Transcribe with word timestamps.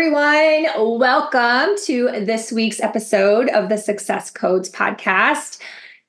everyone. 0.00 0.98
Welcome 0.98 1.76
to 1.84 2.24
this 2.24 2.50
week's 2.50 2.80
episode 2.80 3.50
of 3.50 3.68
the 3.68 3.76
Success 3.76 4.30
Codes 4.30 4.70
podcast. 4.70 5.60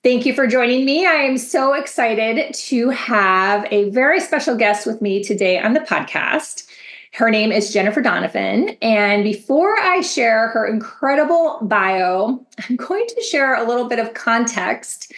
Thank 0.01 0.25
you 0.25 0.33
for 0.33 0.47
joining 0.47 0.85
me. 0.85 1.05
I 1.05 1.15
am 1.15 1.37
so 1.37 1.73
excited 1.73 2.53
to 2.53 2.87
have 2.91 3.67
a 3.69 3.89
very 3.89 4.21
special 4.21 4.55
guest 4.55 4.87
with 4.87 5.01
me 5.01 5.21
today 5.21 5.59
on 5.59 5.73
the 5.73 5.81
podcast. 5.81 6.65
Her 7.11 7.29
name 7.29 7.51
is 7.51 7.73
Jennifer 7.73 8.01
Donovan. 8.01 8.77
And 8.81 9.25
before 9.25 9.77
I 9.77 9.99
share 9.99 10.47
her 10.47 10.65
incredible 10.65 11.59
bio, 11.61 12.47
I'm 12.69 12.77
going 12.77 13.07
to 13.07 13.21
share 13.23 13.55
a 13.55 13.67
little 13.67 13.89
bit 13.89 13.99
of 13.99 14.13
context 14.13 15.11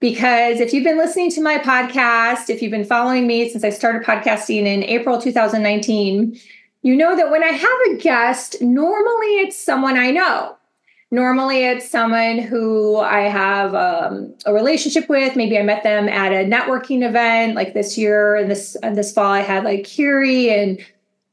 because 0.00 0.58
if 0.58 0.72
you've 0.72 0.82
been 0.82 0.98
listening 0.98 1.30
to 1.30 1.40
my 1.40 1.58
podcast, 1.58 2.50
if 2.50 2.60
you've 2.60 2.72
been 2.72 2.84
following 2.84 3.28
me 3.28 3.48
since 3.48 3.62
I 3.62 3.70
started 3.70 4.02
podcasting 4.02 4.66
in 4.66 4.82
April 4.82 5.20
2019, 5.20 6.36
you 6.86 6.94
know 6.94 7.16
that 7.16 7.32
when 7.32 7.42
I 7.42 7.48
have 7.48 7.78
a 7.90 7.96
guest, 7.96 8.62
normally 8.62 9.40
it's 9.40 9.58
someone 9.58 9.98
I 9.98 10.12
know. 10.12 10.56
Normally 11.10 11.64
it's 11.64 11.90
someone 11.90 12.38
who 12.38 12.98
I 12.98 13.22
have 13.22 13.74
um, 13.74 14.32
a 14.46 14.54
relationship 14.54 15.08
with. 15.08 15.34
Maybe 15.34 15.58
I 15.58 15.62
met 15.62 15.82
them 15.82 16.08
at 16.08 16.30
a 16.30 16.48
networking 16.48 17.04
event, 17.04 17.56
like 17.56 17.74
this 17.74 17.98
year 17.98 18.36
and 18.36 18.48
this 18.48 18.76
and 18.84 18.96
this 18.96 19.12
fall. 19.12 19.32
I 19.32 19.40
had 19.40 19.64
like 19.64 19.82
Kiri 19.82 20.48
and 20.50 20.78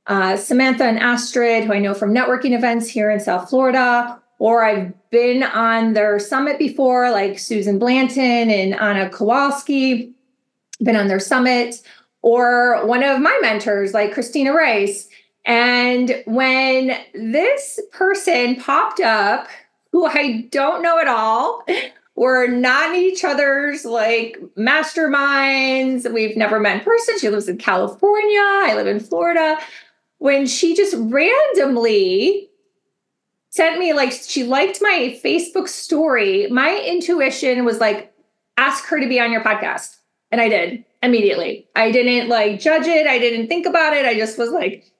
uh, 0.07 0.37
Samantha 0.37 0.85
and 0.85 0.97
Astrid, 0.97 1.65
who 1.65 1.73
I 1.73 1.77
know 1.77 1.93
from 1.93 2.15
networking 2.15 2.55
events 2.57 2.87
here 2.87 3.11
in 3.11 3.19
South 3.19 3.47
Florida. 3.47 4.19
Or 4.39 4.65
I've 4.65 4.91
been 5.11 5.43
on 5.43 5.93
their 5.93 6.17
summit 6.17 6.57
before, 6.57 7.11
like 7.11 7.37
Susan 7.37 7.77
Blanton 7.77 8.49
and 8.49 8.73
Anna 8.73 9.07
Kowalski. 9.07 10.15
Been 10.81 10.95
on 10.95 11.07
their 11.07 11.19
summit, 11.19 11.79
or 12.23 12.83
one 12.87 13.03
of 13.03 13.21
my 13.21 13.37
mentors, 13.43 13.93
like 13.93 14.15
Christina 14.15 14.51
Rice 14.51 15.09
and 15.45 16.23
when 16.25 16.97
this 17.13 17.79
person 17.91 18.55
popped 18.55 18.99
up, 18.99 19.47
who 19.91 20.05
I 20.05 20.47
don't 20.49 20.81
know 20.81 20.99
at 20.99 21.07
all, 21.07 21.65
we're 22.15 22.47
not 22.47 22.95
in 22.95 23.01
each 23.01 23.23
other's 23.23 23.85
like 23.85 24.37
masterminds. 24.57 26.11
We've 26.11 26.37
never 26.37 26.59
met 26.59 26.77
in 26.77 26.83
person. 26.83 27.19
She 27.19 27.29
lives 27.29 27.49
in 27.49 27.57
California. 27.57 28.39
I 28.39 28.73
live 28.75 28.87
in 28.87 28.99
Florida. 28.99 29.59
When 30.19 30.47
she 30.47 30.75
just 30.75 30.95
randomly 30.97 32.49
sent 33.49 33.77
me 33.77 33.93
like 33.93 34.11
she 34.11 34.43
liked 34.43 34.79
my 34.81 35.19
Facebook 35.23 35.67
story, 35.67 36.47
my 36.47 36.79
intuition 36.79 37.65
was 37.65 37.79
like, 37.79 38.13
ask 38.57 38.85
her 38.85 38.99
to 38.99 39.07
be 39.07 39.19
on 39.19 39.31
your 39.31 39.43
podcast. 39.43 39.97
And 40.31 40.39
I 40.39 40.49
did 40.49 40.83
immediately. 41.03 41.67
I 41.75 41.91
didn't 41.91 42.29
like 42.29 42.59
judge 42.59 42.87
it. 42.87 43.05
I 43.05 43.19
didn't 43.19 43.47
think 43.47 43.65
about 43.65 43.93
it. 43.93 44.05
I 44.05 44.15
just 44.15 44.37
was 44.37 44.51
like, 44.51 44.91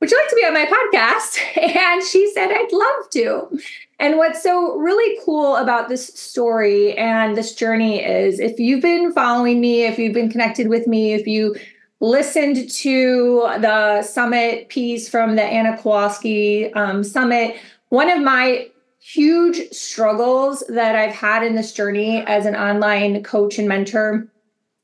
would 0.00 0.10
you 0.10 0.18
like 0.18 0.28
to 0.28 0.36
be 0.36 0.44
on 0.44 0.54
my 0.54 0.66
podcast? 0.66 1.38
And 1.76 2.02
she 2.02 2.30
said, 2.32 2.50
I'd 2.50 2.72
love 2.72 3.10
to. 3.12 3.60
And 3.98 4.18
what's 4.18 4.42
so 4.42 4.76
really 4.76 5.18
cool 5.24 5.56
about 5.56 5.88
this 5.88 6.06
story 6.08 6.96
and 6.98 7.36
this 7.36 7.54
journey 7.54 8.04
is 8.04 8.38
if 8.38 8.58
you've 8.58 8.82
been 8.82 9.12
following 9.12 9.60
me, 9.60 9.84
if 9.84 9.98
you've 9.98 10.12
been 10.12 10.30
connected 10.30 10.68
with 10.68 10.86
me, 10.86 11.14
if 11.14 11.26
you 11.26 11.56
listened 12.00 12.70
to 12.70 13.40
the 13.60 14.02
summit 14.02 14.68
piece 14.68 15.08
from 15.08 15.36
the 15.36 15.42
Anna 15.42 15.78
Kowalski 15.78 16.72
um, 16.74 17.02
summit, 17.02 17.56
one 17.88 18.10
of 18.10 18.22
my 18.22 18.68
huge 19.00 19.70
struggles 19.70 20.62
that 20.68 20.94
I've 20.94 21.14
had 21.14 21.42
in 21.42 21.54
this 21.54 21.72
journey 21.72 22.22
as 22.26 22.44
an 22.44 22.54
online 22.54 23.22
coach 23.22 23.58
and 23.58 23.68
mentor, 23.68 24.28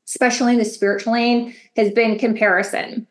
especially 0.07 0.53
in 0.53 0.59
the 0.59 0.65
spiritual 0.65 1.13
lane, 1.13 1.55
has 1.77 1.91
been 1.91 2.19
comparison 2.19 3.07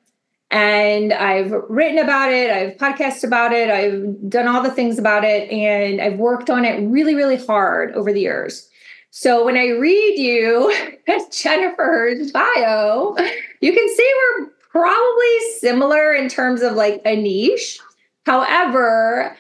and 0.52 1.14
I've 1.14 1.52
written 1.70 1.98
about 1.98 2.32
it, 2.34 2.52
I've 2.52 2.78
podcasted 2.78 3.24
about 3.24 3.54
it, 3.54 3.70
I've 3.70 4.30
done 4.30 4.48
all 4.48 4.62
the 4.62 4.72
things 4.72 5.00
about 5.00 5.24
it, 5.24 5.50
and 5.50 6.02
I've 6.02 6.20
worked 6.20 6.50
on 6.50 6.66
it 6.66 6.86
really, 6.88 7.16
really 7.16 7.38
hard 7.38 7.94
over 7.94 8.12
the 8.12 8.20
years. 8.20 8.70
So 9.12 9.46
when 9.46 9.58
I 9.58 9.70
read 9.70 10.18
you 10.18 10.76
Jennifer's 11.32 12.32
bio, 12.32 13.16
you 13.62 13.74
can 13.74 13.96
see 13.96 14.14
we're 14.18 14.48
probably 14.70 15.40
similar 15.60 16.14
in 16.14 16.28
terms 16.28 16.62
of 16.62 16.74
like 16.74 17.02
a 17.06 17.16
niche. 17.16 17.80
However, 18.26 19.38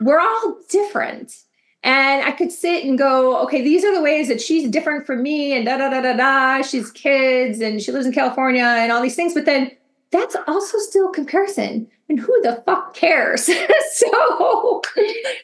we're 0.00 0.20
all 0.20 0.58
different. 0.68 1.36
And 1.82 2.24
I 2.24 2.30
could 2.30 2.50
sit 2.50 2.84
and 2.84 2.96
go, 2.96 3.38
okay, 3.42 3.60
these 3.60 3.84
are 3.84 3.94
the 3.94 4.00
ways 4.00 4.28
that 4.28 4.40
she's 4.40 4.70
different 4.70 5.06
from 5.06 5.22
me, 5.22 5.54
and 5.54 5.66
da 5.66 5.76
da 5.76 5.90
da 5.90 6.00
da 6.00 6.14
da. 6.14 6.62
She's 6.62 6.90
kids 6.90 7.60
and 7.60 7.82
she 7.82 7.92
lives 7.92 8.06
in 8.06 8.12
California 8.12 8.64
and 8.64 8.90
all 8.90 9.02
these 9.02 9.16
things. 9.16 9.34
But 9.34 9.44
then 9.44 9.70
that's 10.14 10.36
also 10.46 10.78
still 10.78 11.10
comparison. 11.10 11.88
And 12.08 12.20
who 12.20 12.40
the 12.42 12.62
fuck 12.64 12.94
cares? 12.94 13.50
So 13.94 14.82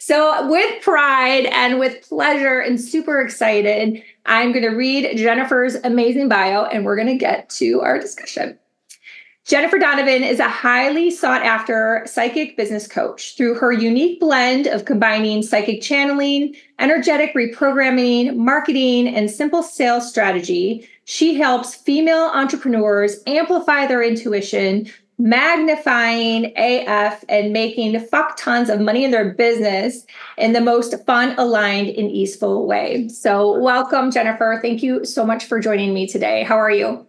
so 0.00 0.48
with 0.48 0.82
pride 0.82 1.46
and 1.46 1.78
with 1.78 2.02
pleasure 2.02 2.58
and 2.58 2.80
super 2.80 3.20
excited 3.20 4.02
i'm 4.26 4.50
going 4.50 4.64
to 4.64 4.70
read 4.70 5.16
jennifer's 5.16 5.76
amazing 5.76 6.28
bio 6.28 6.64
and 6.64 6.84
we're 6.84 6.96
going 6.96 7.06
to 7.06 7.16
get 7.16 7.48
to 7.50 7.80
our 7.80 7.98
discussion. 7.98 8.58
Jennifer 9.46 9.78
donovan 9.78 10.22
is 10.22 10.38
a 10.38 10.48
highly 10.48 11.10
sought 11.10 11.42
after 11.42 12.02
psychic 12.06 12.56
business 12.56 12.86
coach. 12.86 13.36
Through 13.36 13.54
her 13.54 13.72
unique 13.72 14.20
blend 14.20 14.66
of 14.66 14.84
combining 14.84 15.42
psychic 15.42 15.80
channeling 15.80 16.54
energetic 16.78 17.34
reprogramming 17.34 18.36
marketing 18.36 19.08
and 19.08 19.30
simple 19.30 19.62
sales 19.62 20.08
strategy 20.08 20.88
she 21.10 21.34
helps 21.34 21.74
female 21.74 22.30
entrepreneurs 22.32 23.16
amplify 23.26 23.84
their 23.84 24.00
intuition, 24.00 24.88
magnifying 25.18 26.52
AF 26.56 27.24
and 27.28 27.52
making 27.52 27.98
fuck 27.98 28.36
tons 28.36 28.70
of 28.70 28.80
money 28.80 29.04
in 29.04 29.10
their 29.10 29.34
business 29.34 30.06
in 30.38 30.52
the 30.52 30.60
most 30.60 30.94
fun, 31.06 31.34
aligned, 31.36 31.88
and 31.88 32.12
easeful 32.12 32.64
way. 32.64 33.08
So, 33.08 33.58
welcome, 33.58 34.12
Jennifer. 34.12 34.60
Thank 34.62 34.84
you 34.84 35.04
so 35.04 35.26
much 35.26 35.46
for 35.46 35.58
joining 35.58 35.92
me 35.92 36.06
today. 36.06 36.44
How 36.44 36.56
are 36.56 36.70
you? 36.70 37.04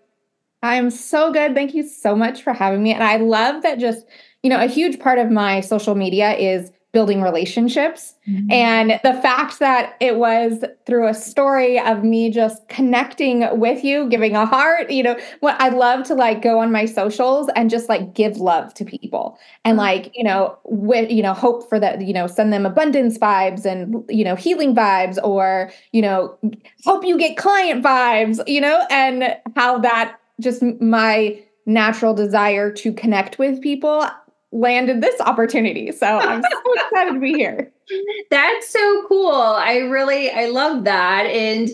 I'm 0.63 0.89
so 0.89 1.31
good. 1.31 1.53
Thank 1.53 1.75
you 1.75 1.87
so 1.87 2.15
much 2.15 2.41
for 2.41 2.53
having 2.53 2.81
me. 2.81 2.95
And 2.95 3.03
I 3.03 3.17
love 3.17 3.61
that 3.61 3.77
just, 3.77 4.07
you 4.41 4.49
know, 4.49 4.59
a 4.59 4.65
huge 4.65 4.99
part 4.99 5.19
of 5.19 5.29
my 5.29 5.61
social 5.61 5.93
media 5.93 6.33
is 6.33 6.71
building 6.91 7.21
relationships. 7.21 8.15
Mm-hmm. 8.27 8.51
And 8.51 8.99
the 9.03 9.13
fact 9.21 9.59
that 9.59 9.95
it 10.01 10.17
was 10.17 10.63
through 10.85 11.07
a 11.07 11.13
story 11.13 11.79
of 11.79 12.03
me 12.03 12.29
just 12.29 12.67
connecting 12.67 13.47
with 13.57 13.83
you, 13.83 14.09
giving 14.09 14.35
a 14.35 14.45
heart, 14.45 14.91
you 14.91 15.01
know, 15.01 15.17
what 15.39 15.59
I 15.61 15.69
love 15.69 16.05
to 16.07 16.15
like 16.15 16.41
go 16.41 16.59
on 16.59 16.71
my 16.71 16.85
socials 16.85 17.49
and 17.55 17.69
just 17.69 17.87
like 17.87 18.13
give 18.13 18.37
love 18.37 18.73
to 18.73 18.83
people 18.83 19.39
and 19.63 19.77
mm-hmm. 19.77 19.85
like, 19.85 20.11
you 20.13 20.23
know, 20.23 20.57
with, 20.65 21.09
you 21.09 21.23
know, 21.23 21.33
hope 21.33 21.69
for 21.69 21.79
that, 21.79 22.01
you 22.01 22.13
know, 22.13 22.27
send 22.27 22.51
them 22.51 22.65
abundance 22.65 23.17
vibes 23.17 23.65
and, 23.65 24.03
you 24.09 24.25
know, 24.25 24.35
healing 24.35 24.75
vibes 24.75 25.17
or, 25.23 25.71
you 25.93 26.01
know, 26.01 26.37
hope 26.83 27.05
you 27.05 27.17
get 27.17 27.37
client 27.37 27.83
vibes, 27.83 28.45
you 28.47 28.59
know, 28.59 28.85
and 28.89 29.37
how 29.55 29.79
that 29.79 30.17
just 30.41 30.61
my 30.81 31.39
natural 31.65 32.13
desire 32.13 32.71
to 32.71 32.91
connect 32.91 33.37
with 33.37 33.61
people 33.61 34.05
landed 34.51 35.01
this 35.01 35.19
opportunity. 35.21 35.91
So 35.91 36.05
I'm 36.05 36.41
so 36.41 36.73
excited 36.75 37.13
to 37.13 37.19
be 37.19 37.33
here. 37.33 37.71
That's 38.29 38.69
so 38.69 39.05
cool. 39.07 39.31
I 39.31 39.77
really 39.77 40.29
I 40.31 40.47
love 40.47 40.83
that 40.85 41.25
and 41.25 41.71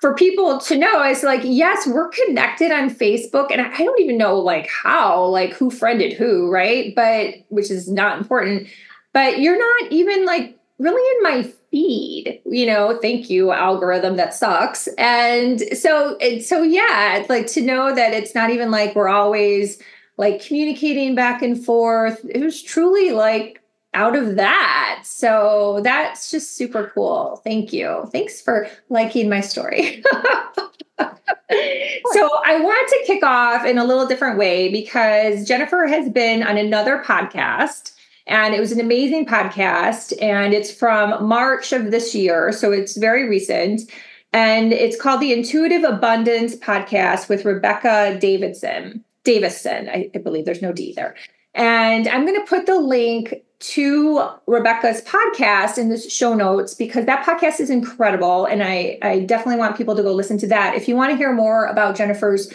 for 0.00 0.14
people 0.14 0.58
to 0.58 0.78
know 0.78 1.02
it's 1.02 1.22
like 1.22 1.42
yes 1.44 1.86
we're 1.86 2.08
connected 2.08 2.72
on 2.72 2.88
facebook 2.88 3.50
and 3.50 3.60
i 3.60 3.76
don't 3.76 4.00
even 4.00 4.16
know 4.16 4.36
like 4.36 4.66
how 4.66 5.24
like 5.26 5.52
who 5.52 5.70
friended 5.70 6.12
who 6.12 6.50
right 6.50 6.94
but 6.96 7.34
which 7.48 7.70
is 7.70 7.88
not 7.88 8.18
important 8.18 8.66
but 9.12 9.40
you're 9.40 9.58
not 9.58 9.92
even 9.92 10.24
like 10.24 10.58
really 10.78 11.16
in 11.16 11.22
my 11.22 11.52
feed 11.70 12.40
you 12.46 12.66
know 12.66 12.98
thank 13.02 13.28
you 13.28 13.52
algorithm 13.52 14.16
that 14.16 14.34
sucks 14.34 14.88
and 14.96 15.60
so 15.76 16.16
it's 16.20 16.48
so 16.48 16.62
yeah 16.62 17.24
like 17.28 17.46
to 17.46 17.60
know 17.60 17.94
that 17.94 18.14
it's 18.14 18.34
not 18.34 18.50
even 18.50 18.70
like 18.70 18.94
we're 18.96 19.08
always 19.08 19.80
like 20.20 20.44
communicating 20.44 21.14
back 21.14 21.40
and 21.40 21.64
forth. 21.64 22.24
It 22.28 22.42
was 22.42 22.62
truly 22.62 23.10
like 23.10 23.62
out 23.94 24.14
of 24.14 24.36
that. 24.36 25.00
So 25.04 25.80
that's 25.82 26.30
just 26.30 26.56
super 26.56 26.92
cool. 26.94 27.40
Thank 27.42 27.72
you. 27.72 28.06
Thanks 28.12 28.40
for 28.40 28.68
liking 28.90 29.30
my 29.30 29.40
story. 29.40 30.04
so 30.12 32.28
I 32.44 32.60
want 32.60 32.88
to 32.90 33.02
kick 33.06 33.24
off 33.24 33.64
in 33.64 33.78
a 33.78 33.84
little 33.84 34.06
different 34.06 34.36
way 34.36 34.70
because 34.70 35.48
Jennifer 35.48 35.86
has 35.86 36.10
been 36.10 36.42
on 36.42 36.58
another 36.58 37.02
podcast 37.02 37.94
and 38.26 38.54
it 38.54 38.60
was 38.60 38.72
an 38.72 38.80
amazing 38.80 39.24
podcast 39.24 40.12
and 40.20 40.52
it's 40.52 40.70
from 40.70 41.26
March 41.26 41.72
of 41.72 41.90
this 41.90 42.14
year 42.14 42.52
so 42.52 42.70
it's 42.70 42.98
very 42.98 43.26
recent 43.26 43.90
and 44.34 44.74
it's 44.74 45.00
called 45.00 45.22
the 45.22 45.32
Intuitive 45.32 45.82
Abundance 45.82 46.56
podcast 46.56 47.30
with 47.30 47.46
Rebecca 47.46 48.18
Davidson. 48.20 49.02
Davison. 49.24 49.88
I, 49.88 50.10
I 50.14 50.18
believe 50.18 50.44
there's 50.44 50.62
no 50.62 50.72
D 50.72 50.92
there. 50.94 51.14
And 51.54 52.06
I'm 52.08 52.24
going 52.24 52.40
to 52.40 52.46
put 52.46 52.66
the 52.66 52.78
link 52.78 53.34
to 53.58 54.26
Rebecca's 54.46 55.02
podcast 55.02 55.76
in 55.76 55.90
the 55.90 55.98
show 55.98 56.34
notes 56.34 56.74
because 56.74 57.04
that 57.06 57.26
podcast 57.26 57.60
is 57.60 57.68
incredible. 57.68 58.46
And 58.46 58.62
I, 58.62 58.98
I 59.02 59.20
definitely 59.20 59.58
want 59.58 59.76
people 59.76 59.94
to 59.96 60.02
go 60.02 60.12
listen 60.12 60.38
to 60.38 60.46
that. 60.48 60.74
If 60.74 60.88
you 60.88 60.96
want 60.96 61.10
to 61.10 61.16
hear 61.16 61.32
more 61.32 61.66
about 61.66 61.96
Jennifer's 61.96 62.52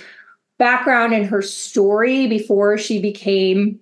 background 0.58 1.14
and 1.14 1.26
her 1.26 1.42
story 1.42 2.28
before 2.28 2.78
she 2.78 3.00
became 3.00 3.80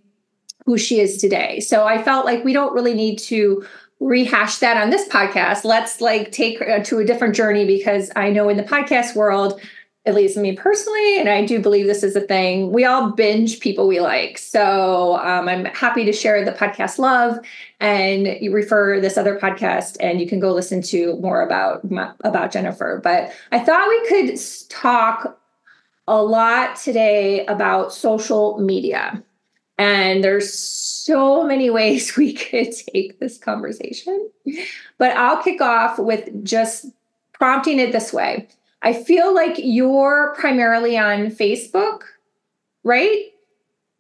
who 0.66 0.78
she 0.78 1.00
is 1.00 1.18
today. 1.18 1.60
So 1.60 1.86
I 1.86 2.02
felt 2.02 2.26
like 2.26 2.44
we 2.44 2.54
don't 2.54 2.74
really 2.74 2.94
need 2.94 3.20
to 3.20 3.66
rehash 4.00 4.58
that 4.58 4.78
on 4.78 4.90
this 4.90 5.08
podcast. 5.08 5.64
Let's 5.64 6.02
like 6.02 6.32
take 6.32 6.60
to 6.60 7.00
a 7.00 7.06
different 7.06 7.36
journey 7.36 7.66
because 7.66 8.12
I 8.16 8.32
know 8.32 8.50
in 8.50 8.58
the 8.58 8.64
podcast 8.64 9.16
world, 9.16 9.62
at 10.06 10.16
least 10.16 10.36
me 10.36 10.54
personally, 10.54 11.20
and 11.20 11.30
I 11.30 11.46
do 11.46 11.62
believe 11.62 11.88
this 11.88 12.04
is 12.04 12.16
a 12.16 12.22
thing, 12.22 12.74
we 12.74 12.84
all 12.84 13.12
binge 13.12 13.62
people 13.62 13.88
we 13.88 14.02
like. 14.02 14.38
So 14.38 15.16
um, 15.20 15.48
I'm 15.48 15.64
happy 15.66 16.04
to 16.04 16.12
share 16.12 16.44
the 16.44 16.52
podcast 16.52 16.98
love 17.00 17.40
and 17.80 18.28
you 18.42 18.52
refer 18.52 19.00
this 19.00 19.18
other 19.18 19.40
podcast 19.40 19.96
and 20.02 20.20
you 20.20 20.28
can 20.28 20.42
go 20.42 20.52
listen 20.52 20.82
to 20.84 21.16
more 21.22 21.42
about 21.42 21.86
about 22.22 22.52
Jennifer. 22.52 23.00
But 23.02 23.32
I 23.54 23.60
thought 23.60 23.88
we 23.88 24.08
could 24.10 24.40
talk 24.70 25.40
a 26.08 26.22
lot 26.22 26.76
today 26.76 27.46
about 27.46 27.94
social 27.94 28.60
media. 28.60 29.24
And 29.78 30.22
there's 30.22 30.54
so 30.54 31.44
many 31.46 31.70
ways 31.70 32.18
we 32.18 32.34
could 32.34 32.74
take 32.94 33.20
this 33.20 33.38
conversation. 33.38 34.30
But 34.98 35.16
I'll 35.16 35.42
kick 35.42 35.62
off 35.62 35.98
with 35.98 36.44
just 36.44 36.88
prompting 37.34 37.80
it 37.80 37.94
this 37.94 38.12
way. 38.12 38.50
I 38.84 38.94
feel 38.94 39.34
like 39.34 39.56
you're 39.58 40.36
primarily 40.38 40.98
on 40.98 41.28
Facebook, 41.28 42.02
right? 42.84 43.32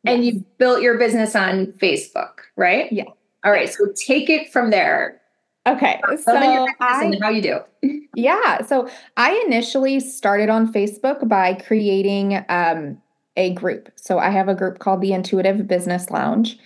Yes. 0.03 0.13
And 0.13 0.25
you 0.25 0.45
built 0.57 0.81
your 0.81 0.97
business 0.97 1.35
on 1.35 1.67
Facebook, 1.67 2.39
right? 2.57 2.91
Yeah. 2.91 3.05
All 3.45 3.51
right. 3.51 3.73
So 3.73 3.85
take 3.95 4.29
it 4.29 4.51
from 4.51 4.69
there. 4.69 5.21
Okay. 5.65 6.01
So 6.21 6.35
I, 6.35 7.17
how 7.21 7.29
you 7.29 7.41
do. 7.41 7.59
Yeah. 8.15 8.63
So 8.63 8.87
I 9.17 9.43
initially 9.47 9.99
started 9.99 10.47
on 10.47 10.71
Facebook 10.71 11.27
by 11.27 11.55
creating 11.55 12.45
um, 12.47 13.01
a 13.37 13.55
group. 13.55 13.89
So 13.95 14.19
I 14.19 14.29
have 14.29 14.47
a 14.47 14.53
group 14.53 14.77
called 14.77 15.01
the 15.01 15.13
Intuitive 15.13 15.67
Business 15.67 16.11
Lounge. 16.11 16.59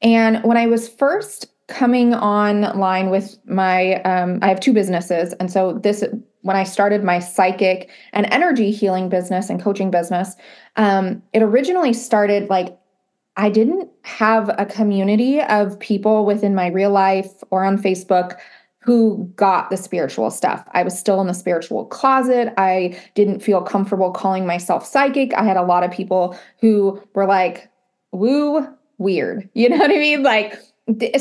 And 0.00 0.42
when 0.44 0.56
I 0.56 0.66
was 0.66 0.88
first 0.88 1.46
coming 1.66 2.14
online 2.14 3.10
with 3.10 3.36
my 3.44 4.00
um, 4.02 4.38
I 4.42 4.48
have 4.48 4.60
two 4.60 4.72
businesses. 4.72 5.34
And 5.34 5.50
so 5.50 5.74
this 5.74 6.02
when 6.44 6.56
I 6.56 6.64
started 6.64 7.02
my 7.02 7.20
psychic 7.20 7.90
and 8.12 8.26
energy 8.30 8.70
healing 8.70 9.08
business 9.08 9.48
and 9.48 9.60
coaching 9.60 9.90
business, 9.90 10.36
um, 10.76 11.22
it 11.32 11.42
originally 11.42 11.94
started 11.94 12.50
like 12.50 12.78
I 13.38 13.48
didn't 13.48 13.88
have 14.02 14.50
a 14.58 14.66
community 14.66 15.40
of 15.40 15.80
people 15.80 16.26
within 16.26 16.54
my 16.54 16.68
real 16.68 16.90
life 16.90 17.32
or 17.50 17.64
on 17.64 17.78
Facebook 17.78 18.36
who 18.80 19.32
got 19.36 19.70
the 19.70 19.78
spiritual 19.78 20.30
stuff. 20.30 20.62
I 20.72 20.82
was 20.82 20.96
still 20.96 21.18
in 21.22 21.28
the 21.28 21.32
spiritual 21.32 21.86
closet. 21.86 22.52
I 22.58 23.00
didn't 23.14 23.40
feel 23.40 23.62
comfortable 23.62 24.10
calling 24.10 24.46
myself 24.46 24.86
psychic. 24.86 25.32
I 25.32 25.44
had 25.44 25.56
a 25.56 25.62
lot 25.62 25.82
of 25.82 25.90
people 25.90 26.38
who 26.60 27.02
were 27.14 27.26
like, 27.26 27.70
woo, 28.12 28.68
weird. 28.98 29.48
You 29.54 29.70
know 29.70 29.78
what 29.78 29.90
I 29.90 29.94
mean? 29.94 30.22
Like, 30.22 30.58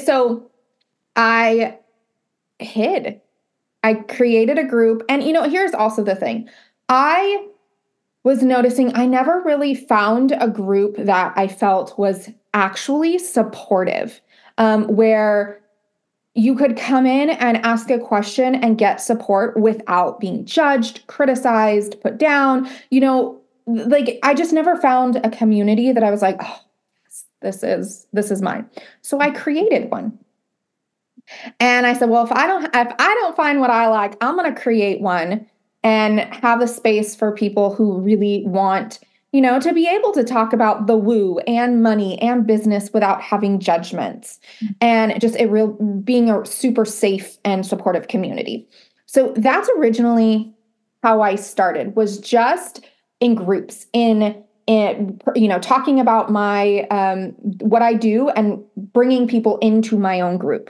so 0.04 0.52
I 1.16 1.78
hid. 2.60 3.22
I 3.84 3.96
created 3.96 4.58
a 4.58 4.64
group. 4.64 5.04
And, 5.10 5.24
you 5.24 5.34
know, 5.34 5.44
here's 5.50 5.74
also 5.74 6.04
the 6.04 6.16
thing 6.16 6.50
I 6.90 7.48
was 8.24 8.42
noticing 8.42 8.96
I 8.96 9.06
never 9.06 9.42
really 9.42 9.76
found 9.76 10.34
a 10.40 10.48
group 10.48 10.96
that 10.98 11.34
I 11.36 11.48
felt 11.48 11.98
was 12.00 12.30
actually 12.54 13.18
supportive, 13.18 14.22
um, 14.58 14.88
where 14.88 15.60
you 16.36 16.56
could 16.56 16.78
come 16.78 17.06
in 17.06 17.30
and 17.32 17.58
ask 17.58 17.90
a 17.92 18.00
question 18.00 18.56
and 18.56 18.78
get 18.78 19.02
support 19.02 19.60
without 19.60 20.20
being 20.20 20.46
judged, 20.46 21.06
criticized, 21.08 22.00
put 22.02 22.18
down. 22.18 22.70
You 22.90 23.02
know, 23.02 23.42
like 23.68 24.20
I 24.24 24.34
just 24.34 24.54
never 24.54 24.76
found 24.78 25.18
a 25.18 25.30
community 25.30 25.92
that 25.92 26.04
I 26.04 26.10
was 26.10 26.22
like, 26.22 26.38
oh, 26.40 26.60
this 27.42 27.62
is 27.62 28.08
this 28.14 28.32
is 28.32 28.42
mine. 28.42 28.68
So 29.02 29.20
I 29.20 29.30
created 29.30 29.92
one. 29.92 30.18
And 31.60 31.86
I 31.86 31.94
said, 31.94 32.10
well, 32.10 32.24
if 32.24 32.32
I 32.32 32.48
don't 32.48 32.66
if 32.66 32.94
I 33.00 33.16
don't 33.22 33.36
find 33.36 33.60
what 33.60 33.70
I 33.70 33.88
like, 33.88 34.16
I'm 34.22 34.36
going 34.36 34.54
to 34.54 34.60
create 34.60 35.02
one 35.02 35.46
and 35.84 36.20
have 36.20 36.62
a 36.62 36.68
space 36.68 37.16
for 37.16 37.32
people 37.32 37.74
who 37.74 38.00
really 38.00 38.44
want 38.46 39.00
you 39.34 39.42
know, 39.42 39.60
to 39.60 39.74
be 39.74 39.88
able 39.88 40.14
to 40.14 40.24
talk 40.24 40.54
about 40.54 40.86
the 40.86 40.96
woo 40.96 41.40
and 41.48 41.82
money 41.82 42.22
and 42.22 42.46
business 42.46 42.94
without 42.94 43.20
having 43.20 43.60
judgments 43.60 44.40
mm-hmm. 44.64 44.74
and 44.80 45.20
just 45.20 45.36
a 45.40 45.48
real 45.48 45.70
being 46.04 46.30
a 46.30 46.46
super 46.46 46.86
safe 46.86 47.38
and 47.44 47.66
supportive 47.66 48.08
community. 48.08 48.68
So 49.08 49.34
that's 49.36 49.68
originally 49.78 50.54
how 51.02 51.22
I 51.22 51.36
started 51.36 51.96
was 51.96 52.20
just 52.20 52.86
in 53.20 53.34
groups 53.36 53.88
in 53.92 54.42
in 54.68 55.20
you 55.36 55.48
know 55.48 55.60
talking 55.60 56.00
about 56.00 56.32
my 56.32 56.82
um 56.92 57.30
what 57.60 57.82
I 57.82 57.96
do 57.96 58.30
and 58.30 58.64
bringing 58.78 59.28
people 59.28 59.58
into 59.58 59.98
my 59.98 60.22
own 60.22 60.38
group. 60.38 60.70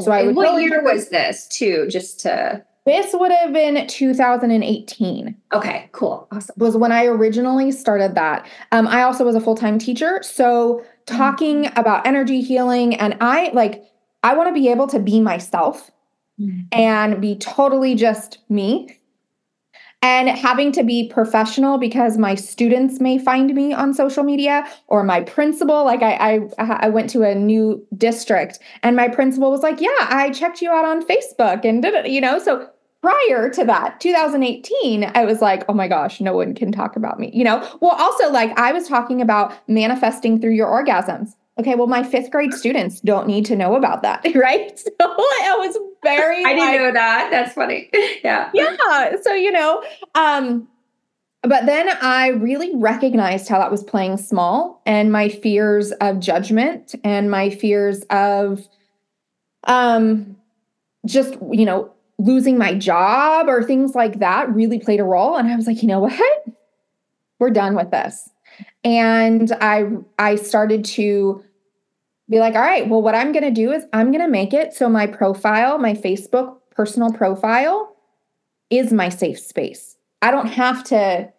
So 0.00 0.12
I 0.12 0.24
would 0.24 0.36
what 0.36 0.60
year 0.60 0.82
was 0.82 1.08
this 1.10 1.46
too 1.48 1.86
just 1.88 2.20
to 2.20 2.64
this 2.86 3.14
would 3.14 3.32
have 3.32 3.52
been 3.52 3.86
2018. 3.86 5.36
Okay, 5.54 5.88
cool. 5.92 6.28
Awesome. 6.30 6.54
Was 6.58 6.76
when 6.76 6.92
I 6.92 7.06
originally 7.06 7.72
started 7.72 8.14
that. 8.14 8.46
Um, 8.72 8.86
I 8.86 9.02
also 9.02 9.24
was 9.24 9.34
a 9.34 9.40
full 9.40 9.56
time 9.56 9.78
teacher. 9.78 10.20
So, 10.22 10.84
talking 11.06 11.64
mm-hmm. 11.64 11.78
about 11.78 12.06
energy 12.06 12.42
healing, 12.42 12.94
and 12.96 13.16
I 13.20 13.50
like, 13.54 13.84
I 14.22 14.34
want 14.34 14.48
to 14.48 14.60
be 14.60 14.68
able 14.68 14.86
to 14.88 14.98
be 14.98 15.20
myself 15.20 15.90
mm-hmm. 16.38 16.60
and 16.72 17.20
be 17.22 17.36
totally 17.36 17.94
just 17.94 18.38
me. 18.50 18.98
And 20.04 20.28
having 20.28 20.70
to 20.72 20.82
be 20.82 21.08
professional 21.08 21.78
because 21.78 22.18
my 22.18 22.34
students 22.34 23.00
may 23.00 23.16
find 23.16 23.54
me 23.54 23.72
on 23.72 23.94
social 23.94 24.22
media 24.22 24.70
or 24.88 25.02
my 25.02 25.22
principal. 25.22 25.82
Like 25.86 26.02
I, 26.02 26.40
I, 26.58 26.86
I 26.86 26.88
went 26.90 27.08
to 27.10 27.22
a 27.22 27.34
new 27.34 27.82
district 27.96 28.58
and 28.82 28.96
my 28.96 29.08
principal 29.08 29.50
was 29.50 29.62
like, 29.62 29.80
"Yeah, 29.80 29.88
I 30.00 30.28
checked 30.28 30.60
you 30.60 30.70
out 30.70 30.84
on 30.84 31.06
Facebook," 31.06 31.64
and 31.64 31.80
did 31.80 31.94
it, 31.94 32.10
you 32.10 32.20
know. 32.20 32.38
So 32.38 32.68
prior 33.00 33.50
to 33.50 33.66
that 33.66 34.00
2018 34.00 35.10
i 35.14 35.26
was 35.26 35.42
like 35.42 35.62
oh 35.68 35.74
my 35.74 35.86
gosh 35.86 36.22
no 36.22 36.34
one 36.34 36.54
can 36.54 36.72
talk 36.72 36.96
about 36.96 37.20
me 37.20 37.30
you 37.34 37.44
know 37.44 37.58
well 37.82 37.94
also 37.98 38.30
like 38.30 38.58
i 38.58 38.72
was 38.72 38.88
talking 38.88 39.20
about 39.20 39.52
manifesting 39.68 40.40
through 40.40 40.54
your 40.54 40.66
orgasms 40.66 41.34
okay 41.58 41.74
well 41.74 41.86
my 41.86 42.02
fifth 42.02 42.30
grade 42.30 42.52
students 42.52 43.00
don't 43.00 43.26
need 43.26 43.44
to 43.44 43.56
know 43.56 43.74
about 43.76 44.02
that 44.02 44.24
right? 44.34 44.78
So 44.78 44.90
it 44.98 45.58
was 45.58 45.78
very 46.02 46.44
i 46.44 46.54
didn't 46.54 46.66
like, 46.68 46.80
know 46.80 46.92
that. 46.92 47.28
That's 47.30 47.54
funny. 47.54 47.90
Yeah. 48.24 48.50
Yeah 48.52 49.16
so 49.22 49.32
you 49.32 49.52
know 49.52 49.82
um 50.14 50.68
but 51.42 51.66
then 51.66 51.90
i 52.00 52.28
really 52.28 52.74
recognized 52.74 53.48
how 53.48 53.58
that 53.58 53.70
was 53.70 53.82
playing 53.84 54.16
small 54.16 54.82
and 54.86 55.12
my 55.12 55.28
fears 55.28 55.92
of 55.92 56.20
judgment 56.20 56.94
and 57.04 57.30
my 57.30 57.50
fears 57.50 58.02
of 58.10 58.66
um 59.64 60.36
just 61.06 61.36
you 61.52 61.64
know 61.64 61.90
losing 62.18 62.56
my 62.56 62.74
job 62.74 63.48
or 63.48 63.62
things 63.62 63.94
like 63.94 64.20
that 64.20 64.48
really 64.54 64.78
played 64.78 65.00
a 65.00 65.04
role. 65.04 65.36
And 65.36 65.48
i 65.48 65.56
was 65.56 65.66
like 65.66 65.82
you 65.82 65.88
know 65.88 66.00
what? 66.00 66.44
We're 67.38 67.50
done 67.50 67.74
with 67.74 67.90
this 67.90 68.30
and 68.82 69.52
i 69.60 69.84
i 70.18 70.34
started 70.34 70.84
to 70.84 71.42
be 72.28 72.38
like 72.38 72.54
all 72.54 72.60
right 72.60 72.88
well 72.88 73.02
what 73.02 73.14
i'm 73.14 73.32
going 73.32 73.44
to 73.44 73.50
do 73.50 73.72
is 73.72 73.84
i'm 73.92 74.10
going 74.10 74.24
to 74.24 74.30
make 74.30 74.52
it 74.52 74.72
so 74.72 74.88
my 74.88 75.06
profile 75.06 75.78
my 75.78 75.94
facebook 75.94 76.56
personal 76.74 77.12
profile 77.12 77.94
is 78.70 78.92
my 78.92 79.08
safe 79.08 79.38
space. 79.38 79.96
I 80.22 80.30
don't 80.30 80.48
have 80.48 80.84
to 80.84 81.32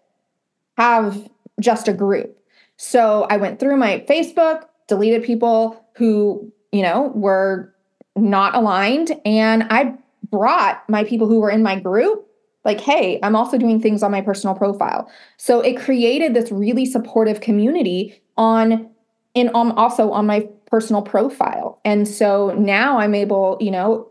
have 0.77 1.29
just 1.59 1.87
a 1.87 1.93
group. 1.93 2.37
So 2.77 3.25
i 3.29 3.37
went 3.37 3.59
through 3.59 3.77
my 3.77 4.03
facebook 4.09 4.65
deleted 4.87 5.23
people 5.23 5.81
who 5.95 6.51
you 6.73 6.81
know 6.81 7.11
were 7.15 7.73
not 8.17 8.53
aligned 8.53 9.17
and 9.23 9.63
i 9.69 9.93
brought 10.29 10.83
my 10.89 11.05
people 11.05 11.27
who 11.27 11.39
were 11.39 11.49
in 11.49 11.63
my 11.63 11.79
group 11.79 12.24
like 12.65 12.81
hey 12.81 13.19
i'm 13.23 13.35
also 13.35 13.57
doing 13.57 13.79
things 13.79 14.03
on 14.03 14.11
my 14.11 14.21
personal 14.21 14.55
profile. 14.55 15.09
So 15.37 15.61
it 15.61 15.79
created 15.79 16.33
this 16.33 16.51
really 16.51 16.85
supportive 16.85 17.39
community 17.39 18.21
on 18.35 18.89
and 19.35 19.49
um, 19.53 19.71
also 19.73 20.11
on 20.11 20.25
my 20.25 20.47
personal 20.65 21.01
profile. 21.01 21.79
And 21.85 22.07
so 22.07 22.53
now 22.57 22.97
i'm 22.97 23.15
able 23.15 23.57
you 23.61 23.71
know 23.71 24.09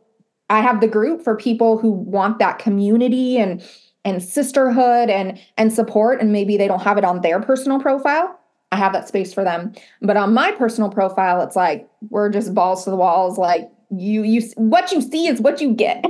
i 0.48 0.60
have 0.60 0.80
the 0.80 0.88
group 0.88 1.22
for 1.22 1.36
people 1.36 1.78
who 1.78 1.90
want 1.90 2.38
that 2.38 2.58
community 2.58 3.36
and 3.36 3.62
and 4.04 4.22
sisterhood 4.22 5.10
and 5.10 5.38
and 5.56 5.72
support 5.72 6.20
and 6.20 6.32
maybe 6.32 6.56
they 6.56 6.68
don't 6.68 6.82
have 6.82 6.98
it 6.98 7.04
on 7.04 7.20
their 7.22 7.40
personal 7.40 7.80
profile. 7.80 8.38
I 8.72 8.76
have 8.76 8.92
that 8.92 9.06
space 9.06 9.32
for 9.32 9.44
them. 9.44 9.72
But 10.02 10.16
on 10.16 10.34
my 10.34 10.52
personal 10.52 10.90
profile 10.90 11.42
it's 11.42 11.56
like 11.56 11.88
we're 12.10 12.30
just 12.30 12.54
balls 12.54 12.84
to 12.84 12.90
the 12.90 12.96
walls. 12.96 13.38
Like 13.38 13.70
you 13.90 14.22
you 14.22 14.42
what 14.56 14.92
you 14.92 15.00
see 15.00 15.26
is 15.26 15.40
what 15.40 15.60
you 15.60 15.72
get. 15.74 16.04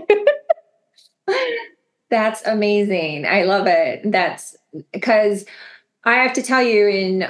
That's 2.14 2.47
amazing. 2.47 3.26
I 3.26 3.42
love 3.42 3.66
it. 3.66 4.02
That's 4.04 4.56
because 4.92 5.44
I 6.04 6.14
have 6.14 6.33
to 6.35 6.42
tell 6.42 6.62
you 6.62 6.87
in 6.87 7.28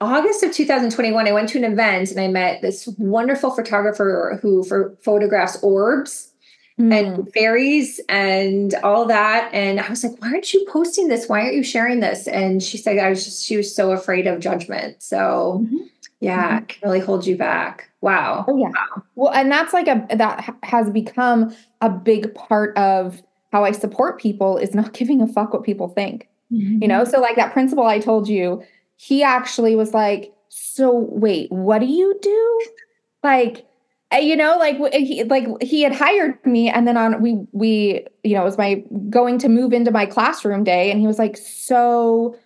August 0.00 0.44
of 0.44 0.52
2021, 0.52 1.26
I 1.26 1.32
went 1.32 1.48
to 1.48 1.58
an 1.58 1.64
event 1.64 2.12
and 2.12 2.20
I 2.20 2.28
met 2.28 2.62
this 2.62 2.86
wonderful 2.96 3.50
photographer 3.50 4.38
who 4.40 4.62
for 4.62 4.96
photographs 5.02 5.60
orbs. 5.64 6.32
mm. 6.78 6.94
and 6.94 7.32
fairies 7.32 8.00
and 8.08 8.72
all 8.84 9.04
that. 9.06 9.50
And 9.52 9.80
I 9.80 9.88
was 9.90 10.04
like, 10.04 10.20
why 10.20 10.28
aren't 10.28 10.52
you 10.54 10.64
posting 10.70 11.08
this? 11.08 11.28
Why 11.28 11.40
aren't 11.42 11.54
you 11.54 11.64
sharing 11.64 11.98
this? 11.98 12.28
And 12.28 12.62
she 12.62 12.78
said, 12.78 12.98
I 12.98 13.10
was 13.10 13.24
just, 13.24 13.44
she 13.44 13.56
was 13.56 13.74
so 13.74 13.90
afraid 13.90 14.28
of 14.28 14.38
judgment. 14.38 15.02
So 15.02 15.60
mm-hmm. 15.64 15.86
yeah, 16.20 16.58
mm-hmm. 16.58 16.66
can 16.66 16.88
really 16.88 17.04
hold 17.04 17.26
you 17.26 17.36
back. 17.36 17.90
Wow. 18.00 18.44
Oh, 18.46 18.56
yeah. 18.56 18.68
Wow. 18.68 19.02
Well, 19.16 19.32
and 19.32 19.50
that's 19.50 19.72
like 19.72 19.88
a, 19.88 20.06
that 20.14 20.54
has 20.62 20.88
become 20.88 21.52
a 21.80 21.90
big 21.90 22.32
part 22.34 22.76
of 22.76 23.20
how 23.52 23.64
I 23.64 23.72
support 23.72 24.18
people 24.18 24.56
is 24.56 24.74
not 24.74 24.92
giving 24.98 25.20
a 25.20 25.26
fuck 25.26 25.52
what 25.52 25.62
people 25.62 25.88
think. 25.88 26.28
Mm-hmm. 26.52 26.82
You 26.82 26.88
know, 26.88 27.04
so 27.04 27.20
like 27.20 27.36
that 27.36 27.52
principal 27.52 27.86
I 27.86 27.98
told 27.98 28.28
you, 28.28 28.62
he 28.96 29.22
actually 29.22 29.76
was 29.76 29.94
like, 29.94 30.32
so 30.48 30.90
wait, 31.10 31.50
what 31.50 31.78
do 31.78 31.86
you 31.86 32.18
do? 32.20 32.60
Like, 33.22 33.66
eh, 34.10 34.18
you 34.18 34.36
know, 34.36 34.58
like 34.58 34.76
he 34.92 35.24
like 35.24 35.46
he 35.62 35.82
had 35.82 35.94
hired 35.94 36.44
me, 36.44 36.68
and 36.68 36.86
then 36.86 36.96
on 36.98 37.22
we 37.22 37.38
we 37.52 38.06
you 38.22 38.34
know 38.34 38.42
it 38.42 38.44
was 38.44 38.58
my 38.58 38.84
going 39.08 39.38
to 39.38 39.48
move 39.48 39.72
into 39.72 39.90
my 39.90 40.04
classroom 40.04 40.62
day, 40.62 40.90
and 40.90 41.00
he 41.00 41.06
was 41.06 41.18
like, 41.18 41.36
so 41.38 42.36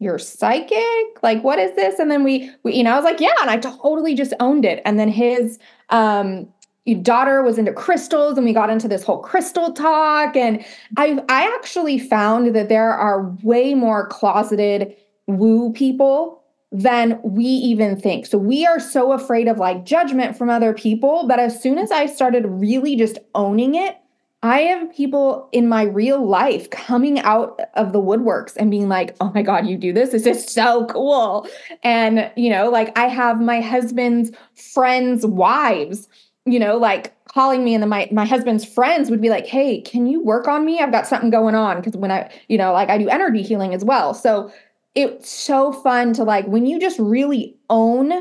you're 0.00 0.18
psychic 0.18 1.22
like 1.22 1.42
what 1.42 1.58
is 1.58 1.74
this 1.76 1.98
and 1.98 2.10
then 2.10 2.24
we, 2.24 2.50
we 2.64 2.74
you 2.74 2.82
know 2.82 2.92
i 2.92 2.96
was 2.96 3.04
like 3.04 3.20
yeah 3.20 3.32
and 3.40 3.48
i 3.48 3.56
totally 3.56 4.14
just 4.14 4.34
owned 4.40 4.64
it 4.64 4.82
and 4.84 4.98
then 4.98 5.08
his 5.08 5.58
um 5.90 6.46
daughter 6.92 7.42
was 7.42 7.56
into 7.56 7.72
crystals 7.72 8.36
and 8.36 8.44
we 8.44 8.52
got 8.52 8.68
into 8.68 8.86
this 8.86 9.02
whole 9.02 9.20
crystal 9.20 9.72
talk 9.72 10.36
and 10.36 10.62
i 10.98 11.18
i 11.30 11.50
actually 11.56 11.98
found 11.98 12.54
that 12.54 12.68
there 12.68 12.90
are 12.90 13.30
way 13.42 13.72
more 13.72 14.06
closeted 14.08 14.94
woo 15.26 15.72
people 15.72 16.44
than 16.74 17.20
we 17.22 17.44
even 17.44 17.96
think. 17.98 18.26
So 18.26 18.36
we 18.36 18.66
are 18.66 18.80
so 18.80 19.12
afraid 19.12 19.46
of 19.46 19.58
like 19.58 19.84
judgment 19.84 20.36
from 20.36 20.50
other 20.50 20.74
people. 20.74 21.24
But 21.28 21.38
as 21.38 21.62
soon 21.62 21.78
as 21.78 21.92
I 21.92 22.06
started 22.06 22.44
really 22.46 22.96
just 22.96 23.18
owning 23.36 23.76
it, 23.76 23.96
I 24.42 24.62
have 24.62 24.92
people 24.92 25.48
in 25.52 25.68
my 25.68 25.84
real 25.84 26.26
life 26.26 26.68
coming 26.70 27.20
out 27.20 27.60
of 27.74 27.92
the 27.92 28.00
woodworks 28.00 28.56
and 28.56 28.72
being 28.72 28.88
like, 28.88 29.16
oh 29.20 29.30
my 29.34 29.40
God, 29.40 29.66
you 29.66 29.78
do 29.78 29.92
this? 29.92 30.10
This 30.10 30.26
is 30.26 30.44
so 30.44 30.84
cool. 30.86 31.48
And, 31.84 32.30
you 32.36 32.50
know, 32.50 32.68
like 32.68 32.96
I 32.98 33.06
have 33.06 33.40
my 33.40 33.60
husband's 33.60 34.32
friends' 34.54 35.24
wives, 35.24 36.08
you 36.46 36.58
know, 36.58 36.76
like 36.76 37.14
calling 37.26 37.64
me 37.64 37.74
and 37.74 37.82
then 37.82 37.88
my 37.88 38.08
my 38.12 38.24
husband's 38.24 38.64
friends 38.64 39.10
would 39.10 39.20
be 39.20 39.30
like, 39.30 39.46
"Hey, 39.46 39.80
can 39.80 40.06
you 40.06 40.22
work 40.22 40.46
on 40.46 40.64
me? 40.64 40.80
I've 40.80 40.92
got 40.92 41.06
something 41.06 41.30
going 41.30 41.54
on." 41.54 41.76
Because 41.76 41.96
when 41.96 42.10
I, 42.10 42.30
you 42.48 42.58
know, 42.58 42.72
like 42.72 42.90
I 42.90 42.98
do 42.98 43.08
energy 43.08 43.42
healing 43.42 43.74
as 43.74 43.84
well. 43.84 44.14
So 44.14 44.52
it's 44.94 45.30
so 45.30 45.72
fun 45.72 46.12
to 46.14 46.24
like 46.24 46.46
when 46.46 46.66
you 46.66 46.78
just 46.78 46.98
really 46.98 47.56
own 47.70 48.12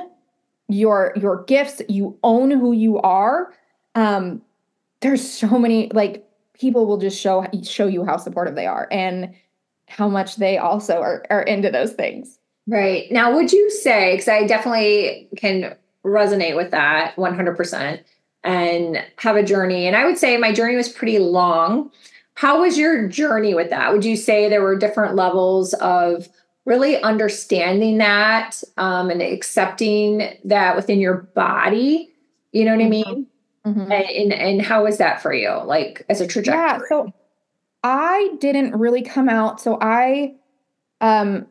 your 0.70 1.14
your 1.16 1.44
gifts 1.44 1.82
you 1.90 2.18
own 2.24 2.50
who 2.50 2.72
you 2.72 3.00
are 3.00 3.54
um 3.96 4.42
there's 5.02 5.30
so 5.30 5.60
many 5.60 5.90
like 5.94 6.26
people 6.54 6.86
will 6.86 6.98
just 6.98 7.20
show 7.20 7.46
show 7.64 7.86
you 7.86 8.06
how 8.06 8.18
supportive 8.18 8.56
they 8.56 8.66
are 8.66 8.88
and 8.92 9.34
how 9.88 10.08
much 10.08 10.38
they 10.38 10.58
also 10.58 11.02
are 11.02 11.26
are 11.30 11.44
into 11.44 11.70
those 11.70 11.94
things 11.94 12.40
right 12.68 13.12
now 13.12 13.34
would 13.36 13.52
you 13.52 13.70
say 13.70 14.14
because 14.14 14.28
i 14.28 14.48
definitely 14.48 15.28
can 15.36 15.76
resonate 16.06 16.56
with 16.56 16.72
that 16.72 17.16
100% 17.16 18.04
and 18.44 19.04
have 19.18 19.36
a 19.36 19.44
journey. 19.44 19.88
And 19.88 19.96
i 19.96 20.06
would 20.06 20.18
say 20.18 20.38
my 20.38 20.52
journey 20.52 20.76
was 20.76 20.90
pretty 20.90 21.20
long. 21.20 21.92
How 22.36 22.62
was 22.62 22.78
your 22.78 23.08
journey 23.08 23.54
with 23.54 23.70
that? 23.70 23.94
Would 23.94 24.04
you 24.04 24.18
say 24.18 24.50
there 24.50 24.62
were 24.62 24.78
different 24.78 25.16
levels 25.16 25.74
of 25.76 26.28
really 26.66 27.00
understanding 27.02 27.98
that 28.00 28.64
um, 28.78 29.10
and 29.10 29.22
accepting 29.22 30.38
that 30.46 30.76
within 30.76 31.00
your 31.00 31.30
body? 31.36 32.12
You 32.52 32.66
know 32.66 32.72
what 32.72 32.82
mm-hmm. 32.82 33.10
i 33.10 33.14
mean? 33.14 33.28
Mm-hmm. 33.66 33.92
and, 33.94 34.34
and 34.34 34.62
how 34.62 34.84
was 34.84 34.98
that 34.98 35.22
for 35.22 35.34
you 35.34 35.50
like 35.64 36.06
as 36.10 36.20
a 36.20 36.28
trajectory? 36.28 36.62
Yeah 36.62 36.80
so 36.90 37.14
i 37.84 38.36
didn't 38.40 38.76
really 38.76 39.02
come 39.02 39.30
out. 39.30 39.62
So 39.62 39.78
i 39.80 40.36
um 41.00 41.48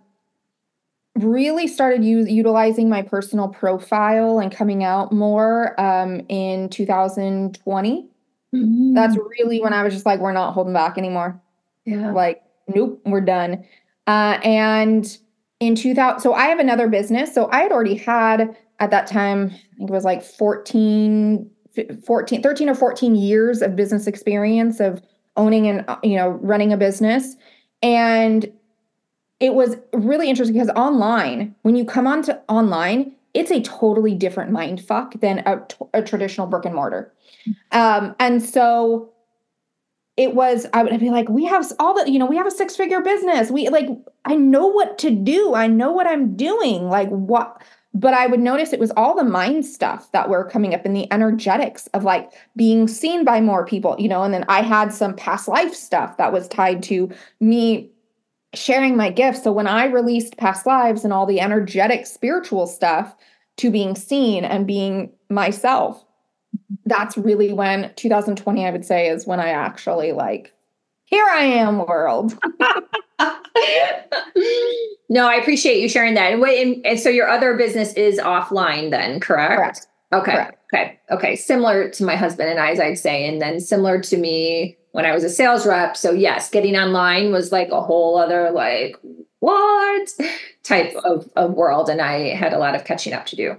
really 1.16 1.66
started 1.66 2.04
u- 2.04 2.26
utilizing 2.26 2.88
my 2.88 3.02
personal 3.02 3.48
profile 3.48 4.38
and 4.38 4.50
coming 4.50 4.82
out 4.82 5.12
more 5.12 5.78
um 5.80 6.22
in 6.28 6.68
2020 6.70 8.08
mm-hmm. 8.54 8.94
that's 8.94 9.16
really 9.38 9.60
when 9.60 9.72
i 9.72 9.82
was 9.82 9.92
just 9.92 10.06
like 10.06 10.20
we're 10.20 10.32
not 10.32 10.52
holding 10.52 10.72
back 10.72 10.96
anymore 10.96 11.40
yeah 11.84 12.10
like 12.12 12.42
nope 12.74 13.00
we're 13.04 13.20
done 13.20 13.64
uh, 14.06 14.38
and 14.42 15.18
in 15.60 15.74
2000, 15.76 16.20
so 16.20 16.34
I 16.34 16.46
have 16.46 16.58
another 16.58 16.88
business. 16.88 17.32
So 17.32 17.48
I 17.52 17.60
had 17.60 17.72
already 17.72 17.94
had 17.94 18.56
at 18.80 18.90
that 18.90 19.06
time, 19.06 19.46
I 19.46 19.76
think 19.76 19.90
it 19.90 19.92
was 19.92 20.04
like 20.04 20.22
14, 20.24 21.48
14, 22.04 22.42
13 22.42 22.68
or 22.68 22.74
14 22.74 23.14
years 23.14 23.62
of 23.62 23.76
business 23.76 24.06
experience 24.06 24.80
of 24.80 25.00
owning 25.36 25.68
and, 25.68 25.84
uh, 25.86 25.98
you 26.02 26.16
know, 26.16 26.30
running 26.30 26.72
a 26.72 26.76
business. 26.76 27.36
And 27.80 28.52
it 29.42 29.54
was 29.54 29.76
really 29.92 30.30
interesting 30.30 30.54
because 30.54 30.70
online, 30.76 31.54
when 31.62 31.74
you 31.74 31.84
come 31.84 32.06
onto 32.06 32.32
online, 32.48 33.12
it's 33.34 33.50
a 33.50 33.60
totally 33.60 34.14
different 34.14 34.52
mind 34.52 34.80
fuck 34.80 35.18
than 35.20 35.40
a, 35.40 35.60
a 35.92 36.00
traditional 36.00 36.46
brick 36.46 36.64
and 36.64 36.76
mortar. 36.76 37.12
Um, 37.72 38.14
and 38.20 38.40
so 38.40 39.10
it 40.18 40.34
was 40.34 40.66
i 40.74 40.82
would 40.82 41.00
be 41.00 41.08
like 41.08 41.26
we 41.30 41.42
have 41.46 41.64
all 41.78 41.94
the 41.94 42.10
you 42.10 42.18
know 42.18 42.26
we 42.26 42.36
have 42.36 42.46
a 42.46 42.50
six 42.50 42.76
figure 42.76 43.00
business. 43.00 43.50
We 43.50 43.68
like 43.68 43.88
i 44.24 44.36
know 44.36 44.68
what 44.68 44.96
to 44.98 45.10
do. 45.10 45.54
I 45.54 45.66
know 45.66 45.90
what 45.90 46.06
i'm 46.06 46.36
doing. 46.36 46.88
Like 46.88 47.08
what 47.08 47.62
but 47.94 48.14
i 48.14 48.26
would 48.26 48.40
notice 48.40 48.72
it 48.72 48.80
was 48.80 48.92
all 48.96 49.16
the 49.16 49.24
mind 49.24 49.66
stuff 49.66 50.12
that 50.12 50.28
were 50.28 50.44
coming 50.44 50.74
up 50.74 50.86
in 50.86 50.92
the 50.92 51.10
energetics 51.12 51.88
of 51.88 52.04
like 52.04 52.30
being 52.56 52.86
seen 52.88 53.24
by 53.24 53.40
more 53.40 53.66
people 53.66 53.96
you 53.98 54.08
know 54.08 54.22
and 54.22 54.32
then 54.32 54.44
i 54.48 54.62
had 54.62 54.92
some 54.92 55.14
past 55.14 55.46
life 55.46 55.74
stuff 55.74 56.16
that 56.16 56.32
was 56.32 56.48
tied 56.48 56.82
to 56.82 57.10
me 57.40 57.90
sharing 58.54 58.96
my 58.96 59.10
gifts 59.10 59.42
so 59.42 59.52
when 59.52 59.66
i 59.66 59.86
released 59.86 60.36
past 60.36 60.66
lives 60.66 61.04
and 61.04 61.12
all 61.12 61.26
the 61.26 61.40
energetic 61.40 62.06
spiritual 62.06 62.66
stuff 62.66 63.14
to 63.56 63.70
being 63.70 63.94
seen 63.94 64.44
and 64.44 64.66
being 64.66 65.10
myself 65.30 66.04
that's 66.86 67.16
really 67.16 67.52
when 67.52 67.92
2020 67.96 68.66
i 68.66 68.70
would 68.70 68.84
say 68.84 69.08
is 69.08 69.26
when 69.26 69.40
i 69.40 69.48
actually 69.48 70.12
like 70.12 70.52
here 71.04 71.26
i 71.30 71.42
am 71.42 71.86
world. 71.86 72.38
No 75.08 75.28
i 75.28 75.34
appreciate 75.34 75.80
you 75.80 75.88
sharing 75.90 76.14
that. 76.14 76.32
And, 76.32 76.40
wait, 76.40 76.80
and, 76.86 76.98
so 76.98 77.10
your 77.10 77.28
other 77.28 77.54
business 77.54 77.92
is 77.92 78.18
offline 78.18 78.90
then 78.90 79.20
correct, 79.20 79.56
correct. 79.56 79.86
okay 80.12 80.32
correct. 80.32 80.58
okay 80.72 81.00
okay. 81.10 81.36
Similar 81.36 81.90
to 81.90 82.04
my 82.04 82.16
husband 82.16 82.48
and 82.48 82.58
i's 82.58 82.80
i'd 82.80 82.98
say 82.98 83.28
and 83.28 83.40
then 83.42 83.60
similar 83.60 84.00
to 84.00 84.16
me 84.16 84.78
when 84.92 85.04
i 85.04 85.12
was 85.12 85.24
a 85.24 85.30
sales 85.30 85.66
rep 85.66 85.96
so 85.96 86.12
yes 86.12 86.48
getting 86.50 86.76
online 86.76 87.32
was 87.32 87.52
like 87.52 87.70
a 87.70 87.82
whole 87.82 88.16
other 88.16 88.50
like 88.50 88.96
what 89.40 90.12
type 90.62 90.94
of, 91.04 91.28
of 91.36 91.52
world 91.52 91.88
and 91.88 92.00
i 92.00 92.34
had 92.34 92.52
a 92.52 92.58
lot 92.58 92.74
of 92.74 92.84
catching 92.84 93.12
up 93.12 93.26
to 93.26 93.36
do 93.36 93.56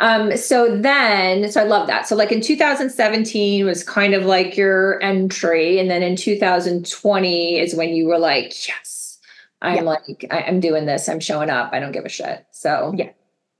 um, 0.00 0.36
so 0.36 0.76
then, 0.76 1.50
so 1.50 1.60
I 1.60 1.64
love 1.64 1.86
that. 1.86 2.08
So 2.08 2.16
like 2.16 2.32
in 2.32 2.40
2017 2.40 3.64
was 3.64 3.84
kind 3.84 4.14
of 4.14 4.24
like 4.24 4.56
your 4.56 5.02
entry. 5.02 5.78
And 5.78 5.88
then 5.88 6.02
in 6.02 6.16
2020 6.16 7.58
is 7.58 7.74
when 7.74 7.90
you 7.90 8.06
were 8.06 8.18
like, 8.18 8.68
yes, 8.68 9.18
I'm 9.62 9.76
yeah. 9.76 9.82
like, 9.82 10.26
I, 10.30 10.40
am 10.40 10.60
doing 10.60 10.86
this. 10.86 11.08
I'm 11.08 11.20
showing 11.20 11.48
up. 11.48 11.70
I 11.72 11.78
don't 11.78 11.92
give 11.92 12.04
a 12.04 12.08
shit. 12.08 12.44
So 12.50 12.92
yeah. 12.96 13.10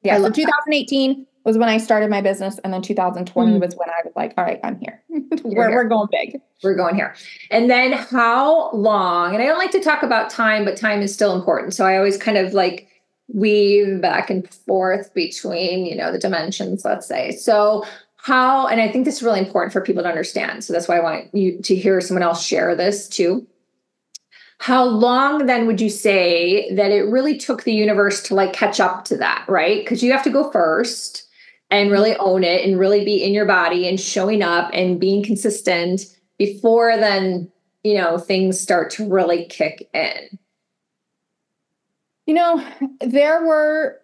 Yeah. 0.03 0.19
So 0.19 0.31
2018 0.31 1.21
that. 1.21 1.27
Was 1.45 1.59
when 1.59 1.69
I 1.69 1.79
started 1.79 2.11
my 2.11 2.21
business. 2.21 2.59
And 2.65 2.73
then 2.73 2.83
2020 2.83 3.53
mm-hmm. 3.53 3.61
was 3.61 3.75
when 3.77 3.91
I 3.91 4.01
was 4.05 4.13
like, 4.17 4.35
all 4.37 4.45
right, 4.45 4.61
I'm 4.65 4.79
here. 4.81 5.03
we're, 5.45 5.69
here. 5.69 5.71
we're 5.71 5.89
going 5.89 6.09
big. 6.11 6.41
We're 6.63 6.75
going 6.75 6.95
here. 6.95 7.15
And 7.51 7.71
then 7.71 7.93
how 7.93 8.71
long, 8.73 9.35
and 9.35 9.43
I 9.43 9.47
don't 9.47 9.59
like 9.59 9.73
to 9.73 9.81
talk 9.81 10.03
about 10.03 10.31
time, 10.31 10.65
but 10.65 10.77
time 10.77 11.03
is 11.03 11.13
still 11.13 11.35
important. 11.35 11.75
So 11.75 11.85
I 11.85 11.97
always 11.97 12.17
kind 12.17 12.39
of 12.39 12.55
like, 12.55 12.89
weave 13.29 14.01
back 14.01 14.29
and 14.29 14.49
forth 14.51 15.13
between 15.15 15.87
you 15.87 15.97
know 15.97 16.13
the 16.13 16.19
dimensions 16.19 16.85
let's 16.85 17.07
say 17.07 17.31
so 17.33 17.83
how 18.17 18.67
and 18.67 18.83
i 18.83 18.89
think 18.91 19.07
this 19.07 19.17
is 19.17 19.23
really 19.23 19.41
important 19.41 19.73
for 19.73 19.81
people 19.81 20.03
to 20.03 20.09
understand 20.09 20.63
so 20.63 20.73
that's 20.73 20.89
why 20.89 20.99
i 20.99 21.03
want 21.03 21.35
you 21.35 21.59
to 21.63 21.75
hear 21.75 22.01
someone 22.03 22.23
else 22.23 22.45
share 22.45 22.77
this 22.77 23.09
too 23.09 23.47
how 24.59 24.85
long 24.85 25.47
then 25.47 25.67
would 25.67 25.81
you 25.81 25.89
say 25.89 26.73
that 26.75 26.91
it 26.91 27.03
really 27.09 27.37
took 27.37 27.65
the 27.65 27.73
universe 27.73 28.23
to 28.23 28.35
like 28.35 28.53
catch 28.53 28.79
up 28.79 29.07
to 29.07 29.17
that 29.17 29.45
right 29.49 29.83
because 29.83 30.03
you 30.03 30.13
have 30.13 30.23
to 30.23 30.31
go 30.31 30.51
first 30.51 31.24
and 31.75 31.91
really 31.91 32.17
own 32.17 32.45
it 32.45 32.65
and 32.65 32.79
really 32.79 33.05
be 33.05 33.23
in 33.23 33.33
your 33.33 33.47
body 33.47 33.89
and 33.89 34.01
showing 34.01 34.43
up 34.43 34.71
and 34.73 35.01
being 35.01 35.23
consistent 35.23 36.03
before 36.39 36.97
then 36.97 37.51
you 37.83 37.95
know 37.95 38.19
things 38.19 38.59
start 38.59 38.91
to 38.91 39.09
really 39.09 39.45
kick 39.47 39.89
in 39.93 40.39
you 42.27 42.35
know, 42.35 42.65
there 43.01 43.45
were 43.45 44.01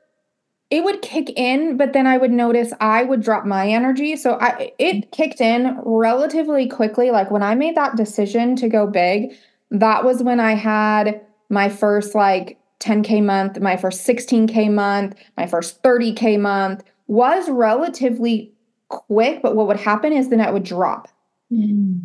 it 0.70 0.84
would 0.84 1.02
kick 1.02 1.30
in, 1.36 1.76
but 1.76 1.92
then 1.94 2.06
I 2.06 2.16
would 2.16 2.30
notice 2.30 2.72
I 2.78 3.02
would 3.02 3.22
drop 3.22 3.44
my 3.44 3.68
energy. 3.68 4.14
So 4.16 4.38
I 4.40 4.72
it 4.78 5.10
kicked 5.10 5.40
in 5.40 5.78
relatively 5.84 6.68
quickly. 6.68 7.10
Like 7.10 7.30
when 7.30 7.42
I 7.42 7.54
made 7.54 7.76
that 7.76 7.96
decision 7.96 8.56
to 8.56 8.68
go 8.68 8.86
big, 8.86 9.32
that 9.70 10.04
was 10.04 10.22
when 10.22 10.38
I 10.38 10.52
had 10.52 11.20
my 11.48 11.68
first 11.68 12.14
like 12.14 12.58
10k 12.80 13.24
month, 13.24 13.60
my 13.60 13.76
first 13.76 14.06
16k 14.06 14.72
month, 14.72 15.14
my 15.36 15.46
first 15.46 15.82
30k 15.82 16.38
month 16.38 16.84
was 17.10 17.48
relatively 17.50 18.54
quick, 18.88 19.42
but 19.42 19.56
what 19.56 19.66
would 19.66 19.80
happen 19.80 20.12
is 20.12 20.28
then 20.28 20.40
it 20.40 20.52
would 20.52 20.64
drop. 20.64 21.08
Mm. 21.52 22.02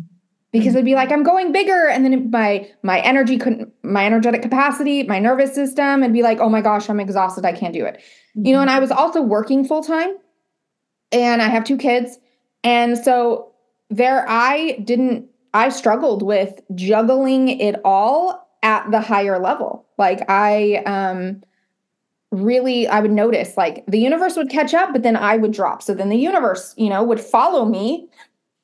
because 0.50 0.74
it'd 0.74 0.84
be 0.84 0.94
like 0.94 1.12
I'm 1.12 1.22
going 1.22 1.52
bigger, 1.52 1.88
and 1.88 2.04
then 2.04 2.30
my 2.30 2.68
my 2.82 2.98
energy 3.00 3.38
couldn't, 3.38 3.72
my 3.82 4.04
energetic 4.04 4.42
capacity, 4.42 5.04
my 5.04 5.18
nervous 5.18 5.54
system, 5.54 6.02
and 6.02 6.12
be 6.12 6.22
like, 6.22 6.40
oh 6.40 6.48
my 6.48 6.60
gosh, 6.60 6.88
I'm 6.90 6.98
exhausted, 6.98 7.44
I 7.44 7.52
can't 7.52 7.74
do 7.74 7.84
it. 7.84 7.96
Mm-hmm. 7.96 8.46
You 8.46 8.52
know, 8.54 8.60
and 8.60 8.70
I 8.70 8.80
was 8.80 8.90
also 8.90 9.22
working 9.22 9.64
full 9.64 9.82
time, 9.82 10.16
and 11.12 11.42
I 11.42 11.48
have 11.48 11.64
two 11.64 11.76
kids, 11.76 12.18
and 12.64 12.98
so 12.98 13.52
there 13.90 14.24
I 14.28 14.78
didn't, 14.84 15.28
I 15.54 15.68
struggled 15.68 16.22
with 16.22 16.60
juggling 16.74 17.48
it 17.48 17.76
all 17.84 18.48
at 18.62 18.90
the 18.90 19.00
higher 19.00 19.38
level. 19.38 19.86
Like 19.98 20.28
I 20.28 20.82
um 20.86 21.42
really 22.30 22.86
I 22.86 23.00
would 23.00 23.12
notice 23.12 23.56
like 23.56 23.84
the 23.86 23.98
universe 23.98 24.36
would 24.36 24.50
catch 24.50 24.74
up, 24.74 24.92
but 24.92 25.02
then 25.02 25.16
I 25.16 25.36
would 25.36 25.52
drop. 25.52 25.82
So 25.82 25.94
then 25.94 26.08
the 26.08 26.16
universe, 26.16 26.74
you 26.76 26.88
know, 26.88 27.02
would 27.02 27.20
follow 27.20 27.64
me. 27.64 28.08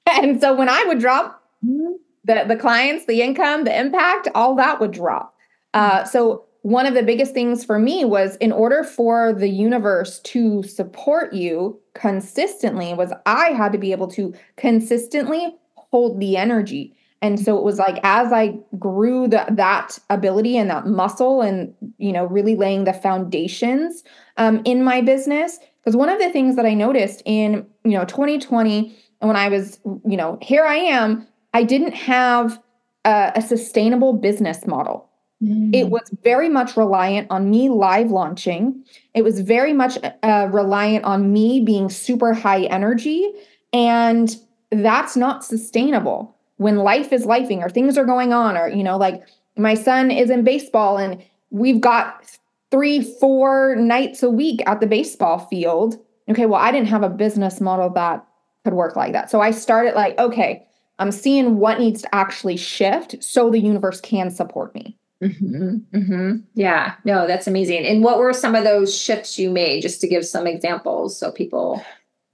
And 0.04 0.40
so 0.40 0.52
when 0.52 0.68
I 0.68 0.82
would 0.88 0.98
drop, 0.98 1.44
the 1.62 2.44
the 2.48 2.56
clients, 2.56 3.06
the 3.06 3.22
income, 3.22 3.62
the 3.62 3.78
impact, 3.78 4.26
all 4.34 4.56
that 4.56 4.80
would 4.80 4.90
drop. 4.90 5.36
Uh, 5.74 6.02
so 6.02 6.44
one 6.62 6.86
of 6.86 6.94
the 6.94 7.02
biggest 7.02 7.34
things 7.34 7.64
for 7.64 7.78
me 7.78 8.04
was 8.04 8.36
in 8.36 8.52
order 8.52 8.84
for 8.84 9.32
the 9.32 9.48
universe 9.48 10.20
to 10.20 10.62
support 10.62 11.32
you 11.32 11.78
consistently 11.94 12.94
was 12.94 13.12
I 13.26 13.50
had 13.50 13.72
to 13.72 13.78
be 13.78 13.92
able 13.92 14.08
to 14.08 14.34
consistently 14.56 15.56
hold 15.74 16.20
the 16.20 16.36
energy. 16.36 16.94
And 17.22 17.38
so 17.38 17.56
it 17.56 17.62
was 17.62 17.78
like 17.78 18.00
as 18.02 18.32
I 18.32 18.58
grew 18.78 19.28
the, 19.28 19.46
that 19.48 19.98
ability 20.10 20.58
and 20.58 20.68
that 20.68 20.86
muscle 20.86 21.40
and 21.40 21.72
you 21.98 22.12
know 22.12 22.24
really 22.26 22.56
laying 22.56 22.84
the 22.84 22.92
foundations 22.92 24.02
um, 24.36 24.60
in 24.64 24.82
my 24.82 25.00
business 25.00 25.58
because 25.80 25.96
one 25.96 26.08
of 26.08 26.18
the 26.18 26.30
things 26.30 26.56
that 26.56 26.66
I 26.66 26.74
noticed 26.74 27.22
in 27.24 27.64
you 27.84 27.92
know 27.92 28.04
2020 28.04 28.94
when 29.20 29.36
I 29.36 29.48
was 29.48 29.78
you 29.84 30.16
know 30.16 30.36
here 30.42 30.64
I 30.64 30.76
am 30.76 31.26
I 31.54 31.62
didn't 31.62 31.94
have 31.94 32.60
a, 33.04 33.32
a 33.36 33.42
sustainable 33.42 34.12
business 34.14 34.66
model. 34.66 35.08
Mm. 35.42 35.74
It 35.74 35.90
was 35.90 36.10
very 36.22 36.48
much 36.48 36.76
reliant 36.76 37.30
on 37.30 37.50
me 37.50 37.68
live 37.68 38.10
launching. 38.10 38.84
It 39.14 39.22
was 39.22 39.40
very 39.40 39.72
much 39.72 39.98
uh, 40.22 40.48
reliant 40.50 41.04
on 41.04 41.32
me 41.32 41.60
being 41.60 41.90
super 41.90 42.32
high 42.32 42.64
energy. 42.64 43.32
And 43.72 44.34
that's 44.70 45.16
not 45.16 45.44
sustainable 45.44 46.36
when 46.62 46.78
life 46.78 47.12
is 47.12 47.26
lifing 47.26 47.58
or 47.58 47.68
things 47.68 47.98
are 47.98 48.04
going 48.04 48.32
on, 48.32 48.56
or, 48.56 48.68
you 48.68 48.82
know, 48.82 48.96
like 48.96 49.22
my 49.56 49.74
son 49.74 50.10
is 50.10 50.30
in 50.30 50.44
baseball 50.44 50.96
and 50.96 51.22
we've 51.50 51.80
got 51.80 52.38
three, 52.70 53.02
four 53.20 53.76
nights 53.76 54.22
a 54.22 54.30
week 54.30 54.62
at 54.66 54.80
the 54.80 54.86
baseball 54.86 55.38
field. 55.38 55.98
Okay, 56.28 56.46
well, 56.46 56.60
I 56.60 56.72
didn't 56.72 56.88
have 56.88 57.02
a 57.02 57.10
business 57.10 57.60
model 57.60 57.90
that 57.90 58.24
could 58.64 58.74
work 58.74 58.96
like 58.96 59.12
that. 59.12 59.30
So 59.30 59.40
I 59.40 59.50
started 59.50 59.94
like, 59.94 60.18
okay, 60.18 60.66
I'm 60.98 61.12
seeing 61.12 61.58
what 61.58 61.80
needs 61.80 62.02
to 62.02 62.14
actually 62.14 62.56
shift 62.56 63.22
so 63.22 63.50
the 63.50 63.58
universe 63.58 64.00
can 64.00 64.30
support 64.30 64.74
me. 64.74 64.96
Mm-hmm, 65.22 65.76
mm-hmm. 65.96 66.36
Yeah, 66.54 66.94
no, 67.04 67.26
that's 67.26 67.46
amazing. 67.46 67.84
And 67.86 68.02
what 68.02 68.18
were 68.18 68.32
some 68.32 68.54
of 68.54 68.64
those 68.64 68.96
shifts 68.96 69.38
you 69.38 69.50
made, 69.50 69.82
just 69.82 70.00
to 70.00 70.08
give 70.08 70.24
some 70.24 70.46
examples 70.46 71.18
so 71.18 71.30
people? 71.30 71.84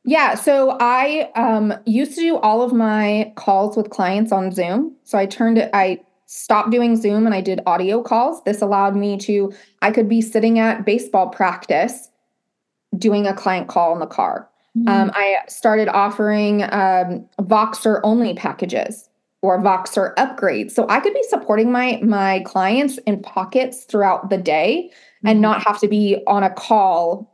Yeah, 0.08 0.36
so 0.36 0.78
I 0.80 1.30
um, 1.36 1.74
used 1.84 2.14
to 2.14 2.22
do 2.22 2.38
all 2.38 2.62
of 2.62 2.72
my 2.72 3.30
calls 3.36 3.76
with 3.76 3.90
clients 3.90 4.32
on 4.32 4.50
Zoom. 4.52 4.96
So 5.04 5.18
I 5.18 5.26
turned 5.26 5.58
it, 5.58 5.68
I 5.74 6.00
stopped 6.24 6.70
doing 6.70 6.96
Zoom 6.96 7.26
and 7.26 7.34
I 7.34 7.42
did 7.42 7.60
audio 7.66 8.02
calls. 8.02 8.42
This 8.44 8.62
allowed 8.62 8.96
me 8.96 9.18
to, 9.18 9.52
I 9.82 9.90
could 9.90 10.08
be 10.08 10.22
sitting 10.22 10.58
at 10.58 10.86
baseball 10.86 11.28
practice 11.28 12.08
doing 12.96 13.26
a 13.26 13.34
client 13.34 13.68
call 13.68 13.92
in 13.92 13.98
the 13.98 14.06
car. 14.06 14.48
Mm-hmm. 14.78 14.88
Um, 14.88 15.10
I 15.14 15.40
started 15.46 15.88
offering 15.88 16.62
um, 16.62 17.28
Voxer 17.40 18.00
only 18.02 18.32
packages 18.32 19.10
or 19.42 19.62
Voxer 19.62 20.14
upgrades, 20.14 20.70
so 20.70 20.86
I 20.88 21.00
could 21.00 21.12
be 21.12 21.22
supporting 21.24 21.70
my 21.70 22.00
my 22.02 22.40
clients 22.46 22.96
in 23.06 23.20
pockets 23.20 23.84
throughout 23.84 24.30
the 24.30 24.38
day 24.38 24.90
mm-hmm. 24.90 25.28
and 25.28 25.40
not 25.42 25.66
have 25.66 25.78
to 25.80 25.88
be 25.88 26.22
on 26.26 26.42
a 26.42 26.50
call, 26.50 27.30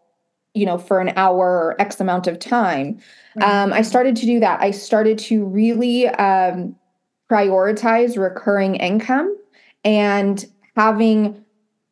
you 0.54 0.64
know, 0.64 0.78
for 0.78 1.00
an 1.00 1.12
hour 1.16 1.46
or 1.46 1.80
X 1.80 2.00
amount 2.00 2.26
of 2.26 2.38
time. 2.38 2.94
Mm-hmm. 3.36 3.42
Um, 3.42 3.72
I 3.72 3.82
started 3.82 4.16
to 4.16 4.26
do 4.26 4.40
that. 4.40 4.60
I 4.60 4.70
started 4.70 5.18
to 5.18 5.44
really 5.44 6.08
um, 6.08 6.76
prioritize 7.30 8.16
recurring 8.16 8.76
income 8.76 9.36
and 9.84 10.46
having 10.76 11.44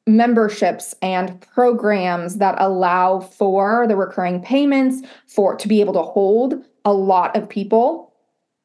memberships 0.07 0.95
and 1.03 1.41
programs 1.41 2.37
that 2.37 2.57
allow 2.59 3.21
for 3.21 3.87
the 3.87 3.97
recurring 3.97 4.43
payments 4.43 5.07
for 5.27 5.55
to 5.57 5.69
be 5.69 5.81
able 5.81 5.93
to 5.93 6.03
hold 6.03 6.55
a 6.85 6.93
lot 6.93 7.37
of 7.37 7.49
people 7.49 8.13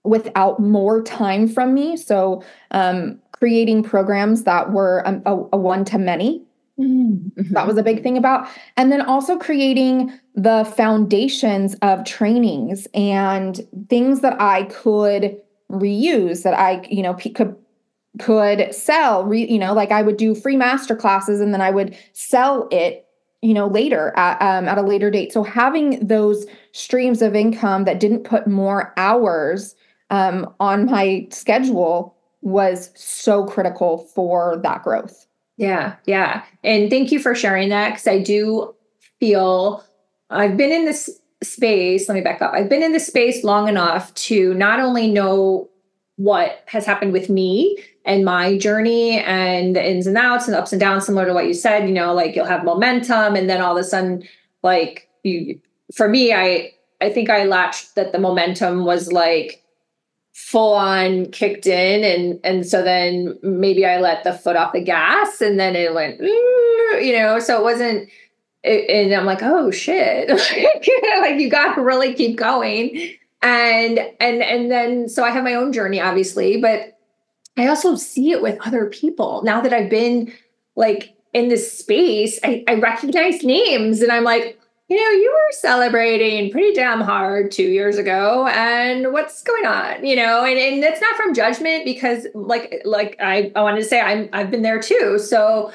without 0.03 0.60
more 0.60 1.03
time 1.03 1.47
from 1.47 1.75
me 1.75 1.95
so 1.95 2.43
um, 2.71 3.19
creating 3.33 3.83
programs 3.83 4.45
that 4.45 4.71
were 4.71 4.99
a, 4.99 5.21
a, 5.27 5.47
a 5.53 5.57
one 5.57 5.86
to 5.86 5.99
many 5.99 6.43
mm-hmm. 6.79 7.53
that 7.53 7.67
was 7.67 7.77
a 7.77 7.83
big 7.83 8.03
thing 8.03 8.17
about 8.17 8.47
and 8.75 8.91
then 8.91 9.01
also 9.01 9.37
creating 9.37 10.11
the 10.35 10.63
foundations 10.75 11.75
of 11.81 12.03
trainings 12.05 12.87
and 12.93 13.67
things 13.89 14.21
that 14.21 14.39
i 14.41 14.63
could 14.63 15.39
reuse 15.71 16.43
that 16.43 16.53
i 16.53 16.81
you 16.89 17.01
know 17.01 17.13
p- 17.13 17.29
could 17.29 17.55
could 18.19 18.73
sell 18.73 19.25
re, 19.25 19.45
you 19.45 19.59
know 19.59 19.73
like 19.73 19.91
i 19.91 20.01
would 20.01 20.17
do 20.17 20.33
free 20.33 20.55
master 20.57 20.95
classes 20.95 21.41
and 21.41 21.53
then 21.53 21.61
i 21.61 21.69
would 21.69 21.95
sell 22.13 22.67
it 22.71 23.07
you 23.41 23.53
know 23.53 23.67
later 23.67 24.13
at, 24.15 24.41
um, 24.41 24.67
at 24.67 24.77
a 24.77 24.81
later 24.81 25.11
date 25.11 25.31
so 25.31 25.43
having 25.43 26.05
those 26.05 26.45
streams 26.71 27.21
of 27.21 27.35
income 27.35 27.83
that 27.83 27.99
didn't 27.99 28.23
put 28.23 28.47
more 28.47 28.93
hours 28.97 29.75
um, 30.09 30.51
on 30.59 30.85
my 30.85 31.27
schedule 31.31 32.15
was 32.41 32.91
so 32.95 33.45
critical 33.45 33.99
for 34.15 34.57
that 34.63 34.83
growth 34.83 35.26
yeah 35.58 35.96
yeah. 36.06 36.43
And 36.63 36.89
thank 36.89 37.12
you 37.12 37.20
for 37.20 37.36
sharing 37.36 37.70
that 37.70 37.89
because 37.89 38.08
i 38.08 38.20
do 38.20 38.74
feel 39.20 39.84
i've 40.30 40.58
been 40.58 40.72
in 40.72 40.86
this 40.86 41.20
space 41.43 42.08
let 42.08 42.15
me 42.15 42.22
back 42.22 42.41
up. 42.41 42.54
I've 42.54 42.70
been 42.70 42.84
in 42.84 42.91
this 42.91 43.08
space 43.08 43.43
long 43.43 43.67
enough 43.67 44.13
to 44.15 44.54
not 44.56 44.80
only 44.80 45.10
know 45.10 45.70
what 46.15 46.63
has 46.65 46.86
happened 46.86 47.13
with 47.13 47.30
me 47.30 47.78
and 48.06 48.26
my 48.26 48.58
journey 48.58 49.20
and 49.20 49.76
the 49.76 49.88
ins 49.88 50.08
and 50.08 50.17
outs 50.17 50.48
and 50.48 50.56
ups 50.56 50.72
and 50.72 50.80
downs, 50.80 51.06
similar 51.06 51.26
to 51.28 51.34
what 51.34 51.46
you 51.46 51.54
said, 51.54 51.88
you 51.88 51.93
know, 51.93 52.13
like 52.13 52.36
you'll 52.36 52.46
have 52.46 52.63
momentum 52.63 53.36
and 53.36 53.50
then 53.50 53.62
all 53.62 53.78
of 53.78 53.82
a 53.82 53.88
sudden, 53.88 54.24
like 54.63 55.08
you, 55.24 55.60
for 55.93 56.10
me, 56.10 56.34
I, 56.34 56.72
I 57.02 57.12
think 57.12 57.30
I 57.30 57.43
latched 57.43 57.93
that 57.96 58.12
the 58.12 58.20
momentum 58.20 58.84
was 58.84 59.12
like 59.12 59.63
full 60.38 60.73
on 60.73 61.26
kicked 61.32 61.65
in 61.65 62.04
and 62.04 62.39
and 62.43 62.65
so 62.65 62.84
then 62.84 63.38
maybe 63.41 63.86
I 63.86 64.00
let 64.00 64.23
the 64.23 64.34
foot 64.34 64.56
off 64.56 64.71
the 64.71 64.82
gas 64.82 65.41
and 65.41 65.60
then 65.60 65.76
it 65.76 65.93
went 65.93 66.21
mm, 66.21 67.06
you 67.06 67.17
know 67.17 67.39
so 67.39 67.60
it 67.60 67.63
wasn't 67.63 68.08
and 68.63 69.13
I'm 69.13 69.26
like 69.26 69.41
oh 69.41 69.71
shit 69.71 70.30
like 71.19 71.39
you 71.39 71.50
got 71.50 71.73
to 71.76 71.82
really 71.82 72.13
keep 72.13 72.38
going 72.38 73.15
and 73.41 74.00
and 74.19 74.43
and 74.43 74.71
then 74.71 75.10
so 75.10 75.23
I 75.23 75.32
have 75.32 75.43
my 75.43 75.56
own 75.56 75.73
journey 75.73 76.00
obviously 76.00 76.62
but 76.62 76.97
I 77.58 77.67
also 77.67 77.95
see 77.95 78.32
it 78.32 78.41
with 78.41 78.60
other 78.65 78.86
people. 78.86 79.41
Now 79.43 79.62
that 79.62 79.73
I've 79.73 79.89
been 79.89 80.32
like 80.76 81.15
in 81.34 81.50
this 81.50 81.78
space, 81.78 82.39
I, 82.43 82.63
I 82.67 82.76
recognize 82.76 83.43
names 83.43 84.02
and 84.02 84.12
I'm 84.12 84.23
like, 84.23 84.57
you 84.89 84.95
know, 84.95 85.10
you 85.10 85.32
were 85.32 85.52
celebrating 85.52 86.50
pretty 86.50 86.73
damn 86.73 87.02
hard 87.02 87.52
two 87.52 87.63
years 87.63 87.97
ago. 87.97 88.47
And 88.47 89.12
what's 89.12 89.43
going 89.43 89.65
on? 89.65 90.06
You 90.06 90.15
know, 90.15 90.45
and, 90.45 90.58
and 90.58 90.82
that's 90.82 91.02
not 91.02 91.15
from 91.17 91.34
judgment 91.34 91.84
because 91.84 92.26
like 92.34 92.82
like 92.86 93.17
I, 93.19 93.52
I 93.56 93.62
wanted 93.62 93.80
to 93.80 93.86
say 93.86 94.00
I'm 94.00 94.30
I've 94.32 94.50
been 94.50 94.62
there 94.62 94.80
too. 94.80 95.19
So 95.19 95.71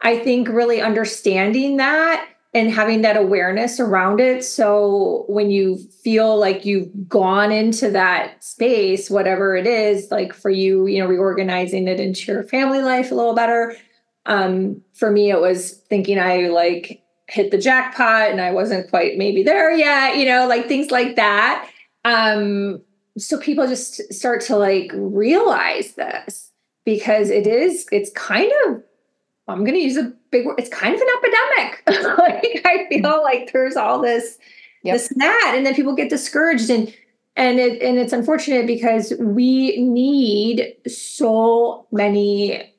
I 0.00 0.18
think 0.18 0.48
really 0.48 0.80
understanding 0.80 1.76
that 1.76 2.28
and 2.54 2.70
having 2.70 3.02
that 3.02 3.16
awareness 3.16 3.78
around 3.78 4.18
it. 4.18 4.42
So 4.42 5.26
when 5.28 5.50
you 5.50 5.76
feel 6.02 6.36
like 6.36 6.64
you've 6.64 7.08
gone 7.08 7.52
into 7.52 7.90
that 7.90 8.42
space, 8.42 9.10
whatever 9.10 9.54
it 9.54 9.66
is, 9.66 10.10
like 10.10 10.32
for 10.32 10.50
you, 10.50 10.86
you 10.86 10.98
know, 11.00 11.06
reorganizing 11.06 11.86
it 11.86 12.00
into 12.00 12.32
your 12.32 12.42
family 12.44 12.82
life 12.82 13.12
a 13.12 13.14
little 13.14 13.34
better. 13.34 13.76
Um, 14.24 14.82
for 14.94 15.10
me, 15.10 15.30
it 15.30 15.40
was 15.40 15.72
thinking 15.88 16.18
I 16.18 16.48
like 16.48 17.02
hit 17.28 17.50
the 17.50 17.58
jackpot 17.58 18.30
and 18.30 18.40
I 18.40 18.52
wasn't 18.52 18.88
quite 18.88 19.18
maybe 19.18 19.42
there 19.42 19.72
yet, 19.72 20.16
you 20.16 20.26
know, 20.26 20.46
like 20.46 20.68
things 20.68 20.90
like 20.90 21.16
that. 21.16 21.68
Um, 22.04 22.82
so 23.18 23.38
people 23.38 23.66
just 23.66 24.12
start 24.12 24.40
to 24.42 24.56
like 24.56 24.90
realize 24.94 25.94
this 25.94 26.52
because 26.84 27.30
it 27.30 27.46
is, 27.46 27.86
it's 27.90 28.10
kind 28.12 28.52
of 28.66 28.82
I'm 29.48 29.60
going 29.60 29.74
to 29.74 29.80
use 29.80 29.96
a 29.96 30.12
big 30.30 30.46
word. 30.46 30.58
It's 30.58 30.68
kind 30.68 30.94
of 30.94 31.00
an 31.00 31.08
epidemic. 31.18 31.82
like 32.18 32.62
I 32.64 32.86
feel 32.88 33.22
like 33.22 33.52
there's 33.52 33.76
all 33.76 34.00
this, 34.00 34.38
yep. 34.82 34.96
this 34.96 35.10
and 35.10 35.20
that, 35.20 35.54
and 35.56 35.64
then 35.64 35.74
people 35.74 35.94
get 35.94 36.10
discouraged 36.10 36.70
and 36.70 36.92
and 37.36 37.60
it 37.60 37.82
and 37.82 37.98
it's 37.98 38.12
unfortunate 38.12 38.66
because 38.66 39.12
we 39.20 39.80
need 39.80 40.74
so 40.86 41.86
many 41.92 42.72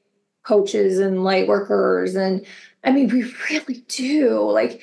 coaches 0.44 1.00
and 1.00 1.24
light 1.24 1.48
workers 1.48 2.16
and 2.16 2.46
I 2.88 2.92
mean 2.92 3.10
we 3.10 3.32
really 3.52 3.84
do. 3.90 4.40
Like 4.50 4.82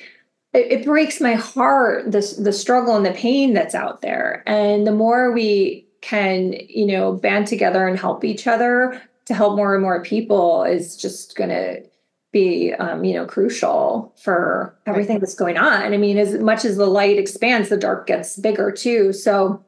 it, 0.53 0.71
it 0.71 0.85
breaks 0.85 1.19
my 1.19 1.33
heart 1.33 2.11
the 2.11 2.35
the 2.39 2.53
struggle 2.53 2.95
and 2.95 3.05
the 3.05 3.11
pain 3.11 3.53
that's 3.53 3.75
out 3.75 4.01
there. 4.01 4.43
And 4.45 4.87
the 4.87 4.93
more 4.93 5.31
we 5.31 5.87
can, 6.01 6.53
you 6.69 6.85
know, 6.85 7.13
band 7.13 7.47
together 7.47 7.87
and 7.87 7.99
help 7.99 8.23
each 8.23 8.45
other 8.45 9.01
to 9.25 9.33
help 9.33 9.57
more 9.57 9.73
and 9.73 9.81
more 9.81 10.03
people 10.03 10.63
is 10.63 10.95
just 10.95 11.35
going 11.35 11.49
to 11.49 11.83
be 12.31 12.73
um, 12.73 13.03
you 13.03 13.13
know 13.13 13.25
crucial 13.25 14.13
for 14.21 14.77
everything 14.85 15.19
that's 15.19 15.35
going 15.35 15.57
on. 15.57 15.93
I 15.93 15.97
mean 15.97 16.17
as 16.17 16.35
much 16.35 16.63
as 16.63 16.77
the 16.77 16.85
light 16.85 17.17
expands 17.17 17.69
the 17.69 17.77
dark 17.77 18.07
gets 18.07 18.37
bigger 18.37 18.71
too. 18.71 19.13
So 19.13 19.63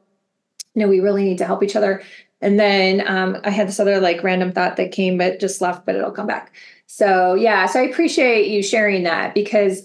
you 0.74 0.82
know 0.82 0.88
we 0.88 1.00
really 1.00 1.24
need 1.24 1.38
to 1.38 1.46
help 1.46 1.62
each 1.62 1.76
other. 1.76 2.02
And 2.40 2.60
then 2.60 3.02
um, 3.08 3.36
i 3.42 3.50
had 3.50 3.66
this 3.66 3.80
other 3.80 3.98
like 4.00 4.22
random 4.22 4.52
thought 4.52 4.76
that 4.76 4.92
came 4.92 5.18
but 5.18 5.40
just 5.40 5.60
left 5.60 5.84
but 5.84 5.96
it'll 5.96 6.12
come 6.12 6.28
back 6.28 6.52
so 6.88 7.34
yeah 7.34 7.66
so 7.66 7.78
i 7.78 7.82
appreciate 7.84 8.48
you 8.48 8.62
sharing 8.62 9.04
that 9.04 9.32
because 9.34 9.84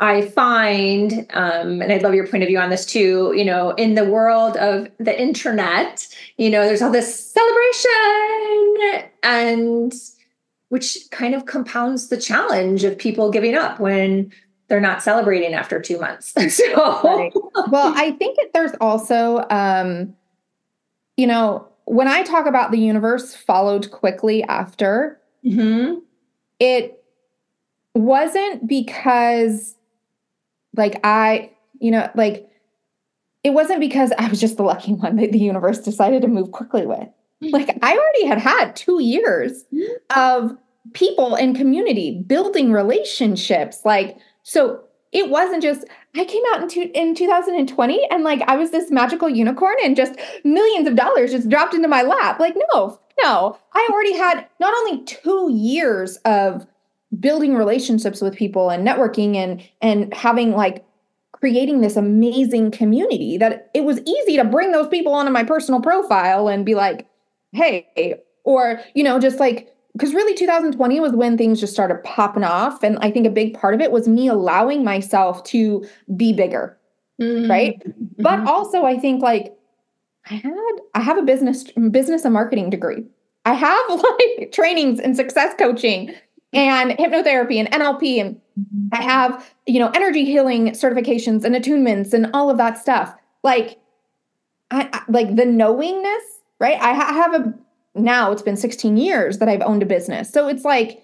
i 0.00 0.22
find 0.22 1.26
um, 1.30 1.80
and 1.80 1.92
I'd 1.92 2.02
love 2.02 2.14
your 2.14 2.26
point 2.26 2.42
of 2.42 2.48
view 2.48 2.58
on 2.58 2.70
this 2.70 2.84
too 2.84 3.32
you 3.36 3.44
know 3.44 3.70
in 3.72 3.94
the 3.94 4.04
world 4.04 4.56
of 4.56 4.88
the 4.98 5.20
internet 5.20 6.08
you 6.36 6.50
know 6.50 6.64
there's 6.64 6.82
all 6.82 6.90
this 6.90 7.32
celebration 7.32 9.10
and 9.22 9.92
which 10.68 10.98
kind 11.10 11.34
of 11.34 11.46
compounds 11.46 12.08
the 12.08 12.16
challenge 12.16 12.84
of 12.84 12.98
people 12.98 13.30
giving 13.30 13.54
up 13.54 13.80
when 13.80 14.32
they're 14.68 14.80
not 14.80 15.02
celebrating 15.02 15.54
after 15.54 15.80
two 15.80 15.98
months. 15.98 16.34
so, 16.54 17.00
right. 17.02 17.32
well, 17.70 17.92
I 17.96 18.12
think 18.12 18.36
that 18.36 18.50
there's 18.52 18.72
also, 18.80 19.44
um, 19.50 20.14
you 21.16 21.26
know, 21.26 21.66
when 21.86 22.06
I 22.06 22.22
talk 22.22 22.46
about 22.46 22.70
the 22.70 22.78
universe 22.78 23.34
followed 23.34 23.90
quickly 23.90 24.42
after, 24.44 25.20
mm-hmm. 25.44 26.00
It 26.60 27.02
wasn't 27.94 28.66
because, 28.66 29.76
like, 30.76 31.00
I, 31.04 31.50
you 31.80 31.90
know, 31.90 32.10
like, 32.14 32.48
it 33.44 33.50
wasn't 33.50 33.80
because 33.80 34.12
I 34.18 34.28
was 34.28 34.40
just 34.40 34.56
the 34.56 34.62
lucky 34.62 34.92
one 34.92 35.16
that 35.16 35.32
the 35.32 35.38
universe 35.38 35.78
decided 35.78 36.22
to 36.22 36.28
move 36.28 36.52
quickly 36.52 36.86
with. 36.86 37.08
Mm-hmm. 37.42 37.50
Like 37.50 37.78
I 37.82 37.96
already 37.96 38.26
had 38.26 38.38
had 38.38 38.74
two 38.74 39.00
years 39.00 39.64
mm-hmm. 39.72 40.18
of 40.18 40.56
people 40.92 41.34
and 41.34 41.56
community, 41.56 42.22
building 42.26 42.72
relationships. 42.72 43.82
Like, 43.84 44.18
so 44.42 44.82
it 45.12 45.30
wasn't 45.30 45.62
just 45.62 45.84
I 46.16 46.24
came 46.24 46.42
out 46.52 46.62
in, 46.62 46.68
two, 46.68 46.90
in 46.94 47.14
2020 47.14 48.08
and 48.10 48.24
like 48.24 48.42
I 48.42 48.56
was 48.56 48.70
this 48.70 48.90
magical 48.90 49.28
unicorn 49.28 49.76
and 49.82 49.96
just 49.96 50.14
millions 50.44 50.88
of 50.88 50.96
dollars 50.96 51.32
just 51.32 51.48
dropped 51.48 51.74
into 51.74 51.88
my 51.88 52.02
lap. 52.02 52.40
Like, 52.40 52.56
no, 52.72 52.98
no. 53.22 53.58
I 53.72 53.88
already 53.90 54.16
had 54.16 54.46
not 54.60 54.74
only 54.78 55.04
two 55.04 55.50
years 55.52 56.16
of 56.24 56.66
building 57.18 57.54
relationships 57.54 58.20
with 58.20 58.36
people 58.36 58.70
and 58.70 58.86
networking 58.86 59.36
and 59.36 59.62
and 59.80 60.12
having 60.12 60.52
like 60.52 60.84
creating 61.32 61.80
this 61.80 61.96
amazing 61.96 62.70
community 62.70 63.38
that 63.38 63.70
it 63.72 63.84
was 63.84 64.00
easy 64.00 64.36
to 64.36 64.44
bring 64.44 64.72
those 64.72 64.88
people 64.88 65.14
onto 65.14 65.30
my 65.30 65.44
personal 65.44 65.80
profile 65.80 66.48
and 66.48 66.66
be 66.66 66.74
like 66.74 67.08
hey, 67.52 68.20
or, 68.44 68.80
you 68.94 69.04
know, 69.04 69.18
just 69.18 69.38
like, 69.38 69.74
because 69.92 70.14
really 70.14 70.34
2020 70.34 71.00
was 71.00 71.12
when 71.12 71.36
things 71.36 71.60
just 71.60 71.72
started 71.72 72.02
popping 72.04 72.44
off. 72.44 72.82
And 72.82 72.98
I 73.00 73.10
think 73.10 73.26
a 73.26 73.30
big 73.30 73.54
part 73.54 73.74
of 73.74 73.80
it 73.80 73.90
was 73.90 74.06
me 74.06 74.28
allowing 74.28 74.84
myself 74.84 75.42
to 75.44 75.84
be 76.16 76.32
bigger. 76.32 76.78
Mm-hmm. 77.20 77.50
Right. 77.50 77.80
Mm-hmm. 77.80 78.22
But 78.22 78.40
also, 78.46 78.84
I 78.84 78.96
think 78.98 79.22
like, 79.22 79.56
I 80.30 80.34
had, 80.34 80.54
I 80.94 81.00
have 81.00 81.18
a 81.18 81.22
business, 81.22 81.64
business 81.90 82.24
and 82.24 82.34
marketing 82.34 82.70
degree. 82.70 83.04
I 83.44 83.54
have 83.54 83.90
like 83.90 84.52
trainings 84.52 85.00
in 85.00 85.14
success 85.14 85.54
coaching 85.58 86.14
and 86.52 86.92
hypnotherapy 86.92 87.56
and 87.56 87.70
NLP 87.72 88.20
and 88.20 88.36
mm-hmm. 88.36 88.88
I 88.92 89.02
have, 89.02 89.52
you 89.66 89.80
know, 89.80 89.90
energy 89.90 90.24
healing 90.24 90.70
certifications 90.70 91.44
and 91.44 91.54
attunements 91.54 92.12
and 92.12 92.30
all 92.34 92.50
of 92.50 92.58
that 92.58 92.78
stuff. 92.78 93.14
Like 93.42 93.78
I, 94.70 94.88
I 94.92 95.02
like 95.08 95.34
the 95.34 95.44
knowingness 95.44 96.38
right? 96.60 96.80
I 96.80 96.94
ha- 96.94 97.12
have 97.12 97.34
a 97.34 97.54
now 97.98 98.32
it's 98.32 98.42
been 98.42 98.56
16 98.56 98.96
years 98.96 99.38
that 99.38 99.48
I've 99.48 99.62
owned 99.62 99.82
a 99.82 99.86
business. 99.86 100.30
So 100.30 100.48
it's 100.48 100.64
like 100.64 101.02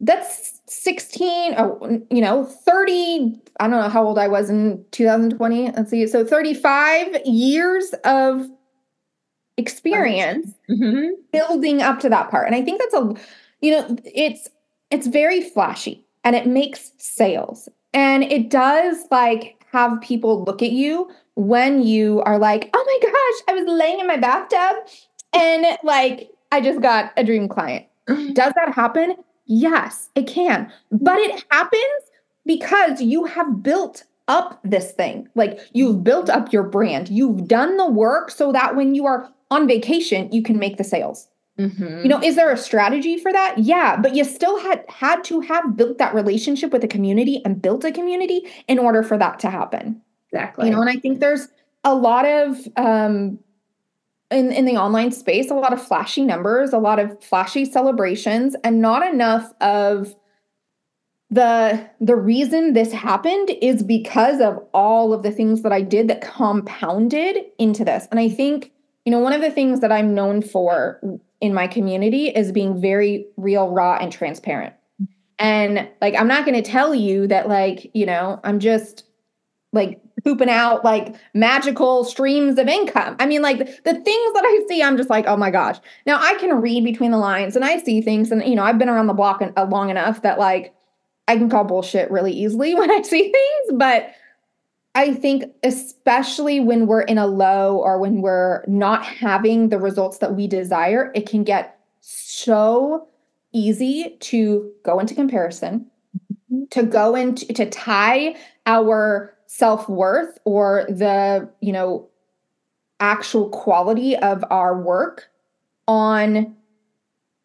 that's 0.00 0.60
16 0.66 1.54
oh, 1.58 2.00
you 2.08 2.20
know 2.20 2.44
30 2.44 3.34
i 3.58 3.66
don't 3.66 3.72
know 3.72 3.88
how 3.88 4.04
old 4.04 4.16
i 4.16 4.28
was 4.28 4.48
in 4.48 4.84
2020 4.92 5.72
let's 5.72 5.90
see 5.90 6.06
so 6.06 6.24
35 6.24 7.20
years 7.24 7.92
of 8.04 8.46
experience 9.56 10.52
mm-hmm. 10.70 11.08
building 11.32 11.82
up 11.82 11.98
to 11.98 12.08
that 12.08 12.30
part 12.30 12.46
and 12.46 12.54
i 12.54 12.62
think 12.62 12.80
that's 12.80 12.94
a 12.94 13.12
you 13.60 13.72
know 13.72 13.96
it's 14.04 14.48
it's 14.92 15.08
very 15.08 15.40
flashy 15.40 16.06
and 16.22 16.36
it 16.36 16.46
makes 16.46 16.92
sales 16.98 17.68
and 17.92 18.22
it 18.22 18.50
does 18.50 19.04
like 19.10 19.58
have 19.72 20.00
people 20.00 20.44
look 20.44 20.62
at 20.62 20.70
you 20.70 21.10
when 21.38 21.82
you 21.82 22.20
are 22.22 22.36
like, 22.36 22.68
oh 22.74 22.84
my 22.84 23.10
gosh, 23.10 23.54
I 23.54 23.60
was 23.60 23.68
laying 23.68 24.00
in 24.00 24.08
my 24.08 24.16
bathtub 24.16 24.76
and 25.32 25.66
like 25.82 26.30
I 26.52 26.60
just 26.60 26.80
got 26.80 27.12
a 27.16 27.24
dream 27.24 27.48
client. 27.48 27.86
Does 28.06 28.52
that 28.54 28.72
happen? 28.74 29.16
Yes, 29.46 30.10
it 30.14 30.26
can. 30.26 30.72
But 30.90 31.18
it 31.18 31.44
happens 31.50 31.82
because 32.46 33.00
you 33.00 33.24
have 33.24 33.62
built 33.62 34.04
up 34.28 34.60
this 34.62 34.92
thing. 34.92 35.28
Like 35.34 35.58
you've 35.72 36.04
built 36.04 36.30
up 36.30 36.52
your 36.52 36.62
brand. 36.62 37.08
You've 37.08 37.48
done 37.48 37.76
the 37.76 37.90
work 37.90 38.30
so 38.30 38.52
that 38.52 38.76
when 38.76 38.94
you 38.94 39.06
are 39.06 39.28
on 39.50 39.66
vacation, 39.66 40.30
you 40.32 40.42
can 40.42 40.58
make 40.58 40.76
the 40.76 40.84
sales. 40.84 41.28
Mm-hmm. 41.58 42.02
You 42.02 42.08
know, 42.08 42.22
is 42.22 42.36
there 42.36 42.52
a 42.52 42.56
strategy 42.56 43.18
for 43.18 43.32
that? 43.32 43.58
Yeah, 43.58 43.96
but 43.96 44.14
you 44.14 44.22
still 44.24 44.60
had 44.60 44.84
had 44.88 45.24
to 45.24 45.40
have 45.40 45.76
built 45.76 45.98
that 45.98 46.14
relationship 46.14 46.72
with 46.72 46.84
a 46.84 46.88
community 46.88 47.42
and 47.44 47.60
built 47.60 47.84
a 47.84 47.90
community 47.90 48.42
in 48.68 48.78
order 48.78 49.02
for 49.02 49.18
that 49.18 49.40
to 49.40 49.50
happen. 49.50 50.00
Exactly. 50.30 50.66
You 50.66 50.74
know, 50.74 50.80
and 50.80 50.90
I 50.90 50.96
think 50.96 51.18
there's 51.18 51.48
a 51.82 51.94
lot 51.94 52.26
of 52.26 52.58
um 52.76 53.38
in 54.30 54.52
in 54.52 54.64
the 54.64 54.76
online 54.76 55.12
space, 55.12 55.50
a 55.50 55.54
lot 55.54 55.72
of 55.72 55.84
flashy 55.84 56.22
numbers, 56.24 56.72
a 56.72 56.78
lot 56.78 56.98
of 56.98 57.22
flashy 57.22 57.64
celebrations, 57.64 58.54
and 58.64 58.80
not 58.80 59.06
enough 59.06 59.52
of 59.60 60.14
the 61.30 61.88
the 62.00 62.16
reason 62.16 62.72
this 62.72 62.92
happened 62.92 63.50
is 63.60 63.82
because 63.82 64.40
of 64.40 64.58
all 64.72 65.12
of 65.12 65.22
the 65.22 65.30
things 65.30 65.62
that 65.62 65.72
I 65.72 65.82
did 65.82 66.08
that 66.08 66.20
compounded 66.20 67.36
into 67.58 67.84
this. 67.84 68.06
And 68.10 68.18
I 68.18 68.28
think, 68.28 68.72
you 69.04 69.12
know, 69.12 69.18
one 69.18 69.32
of 69.32 69.42
the 69.42 69.50
things 69.50 69.80
that 69.80 69.92
I'm 69.92 70.14
known 70.14 70.42
for 70.42 71.00
in 71.40 71.54
my 71.54 71.66
community 71.66 72.28
is 72.28 72.50
being 72.50 72.80
very 72.80 73.26
real, 73.36 73.70
raw, 73.70 73.96
and 74.00 74.10
transparent. 74.10 74.74
And 75.38 75.88
like, 76.00 76.14
I'm 76.14 76.26
not 76.26 76.44
going 76.44 76.60
to 76.60 76.68
tell 76.68 76.94
you 76.94 77.26
that, 77.28 77.48
like, 77.48 77.90
you 77.94 78.06
know, 78.06 78.40
I'm 78.42 78.58
just 78.58 79.04
like 79.72 80.00
pooping 80.24 80.48
out 80.48 80.84
like 80.84 81.14
magical 81.34 82.04
streams 82.04 82.58
of 82.58 82.68
income. 82.68 83.16
I 83.18 83.26
mean, 83.26 83.42
like 83.42 83.58
the 83.58 83.94
things 83.94 84.32
that 84.34 84.44
I 84.44 84.64
see, 84.68 84.82
I'm 84.82 84.96
just 84.96 85.10
like, 85.10 85.26
oh 85.26 85.36
my 85.36 85.50
gosh. 85.50 85.78
Now 86.06 86.20
I 86.20 86.34
can 86.34 86.60
read 86.60 86.84
between 86.84 87.10
the 87.10 87.18
lines 87.18 87.56
and 87.56 87.64
I 87.64 87.78
see 87.78 88.00
things, 88.00 88.30
and 88.30 88.42
you 88.44 88.54
know, 88.54 88.64
I've 88.64 88.78
been 88.78 88.88
around 88.88 89.06
the 89.06 89.14
block 89.14 89.42
uh, 89.42 89.64
long 89.64 89.90
enough 89.90 90.22
that 90.22 90.38
like 90.38 90.74
I 91.26 91.36
can 91.36 91.50
call 91.50 91.64
bullshit 91.64 92.10
really 92.10 92.32
easily 92.32 92.74
when 92.76 92.90
I 92.90 93.02
see 93.02 93.30
things. 93.32 93.78
But 93.78 94.12
I 94.94 95.14
think, 95.14 95.44
especially 95.62 96.58
when 96.58 96.86
we're 96.86 97.02
in 97.02 97.18
a 97.18 97.26
low 97.26 97.76
or 97.76 97.98
when 97.98 98.20
we're 98.20 98.64
not 98.66 99.04
having 99.04 99.68
the 99.68 99.78
results 99.78 100.18
that 100.18 100.34
we 100.34 100.48
desire, 100.48 101.12
it 101.14 101.28
can 101.28 101.44
get 101.44 101.78
so 102.00 103.06
easy 103.52 104.16
to 104.20 104.72
go 104.84 104.98
into 104.98 105.14
comparison, 105.14 105.86
to 106.70 106.82
go 106.82 107.14
into 107.14 107.46
to 107.52 107.68
tie 107.68 108.34
our 108.66 109.34
self-worth 109.48 110.38
or 110.44 110.84
the 110.90 111.48
you 111.60 111.72
know 111.72 112.06
actual 113.00 113.48
quality 113.48 114.14
of 114.16 114.44
our 114.50 114.78
work 114.78 115.30
on 115.86 116.54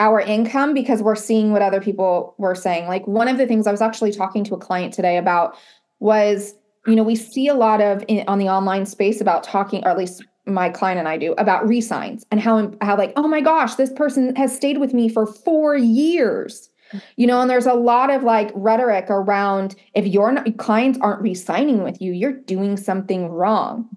our 0.01 0.19
income 0.19 0.73
because 0.73 1.01
we're 1.01 1.15
seeing 1.15 1.53
what 1.53 1.61
other 1.61 1.79
people 1.79 2.35
were 2.37 2.55
saying. 2.55 2.87
Like 2.87 3.07
one 3.07 3.29
of 3.29 3.37
the 3.37 3.47
things 3.47 3.65
i 3.65 3.71
was 3.71 3.81
actually 3.81 4.11
talking 4.11 4.43
to 4.43 4.53
a 4.53 4.57
client 4.57 4.93
today 4.93 5.17
about 5.17 5.55
was 5.99 6.53
you 6.85 6.95
know 6.95 7.03
we 7.03 7.15
see 7.15 7.47
a 7.47 7.53
lot 7.53 7.79
of 7.79 8.03
in, 8.09 8.25
on 8.27 8.37
the 8.37 8.49
online 8.49 8.85
space 8.85 9.21
about 9.21 9.43
talking 9.43 9.83
or 9.85 9.89
at 9.89 9.97
least 9.97 10.25
my 10.45 10.69
client 10.69 10.99
and 10.99 11.07
i 11.07 11.17
do 11.17 11.31
about 11.37 11.65
resigns 11.65 12.25
and 12.29 12.41
how 12.41 12.69
how 12.81 12.97
like 12.97 13.13
oh 13.15 13.29
my 13.29 13.39
gosh 13.39 13.75
this 13.75 13.93
person 13.93 14.35
has 14.35 14.53
stayed 14.53 14.77
with 14.77 14.93
me 14.93 15.07
for 15.07 15.25
four 15.25 15.77
years 15.77 16.69
you 17.15 17.27
know, 17.27 17.41
and 17.41 17.49
there's 17.49 17.65
a 17.65 17.73
lot 17.73 18.09
of 18.09 18.23
like 18.23 18.51
rhetoric 18.53 19.07
around 19.09 19.75
if 19.93 20.05
your 20.05 20.35
clients 20.57 20.99
aren't 21.01 21.21
re-signing 21.21 21.83
with 21.83 22.01
you, 22.01 22.11
you're 22.11 22.33
doing 22.33 22.77
something 22.77 23.29
wrong. 23.29 23.89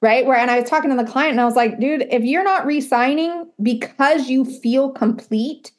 Right. 0.00 0.24
Where, 0.24 0.38
and 0.38 0.50
I 0.50 0.60
was 0.60 0.70
talking 0.70 0.90
to 0.90 0.96
the 0.96 1.10
client 1.10 1.32
and 1.32 1.40
I 1.40 1.44
was 1.44 1.56
like, 1.56 1.80
dude, 1.80 2.06
if 2.10 2.22
you're 2.22 2.44
not 2.44 2.64
re-signing 2.64 3.50
because 3.60 4.28
you 4.28 4.44
feel 4.44 4.90
complete 4.90 5.72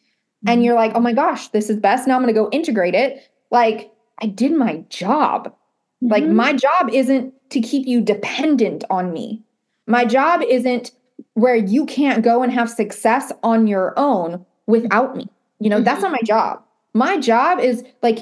and 0.45 0.57
mm-hmm. 0.57 0.65
you're 0.65 0.75
like, 0.75 0.91
oh 0.93 0.99
my 0.99 1.13
gosh, 1.13 1.47
this 1.49 1.69
is 1.69 1.77
best. 1.77 2.05
Now 2.05 2.15
I'm 2.15 2.21
going 2.21 2.33
to 2.33 2.39
go 2.39 2.49
integrate 2.51 2.95
it. 2.95 3.29
Like, 3.49 3.91
I 4.21 4.27
did 4.27 4.51
my 4.51 4.83
job. 4.89 5.47
Mm-hmm. 5.47 6.11
Like, 6.11 6.25
my 6.25 6.51
job 6.51 6.89
isn't 6.91 7.33
to 7.51 7.61
keep 7.61 7.87
you 7.87 8.01
dependent 8.01 8.83
on 8.89 9.13
me. 9.13 9.41
My 9.87 10.03
job 10.03 10.41
isn't 10.41 10.91
where 11.33 11.55
you 11.55 11.85
can't 11.85 12.23
go 12.23 12.43
and 12.43 12.51
have 12.51 12.69
success 12.69 13.31
on 13.41 13.67
your 13.67 13.93
own 13.97 14.45
without 14.67 15.15
me. 15.15 15.29
You 15.59 15.69
know, 15.69 15.77
mm-hmm. 15.77 15.85
that's 15.85 16.01
not 16.01 16.11
my 16.11 16.21
job. 16.23 16.63
My 16.93 17.17
job 17.17 17.59
is 17.59 17.83
like 18.01 18.19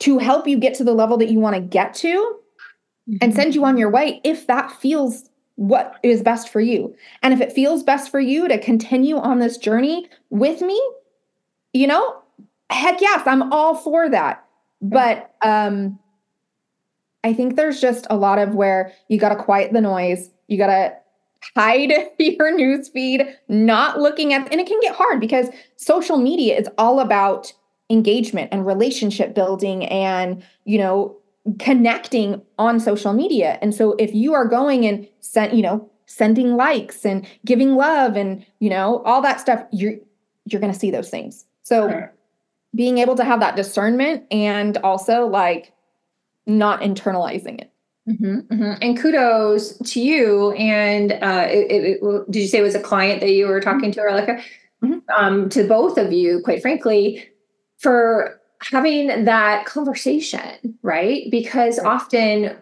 to 0.00 0.18
help 0.18 0.46
you 0.46 0.58
get 0.58 0.74
to 0.74 0.84
the 0.84 0.94
level 0.94 1.16
that 1.18 1.30
you 1.30 1.38
want 1.38 1.54
to 1.56 1.60
get 1.60 1.94
to 1.94 2.08
mm-hmm. 2.08 3.16
and 3.20 3.34
send 3.34 3.54
you 3.54 3.64
on 3.64 3.76
your 3.76 3.90
way 3.90 4.20
if 4.24 4.46
that 4.46 4.70
feels 4.72 5.28
what 5.56 5.98
is 6.02 6.22
best 6.22 6.48
for 6.48 6.60
you. 6.60 6.94
And 7.22 7.34
if 7.34 7.40
it 7.40 7.52
feels 7.52 7.82
best 7.82 8.10
for 8.10 8.20
you 8.20 8.48
to 8.48 8.58
continue 8.58 9.16
on 9.18 9.40
this 9.40 9.58
journey 9.58 10.08
with 10.30 10.62
me, 10.62 10.80
you 11.72 11.86
know, 11.86 12.22
heck 12.70 13.00
yes, 13.00 13.22
I'm 13.26 13.52
all 13.52 13.74
for 13.74 14.08
that. 14.08 14.44
But 14.80 15.34
um 15.42 15.98
I 17.22 17.34
think 17.34 17.56
there's 17.56 17.80
just 17.80 18.06
a 18.08 18.16
lot 18.16 18.38
of 18.38 18.54
where 18.54 18.92
you 19.08 19.18
got 19.18 19.28
to 19.30 19.36
quiet 19.36 19.72
the 19.72 19.80
noise. 19.80 20.30
You 20.48 20.56
got 20.56 20.68
to 20.68 20.96
hide 21.56 21.92
your 22.18 22.54
news 22.54 22.88
feed, 22.88 23.26
not 23.48 23.98
looking 23.98 24.32
at, 24.32 24.50
and 24.50 24.60
it 24.60 24.66
can 24.66 24.80
get 24.80 24.94
hard 24.94 25.20
because 25.20 25.48
social 25.76 26.18
media 26.18 26.58
is 26.58 26.68
all 26.78 27.00
about 27.00 27.52
engagement 27.88 28.48
and 28.52 28.66
relationship 28.66 29.34
building 29.34 29.84
and, 29.86 30.42
you 30.64 30.78
know, 30.78 31.16
connecting 31.58 32.40
on 32.58 32.78
social 32.78 33.12
media. 33.12 33.58
And 33.62 33.74
so 33.74 33.94
if 33.98 34.14
you 34.14 34.34
are 34.34 34.46
going 34.46 34.86
and 34.86 35.08
sent, 35.20 35.54
you 35.54 35.62
know, 35.62 35.90
sending 36.06 36.56
likes 36.56 37.04
and 37.04 37.26
giving 37.44 37.74
love 37.76 38.16
and, 38.16 38.44
you 38.60 38.70
know, 38.70 39.02
all 39.04 39.22
that 39.22 39.40
stuff, 39.40 39.64
you're 39.72 39.94
you're 40.46 40.60
going 40.60 40.72
to 40.72 40.78
see 40.78 40.90
those 40.90 41.10
things. 41.10 41.44
So 41.62 41.88
sure. 41.88 42.14
being 42.74 42.98
able 42.98 43.14
to 43.16 43.24
have 43.24 43.40
that 43.40 43.56
discernment 43.56 44.24
and 44.30 44.76
also 44.78 45.26
like 45.26 45.72
not 46.46 46.80
internalizing 46.80 47.60
it. 47.60 47.72
Mm-hmm, 48.08 48.38
mm-hmm. 48.52 48.72
And 48.80 48.98
kudos 48.98 49.76
to 49.78 50.00
you. 50.00 50.52
And 50.52 51.12
uh, 51.12 51.46
it, 51.48 51.70
it, 51.70 51.98
it, 52.02 52.30
did 52.30 52.40
you 52.40 52.48
say 52.48 52.58
it 52.58 52.62
was 52.62 52.74
a 52.74 52.80
client 52.80 53.20
that 53.20 53.30
you 53.30 53.46
were 53.46 53.60
talking 53.60 53.92
to, 53.92 54.00
Erika? 54.00 54.42
Mm-hmm. 54.82 54.98
Um, 55.16 55.48
to 55.50 55.64
both 55.64 55.98
of 55.98 56.12
you, 56.12 56.40
quite 56.42 56.62
frankly, 56.62 57.28
for 57.78 58.40
having 58.62 59.24
that 59.24 59.66
conversation, 59.66 60.78
right? 60.82 61.30
Because 61.30 61.78
often, 61.78 62.56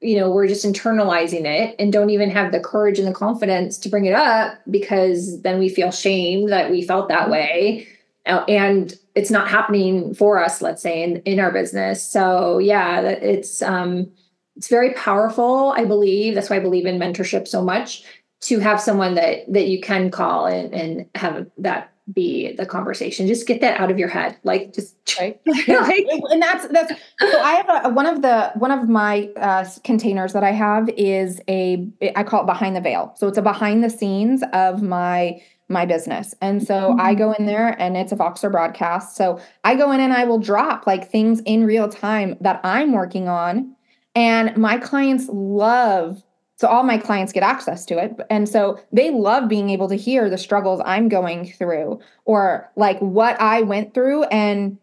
you 0.00 0.18
know, 0.18 0.30
we're 0.30 0.48
just 0.48 0.64
internalizing 0.64 1.44
it 1.44 1.76
and 1.78 1.92
don't 1.92 2.10
even 2.10 2.30
have 2.30 2.52
the 2.52 2.60
courage 2.60 2.98
and 2.98 3.06
the 3.06 3.12
confidence 3.12 3.78
to 3.78 3.88
bring 3.88 4.06
it 4.06 4.14
up 4.14 4.58
because 4.70 5.42
then 5.42 5.58
we 5.58 5.68
feel 5.68 5.90
shame 5.90 6.48
that 6.48 6.70
we 6.70 6.82
felt 6.82 7.08
that 7.08 7.22
mm-hmm. 7.22 7.32
way. 7.32 7.88
Uh, 8.26 8.44
and 8.48 8.94
it's 9.14 9.30
not 9.30 9.48
happening 9.48 10.14
for 10.14 10.42
us, 10.42 10.62
let's 10.62 10.82
say, 10.82 11.02
in, 11.02 11.16
in 11.18 11.40
our 11.40 11.50
business. 11.50 12.06
So 12.06 12.58
yeah, 12.58 13.00
it's 13.00 13.62
um 13.62 14.10
it's 14.56 14.68
very 14.68 14.92
powerful, 14.94 15.72
I 15.76 15.84
believe. 15.84 16.34
That's 16.34 16.50
why 16.50 16.56
I 16.56 16.60
believe 16.60 16.86
in 16.86 16.98
mentorship 16.98 17.48
so 17.48 17.62
much 17.62 18.04
to 18.42 18.58
have 18.58 18.80
someone 18.80 19.14
that 19.14 19.52
that 19.52 19.68
you 19.68 19.80
can 19.80 20.10
call 20.10 20.46
and, 20.46 20.74
and 20.74 21.06
have 21.14 21.46
that 21.58 21.92
be 22.12 22.52
the 22.52 22.66
conversation. 22.66 23.26
Just 23.26 23.46
get 23.46 23.60
that 23.60 23.78
out 23.80 23.90
of 23.90 23.98
your 23.98 24.08
head. 24.08 24.36
Like 24.42 24.72
just 24.72 24.96
right. 25.20 25.40
like, 25.46 26.06
and 26.30 26.42
that's 26.42 26.66
that's 26.68 26.92
so 27.20 27.40
I 27.40 27.52
have 27.52 27.84
a, 27.84 27.88
one 27.90 28.06
of 28.06 28.22
the 28.22 28.52
one 28.56 28.70
of 28.70 28.88
my 28.88 29.30
uh, 29.36 29.68
containers 29.84 30.32
that 30.32 30.44
I 30.44 30.52
have 30.52 30.88
is 30.90 31.40
a 31.48 31.86
I 32.16 32.22
call 32.22 32.42
it 32.42 32.46
behind 32.46 32.76
the 32.76 32.80
veil. 32.80 33.14
So 33.16 33.28
it's 33.28 33.38
a 33.38 33.42
behind 33.42 33.84
the 33.84 33.90
scenes 33.90 34.42
of 34.52 34.82
my 34.82 35.40
my 35.68 35.86
business. 35.86 36.34
And 36.40 36.62
so 36.62 36.74
mm-hmm. 36.74 37.00
I 37.00 37.14
go 37.14 37.32
in 37.32 37.46
there 37.46 37.80
and 37.80 37.96
it's 37.96 38.12
a 38.12 38.16
Voxer 38.16 38.50
broadcast. 38.50 39.16
So 39.16 39.40
I 39.62 39.76
go 39.76 39.92
in 39.92 40.00
and 40.00 40.12
I 40.12 40.24
will 40.24 40.40
drop 40.40 40.86
like 40.86 41.08
things 41.08 41.40
in 41.46 41.64
real 41.64 41.88
time 41.88 42.36
that 42.40 42.60
I'm 42.64 42.92
working 42.92 43.28
on. 43.28 43.76
And 44.14 44.56
my 44.56 44.78
clients 44.78 45.28
love 45.28 46.22
so 46.60 46.68
all 46.68 46.82
my 46.82 46.98
clients 46.98 47.32
get 47.32 47.42
access 47.42 47.86
to 47.86 47.96
it. 47.96 48.20
And 48.28 48.46
so 48.46 48.78
they 48.92 49.10
love 49.10 49.48
being 49.48 49.70
able 49.70 49.88
to 49.88 49.94
hear 49.94 50.28
the 50.28 50.36
struggles 50.36 50.82
I'm 50.84 51.08
going 51.08 51.50
through 51.50 52.00
or 52.26 52.70
like 52.76 52.98
what 52.98 53.40
I 53.40 53.62
went 53.62 53.94
through 53.94 54.24
and 54.24 54.76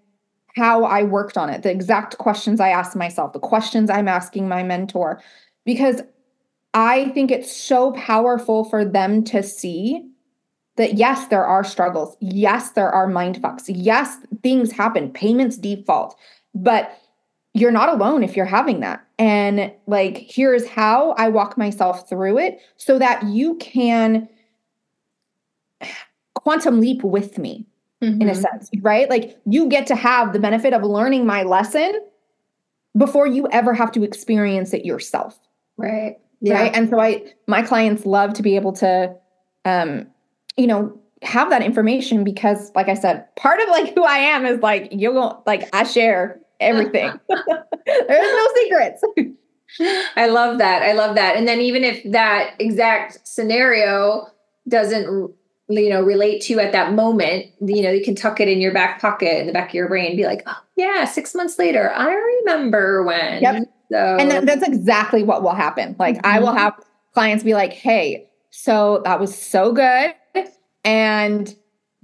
how 0.56 0.86
I 0.86 1.04
worked 1.04 1.38
on 1.38 1.52
it, 1.52 1.62
the 1.62 1.70
exact 1.70 2.18
questions 2.18 2.60
I 2.60 2.70
asked 2.70 2.96
myself, 2.96 3.32
the 3.32 3.40
questions 3.40 3.92
I'm 3.92 4.08
asking 4.08 4.48
my 4.48 4.64
mentor, 4.64 5.22
because 5.66 6.02
I 6.74 7.10
think 7.10 7.30
it's 7.30 7.56
so 7.56 7.92
powerful 7.92 8.66
for 8.66 8.84
them 8.84 9.24
to 9.26 9.44
see 9.44 10.10
that 10.78 10.96
yes, 10.96 11.28
there 11.28 11.46
are 11.46 11.64
struggles. 11.64 12.18
Yes, 12.20 12.72
there 12.72 12.90
are 12.90 13.06
mind 13.06 13.40
fucks. 13.40 13.66
Yes, 13.68 14.18
things 14.42 14.72
happen, 14.72 15.12
payments 15.12 15.58
default, 15.58 16.18
but 16.56 17.00
you're 17.60 17.72
not 17.72 17.90
alone 17.90 18.24
if 18.24 18.36
you're 18.36 18.46
having 18.46 18.80
that. 18.82 19.06
And 19.18 19.72
like, 19.88 20.18
here's 20.18 20.68
how 20.68 21.12
I 21.12 21.30
walk 21.30 21.58
myself 21.58 22.08
through 22.08 22.38
it 22.40 22.60
so 22.78 23.00
that 23.00 23.24
you 23.26 23.56
can 23.56 24.28
quantum 26.36 26.80
leap 26.80 27.04
with 27.04 27.38
me 27.38 27.66
mm-hmm. 28.02 28.22
in 28.22 28.30
a 28.30 28.32
mm-hmm. 28.32 28.42
sense, 28.42 28.70
right? 28.82 29.10
Like, 29.10 29.38
you 29.46 29.68
get 29.68 29.88
to 29.88 29.96
have 29.96 30.34
the 30.34 30.40
benefit 30.40 30.74
of 30.74 30.84
learning 30.84 31.26
my 31.26 31.44
lesson 31.44 31.94
before 32.98 33.28
you 33.28 33.48
ever 33.52 33.74
have 33.74 33.92
to 33.94 34.04
experience 34.04 34.74
it 34.74 34.86
yourself. 34.86 35.40
Right. 35.78 36.18
Yeah. 36.42 36.56
Right. 36.56 36.76
And 36.76 36.90
so 36.90 37.00
I, 37.00 37.34
my 37.48 37.62
clients 37.62 38.06
love 38.06 38.34
to 38.36 38.44
be 38.44 38.56
able 38.56 38.74
to, 38.74 39.16
um, 39.66 40.08
you 40.56 40.68
know, 40.68 41.00
have 41.24 41.50
that 41.50 41.64
information 41.64 42.24
because, 42.24 42.72
like 42.76 42.90
I 42.90 42.94
said, 42.94 43.26
part 43.36 43.60
of 43.60 43.70
like 43.70 43.94
who 43.96 44.04
I 44.04 44.18
am 44.18 44.46
is 44.46 44.60
like, 44.62 44.90
you 44.92 45.12
will 45.12 45.42
like, 45.48 45.68
I 45.74 45.84
share 45.84 46.40
everything. 46.60 47.12
There's 47.86 48.34
no 48.34 48.48
secrets. 48.56 49.04
I 50.16 50.28
love 50.28 50.58
that. 50.60 50.82
I 50.82 50.94
love 50.94 51.16
that. 51.16 51.36
And 51.36 51.48
then 51.48 51.60
even 51.62 51.84
if 51.84 52.12
that 52.12 52.56
exact 52.60 53.28
scenario 53.28 54.28
doesn't 54.68 55.34
you 55.70 55.90
know 55.90 56.02
relate 56.02 56.42
to 56.42 56.54
you 56.54 56.60
at 56.62 56.72
that 56.72 56.94
moment 56.94 57.46
you 57.60 57.82
know 57.82 57.92
you 57.92 58.04
can 58.04 58.16
tuck 58.16 58.40
it 58.40 58.48
in 58.48 58.62
your 58.62 58.74
back 58.74 59.02
pocket 59.02 59.42
in 59.42 59.48
the 59.48 59.54
back 59.54 59.70
of 59.70 59.74
your 59.74 59.90
brain 59.90 60.16
be 60.16 60.26
like 60.26 60.42
oh 60.46 60.58
yeah 60.78 61.04
six 61.04 61.36
months 61.36 61.60
later 61.60 61.92
i 61.92 62.14
remember 62.14 63.04
when 63.04 63.42
yep 63.42 63.64
so. 63.92 64.18
and 64.18 64.32
that, 64.32 64.46
that's 64.46 64.66
exactly 64.66 65.24
what 65.24 65.44
will 65.44 65.54
happen 65.54 65.94
like 66.00 66.16
mm-hmm. 66.16 66.26
i 66.26 66.40
will 66.40 66.48
mm-hmm. 66.48 66.58
have 66.58 66.74
clients 67.14 67.44
be 67.44 67.54
like 67.54 67.74
hey 67.74 68.30
so 68.50 69.02
that 69.04 69.20
was 69.20 69.38
so 69.38 69.74
good 69.74 70.14
and 70.86 71.57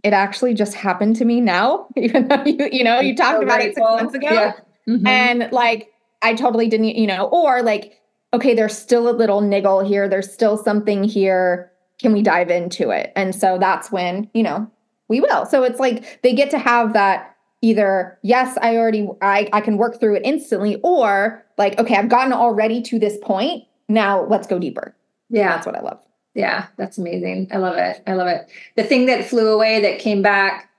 it 0.04 0.14
actually 0.14 0.54
just 0.54 0.74
happened 0.74 1.16
to 1.18 1.26
me 1.26 1.42
now, 1.42 1.88
even 1.96 2.28
though 2.28 2.44
you, 2.46 2.70
you 2.72 2.84
know, 2.84 3.00
you 3.00 3.16
talked 3.16 3.40
so 3.40 3.44
about 3.44 3.62
it 3.62 3.76
six 3.76 3.80
months 3.80 4.14
ago. 4.14 4.28
Yeah. 4.30 4.54
Mm-hmm. 4.88 5.08
And 5.08 5.50
like, 5.52 5.92
I 6.22 6.36
totally 6.36 6.68
didn't, 6.68 6.96
you 6.96 7.08
know, 7.08 7.26
or 7.28 7.64
like, 7.64 8.00
okay, 8.34 8.54
there's 8.54 8.78
still 8.78 9.10
a 9.10 9.12
little 9.12 9.42
niggle 9.42 9.82
here. 9.82 10.10
There's 10.10 10.32
still 10.32 10.58
something 10.58 11.04
here. 11.04 11.72
Can 12.00 12.14
we 12.14 12.22
dive 12.22 12.50
into 12.50 12.90
it? 12.90 13.14
And 13.16 13.34
so 13.34 13.58
that's 13.58 13.92
when, 13.92 14.30
you 14.34 14.44
know, 14.44 14.70
we 15.08 15.22
will. 15.22 15.46
So 15.46 15.64
it's 15.64 15.80
like 15.80 16.22
they 16.22 16.34
get 16.34 16.50
to 16.52 16.60
have 16.60 16.94
that 16.94 17.36
either, 17.62 18.18
yes, 18.24 18.58
I 18.62 18.76
already, 18.76 19.08
I, 19.22 19.48
I 19.54 19.62
can 19.62 19.78
work 19.78 20.00
through 20.00 20.16
it 20.16 20.24
instantly, 20.26 20.80
or 20.84 21.46
like, 21.58 21.80
okay, 21.80 21.96
I've 21.96 22.10
gotten 22.10 22.34
already 22.34 22.82
to 22.84 23.00
this 23.00 23.18
point. 23.22 23.64
Now 23.88 24.26
let's 24.26 24.48
go 24.48 24.60
deeper. 24.60 24.96
Yeah. 25.30 25.50
That's 25.50 25.66
what 25.66 25.76
I 25.76 25.82
love. 25.82 26.04
Yeah, 26.34 26.68
that's 26.78 26.98
amazing. 26.98 27.50
I 27.52 27.58
love 27.58 27.78
it. 27.78 28.02
I 28.08 28.14
love 28.14 28.28
it. 28.28 28.50
The 28.76 28.84
thing 28.84 29.06
that 29.06 29.26
flew 29.26 29.50
away 29.50 29.82
that 29.82 30.00
came 30.00 30.22
back 30.22 30.70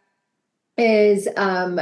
is 0.77 1.29
um, 1.37 1.79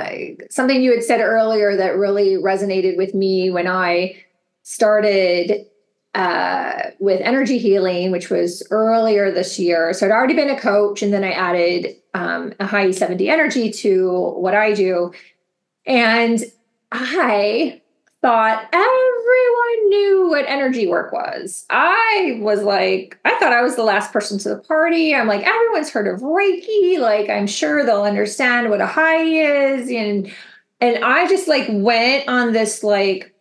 something 0.51 0.83
you 0.83 0.93
had 0.93 1.03
said 1.03 1.21
earlier 1.21 1.77
that 1.77 1.97
really 1.97 2.35
resonated 2.35 2.97
with 2.97 3.15
me 3.15 3.51
when 3.51 3.67
I 3.67 4.23
started 4.63 5.67
uh, 6.15 6.91
with 6.99 7.21
energy 7.23 7.57
healing, 7.57 8.11
which 8.11 8.29
was 8.29 8.63
earlier 8.71 9.31
this 9.31 9.59
year. 9.59 9.95
So 9.95 10.07
I'd 10.07 10.13
already 10.13 10.35
been 10.35 10.51
a 10.51 10.61
coach, 10.61 11.03
and 11.03 11.13
then 11.13 11.25
I 11.25 11.33
added 11.33 11.97
um, 12.13 12.53
a 12.61 12.67
high 12.67 12.91
70 12.91 13.31
energy 13.31 13.71
to 13.71 14.33
what 14.37 14.55
I 14.55 14.75
do. 14.75 15.13
And 15.87 16.45
I 16.93 17.82
thought 18.23 18.69
everyone 18.73 19.89
knew 19.89 20.29
what 20.31 20.45
energy 20.47 20.87
work 20.87 21.13
was. 21.13 21.67
I 21.69 22.39
was 22.41 22.63
like, 22.63 23.19
I 23.25 23.37
thought 23.39 23.53
I 23.53 23.63
was 23.63 23.75
the 23.75 23.83
last 23.83 24.13
person 24.13 24.39
to 24.39 24.51
the 24.51 24.59
party. 24.59 25.15
I'm 25.15 25.27
like, 25.27 25.45
everyone's 25.45 25.91
heard 25.91 26.07
of 26.07 26.21
Reiki. 26.21 26.99
Like, 26.99 27.29
I'm 27.29 27.49
sure 27.49 27.85
they'll 27.85 28.05
understand 28.05 28.71
what 28.71 28.81
a 28.81 28.87
high 28.87 29.25
is. 29.25 29.91
And 29.91 30.33
and 30.81 31.05
I 31.05 31.29
just 31.29 31.49
like 31.49 31.67
went 31.69 32.29
on 32.29 32.53
this 32.53 32.83
like 32.83 33.35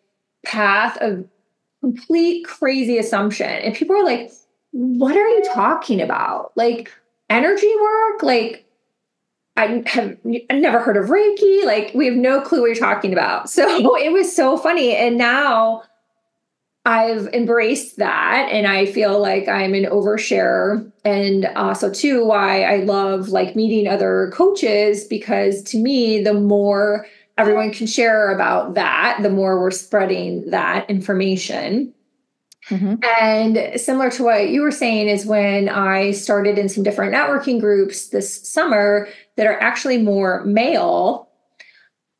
path 0.44 0.98
of 1.00 1.28
complete 1.80 2.46
crazy 2.46 2.98
assumption. 2.98 3.50
And 3.50 3.76
people 3.76 3.96
are 3.96 4.04
like, 4.04 4.32
what 4.72 5.15
are 5.15 5.28
you 5.28 5.44
talking 5.54 6.02
about? 6.02 6.52
Like 6.56 6.91
energy 7.30 7.72
work? 7.82 8.24
Like 8.24 8.65
I 9.62 9.84
have 9.86 10.17
never 10.24 10.80
heard 10.80 10.97
of 10.97 11.10
Reiki. 11.10 11.63
Like, 11.65 11.91
we 11.93 12.08
have 12.08 12.15
no 12.15 12.41
clue 12.41 12.62
what 12.62 12.67
you're 12.67 12.76
talking 12.76 13.13
about. 13.13 13.50
So 13.50 13.95
it 13.97 14.12
was 14.12 14.36
so 14.36 14.58
funny. 14.58 14.95
And 14.95 15.17
now 15.17 15.84
I've 16.86 17.28
embraced 17.28 17.97
that 17.97 18.50
and 18.52 18.65
I 18.65 18.88
feel 18.88 19.19
like 19.19 19.47
I'm 19.47 19.76
an 19.76 19.86
oversharer. 19.86 20.91
And 21.06 21.45
also, 21.56 21.93
too, 21.93 22.26
why 22.26 22.63
I 22.63 22.78
love 22.78 23.30
like 23.30 23.56
meeting 23.56 23.88
other 23.88 24.32
coaches 24.34 25.04
because 25.06 25.62
to 25.63 25.78
me, 25.78 26.24
the 26.24 26.34
more 26.34 27.06
everyone 27.38 27.71
can 27.71 27.88
share 27.88 28.32
about 28.32 28.74
that, 28.74 29.19
the 29.21 29.30
more 29.30 29.60
we're 29.60 29.71
spreading 29.71 30.50
that 30.50 30.89
information. 30.89 31.93
Mm-hmm. 32.69 32.95
And 33.19 33.80
similar 33.80 34.10
to 34.12 34.24
what 34.24 34.50
you 34.50 34.62
were 34.62 34.71
saying, 34.71 35.08
is 35.08 35.26
when 35.26 35.67
I 35.67 36.12
started 36.12 36.58
in 36.58 36.69
some 36.69 36.84
different 36.84 37.13
networking 37.13 37.60
groups 37.60 38.10
this 38.10 38.47
summer 38.47 39.08
that 39.38 39.48
are 39.48 39.60
actually 39.60 39.98
more 39.98 40.44
male, 40.46 41.30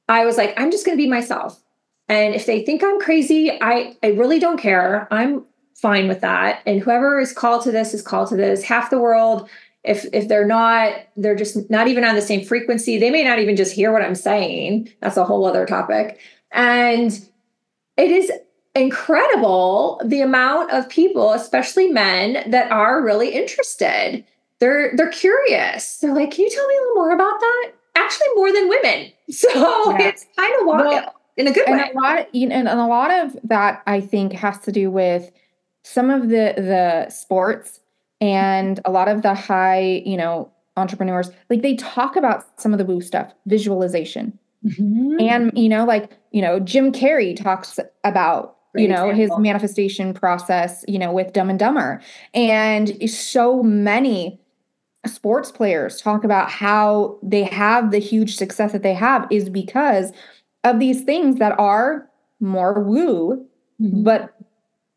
I 0.08 0.26
was 0.26 0.38
like, 0.38 0.54
I'm 0.60 0.72
just 0.72 0.86
going 0.86 0.98
to 0.98 1.04
be 1.04 1.10
myself. 1.10 1.62
And 2.10 2.36
if 2.36 2.46
they 2.46 2.64
think 2.64 2.84
I'm 2.84 3.00
crazy, 3.00 3.52
I, 3.62 3.96
I 4.04 4.08
really 4.08 4.40
don't 4.40 4.60
care. 4.60 5.08
I'm 5.12 5.46
fine 5.76 6.08
with 6.08 6.22
that. 6.22 6.62
And 6.66 6.82
whoever 6.82 7.20
is 7.20 7.34
called 7.34 7.64
to 7.64 7.72
this 7.72 7.94
is 7.94 8.02
called 8.02 8.30
to 8.30 8.36
this. 8.36 8.64
Half 8.64 8.90
the 8.90 9.00
world, 9.00 9.50
if 9.84 10.06
if 10.14 10.28
they're 10.28 10.46
not, 10.46 10.94
they're 11.18 11.36
just 11.36 11.70
not 11.70 11.88
even 11.88 12.04
on 12.04 12.16
the 12.16 12.22
same 12.22 12.46
frequency. 12.46 13.00
They 13.00 13.10
may 13.10 13.24
not 13.24 13.40
even 13.40 13.56
just 13.56 13.74
hear 13.74 13.92
what 13.92 14.04
I'm 14.04 14.16
saying. 14.16 14.90
That's 15.00 15.18
a 15.18 15.26
whole 15.26 15.46
other 15.46 15.66
topic. 15.66 16.20
And 16.52 17.12
it 17.98 18.12
is 18.12 18.32
incredible 18.76 20.02
the 20.06 20.22
amount 20.22 20.72
of 20.72 20.88
people, 20.90 21.34
especially 21.34 21.88
men, 21.88 22.50
that 22.52 22.72
are 22.72 23.02
really 23.02 23.30
interested. 23.30 24.24
They're 24.62 24.96
they're 24.96 25.10
curious. 25.10 25.98
They're 25.98 26.14
like, 26.14 26.32
"Can 26.32 26.46
you 26.46 26.52
tell 26.52 26.68
me 26.68 26.76
a 26.78 26.80
little 26.80 26.96
more 26.96 27.12
about 27.12 27.40
that?" 27.40 27.72
Actually, 27.96 28.28
more 28.36 28.54
than 28.54 28.70
women. 28.70 29.12
So 29.32 29.50
yeah. 29.50 30.10
it's 30.10 30.26
kind 30.38 30.54
of 30.60 30.68
wild 30.68 30.88
well, 30.88 31.16
in 31.38 31.48
a 31.48 31.54
good 31.54 31.66
and 31.66 31.78
way. 31.78 31.90
A 31.90 31.98
lot, 31.98 32.36
you 32.36 32.50
know, 32.50 32.56
and 32.56 32.68
a 32.68 32.86
lot 32.86 33.12
of 33.12 33.38
that 33.46 33.82
I 33.88 34.02
think 34.02 34.34
has 34.34 34.60
to 34.60 34.74
do 34.74 34.92
with 34.92 35.32
some 35.84 36.10
of 36.10 36.24
the 36.24 36.54
the 36.58 37.10
sports 37.10 37.80
and 38.20 38.82
a 38.84 38.92
lot 38.92 39.08
of 39.08 39.22
the 39.22 39.34
high, 39.34 40.04
you 40.06 40.18
know, 40.18 40.52
entrepreneurs. 40.76 41.32
Like 41.50 41.62
they 41.62 41.76
talk 41.78 42.18
about 42.18 42.60
some 42.60 42.74
of 42.74 42.78
the 42.78 42.84
woo 42.84 43.00
stuff, 43.00 43.34
visualization, 43.46 44.38
mm-hmm. 44.66 45.22
and 45.22 45.58
you 45.58 45.70
know, 45.70 45.86
like 45.86 46.12
you 46.32 46.42
know, 46.42 46.60
Jim 46.60 46.92
Carrey 46.92 47.34
talks 47.34 47.80
about 48.04 48.58
you 48.76 48.90
know 48.90 49.10
example. 49.10 49.16
his 49.16 49.32
manifestation 49.38 50.14
process 50.14 50.86
you 50.88 50.98
know 50.98 51.12
with 51.12 51.34
dumb 51.34 51.50
and 51.50 51.60
dumber 51.60 52.02
and 52.34 53.10
so 53.10 53.62
many 53.62 54.40
sports 55.06 55.52
players 55.52 56.00
talk 56.00 56.24
about 56.24 56.50
how 56.50 57.18
they 57.24 57.44
have 57.44 57.92
the 57.92 58.00
huge 58.00 58.36
success 58.36 58.72
that 58.72 58.84
they 58.84 58.94
have 58.94 59.28
is 59.32 59.50
because 59.50 60.12
of 60.64 60.80
these 60.80 61.02
things 61.04 61.40
that 61.40 61.58
are 61.58 62.08
more 62.40 62.82
woo 62.84 63.46
mm-hmm. 63.82 64.04
but 64.04 64.34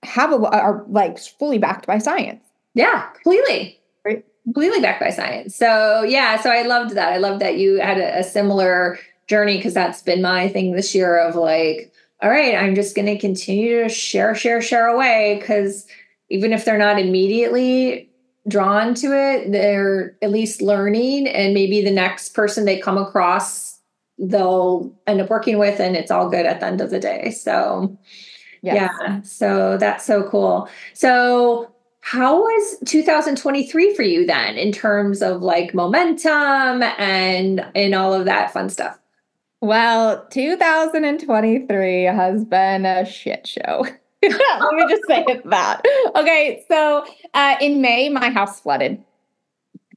have 0.03 0.33
a 0.33 0.37
are 0.37 0.85
like 0.89 1.19
fully 1.19 1.59
backed 1.59 1.87
by 1.87 1.99
science. 1.99 2.45
Yeah 2.75 3.09
completely. 3.13 3.81
Right. 4.05 4.25
Completely 4.45 4.81
backed 4.81 5.01
by 5.01 5.11
science. 5.11 5.57
So 5.57 6.03
yeah 6.03 6.41
so 6.41 6.51
i 6.51 6.63
loved 6.63 6.95
that. 6.95 7.13
I 7.13 7.17
loved 7.17 7.41
that 7.41 7.57
you 7.57 7.81
had 7.81 7.99
a, 7.99 8.19
a 8.19 8.23
similar 8.23 8.99
journey 9.27 9.57
because 9.57 9.73
that's 9.73 10.03
been 10.03 10.21
my 10.21 10.49
thing 10.49 10.73
this 10.73 10.95
year 10.95 11.19
of 11.19 11.35
like 11.35 11.93
all 12.23 12.31
right, 12.31 12.55
I'm 12.55 12.75
just 12.75 12.97
going 12.97 13.07
to 13.07 13.19
continue 13.19 13.83
to 13.83 13.89
share, 13.91 14.35
share, 14.35 14.63
share 14.63 14.87
away 14.87 15.37
because 15.39 15.87
even 16.31 16.55
if 16.55 16.65
they're 16.65 16.79
not 16.79 16.99
immediately 16.99 18.09
drawn 18.49 18.95
to 18.95 19.07
it, 19.07 19.53
they're 19.53 20.17
at 20.23 20.31
least 20.31 20.61
learning. 20.61 21.27
And 21.29 21.55
maybe 21.55 21.83
the 21.83 21.91
next 21.91 22.35
person 22.35 22.65
they 22.65 22.79
come 22.79 22.99
across, 22.99 23.81
they'll 24.19 24.95
end 25.07 25.21
up 25.21 25.31
working 25.31 25.59
with, 25.59 25.81
and 25.81 25.97
it's 25.97 26.11
all 26.11 26.29
good 26.29 26.47
at 26.47 26.61
the 26.61 26.67
end 26.67 26.81
of 26.81 26.91
the 26.91 27.01
day. 27.01 27.31
So, 27.31 27.99
yes. 28.63 28.91
yeah, 29.01 29.23
so 29.23 29.77
that's 29.79 30.05
so 30.05 30.29
cool. 30.29 30.69
So, 30.93 31.71
how 32.01 32.43
was 32.43 32.77
2023 32.85 33.95
for 33.95 34.03
you 34.03 34.27
then 34.27 34.59
in 34.59 34.73
terms 34.73 35.23
of 35.23 35.41
like 35.41 35.73
momentum 35.73 36.83
and 36.99 37.65
and 37.75 37.95
all 37.95 38.13
of 38.13 38.27
that 38.27 38.53
fun 38.53 38.69
stuff? 38.69 38.99
Well, 39.63 40.27
2023 40.29 42.03
has 42.03 42.45
been 42.45 42.85
a 42.85 43.07
shit 43.07 43.47
show. 43.47 43.87
Let 44.61 44.75
me 44.75 44.87
just 44.89 45.07
say 45.07 45.25
it 45.27 45.49
that. 45.51 45.83
Okay, 46.17 46.65
so 46.69 47.05
uh, 47.35 47.57
in 47.61 47.81
May, 47.81 48.09
my 48.09 48.31
house 48.31 48.61
flooded. 48.61 49.03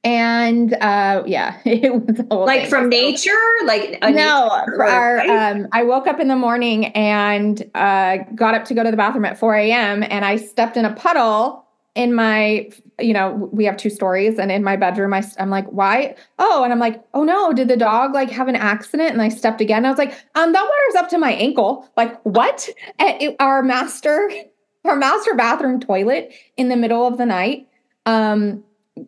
And 0.04 0.74
uh, 0.76 1.24
yeah, 1.26 1.60
it 1.66 1.94
was 1.94 2.20
like 2.30 2.62
thing. 2.62 2.70
from 2.70 2.90
nature, 2.90 3.32
like 3.66 4.00
no. 4.02 4.64
Nature, 4.68 4.84
our, 4.84 5.20
um, 5.22 5.68
I 5.72 5.84
woke 5.84 6.08
up 6.08 6.20
in 6.20 6.28
the 6.28 6.36
morning 6.36 6.88
and 6.88 7.70
uh, 7.76 8.18
got 8.36 8.56
up 8.56 8.66
to 8.66 8.74
go 8.74 8.84
to 8.84 8.92
the 8.92 8.98
bathroom 8.98 9.26
at 9.26 9.38
4 9.38 9.56
a.m. 9.56 10.04
and 10.04 10.24
I 10.24 10.38
stepped 10.38 10.78
in 10.78 10.86
a 10.86 10.94
puddle 10.94 11.67
in 11.98 12.14
my 12.14 12.70
you 13.00 13.12
know 13.12 13.50
we 13.52 13.66
have 13.66 13.76
two 13.76 13.90
stories 13.90 14.38
and 14.38 14.52
in 14.52 14.64
my 14.64 14.76
bedroom 14.76 15.14
I, 15.14 15.24
i'm 15.40 15.50
like 15.50 15.66
why? 15.66 16.16
Oh 16.38 16.64
and 16.64 16.72
i'm 16.72 16.80
like 16.80 17.04
oh 17.16 17.24
no 17.24 17.52
did 17.52 17.68
the 17.68 17.76
dog 17.76 18.14
like 18.14 18.30
have 18.30 18.48
an 18.48 18.56
accident? 18.56 19.12
And 19.12 19.22
i 19.22 19.30
stepped 19.30 19.60
again 19.60 19.84
i 19.84 19.90
was 19.90 19.98
like 19.98 20.12
um 20.36 20.54
that 20.54 20.64
water's 20.64 21.04
up 21.04 21.10
to 21.10 21.18
my 21.18 21.34
ankle. 21.34 21.90
Like 21.98 22.22
what? 22.24 22.70
It, 23.00 23.36
our 23.40 23.64
master 23.64 24.30
our 24.86 24.96
master 24.96 25.34
bathroom 25.34 25.80
toilet 25.80 26.34
in 26.56 26.70
the 26.70 26.78
middle 26.78 27.08
of 27.08 27.18
the 27.18 27.26
night 27.26 27.68
um 28.06 28.64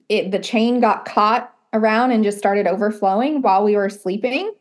it 0.10 0.32
the 0.32 0.40
chain 0.40 0.80
got 0.80 1.06
caught 1.06 1.54
around 1.74 2.12
and 2.12 2.24
just 2.24 2.40
started 2.40 2.66
overflowing 2.66 3.44
while 3.44 3.64
we 3.64 3.76
were 3.76 3.90
sleeping. 3.90 4.52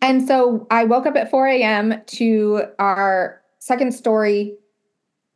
And 0.00 0.26
so 0.26 0.66
i 0.72 0.82
woke 0.82 1.06
up 1.06 1.14
at 1.14 1.30
4 1.30 1.46
a.m 1.46 1.94
to 2.06 2.64
our 2.80 3.40
second 3.60 3.92
story 3.92 4.56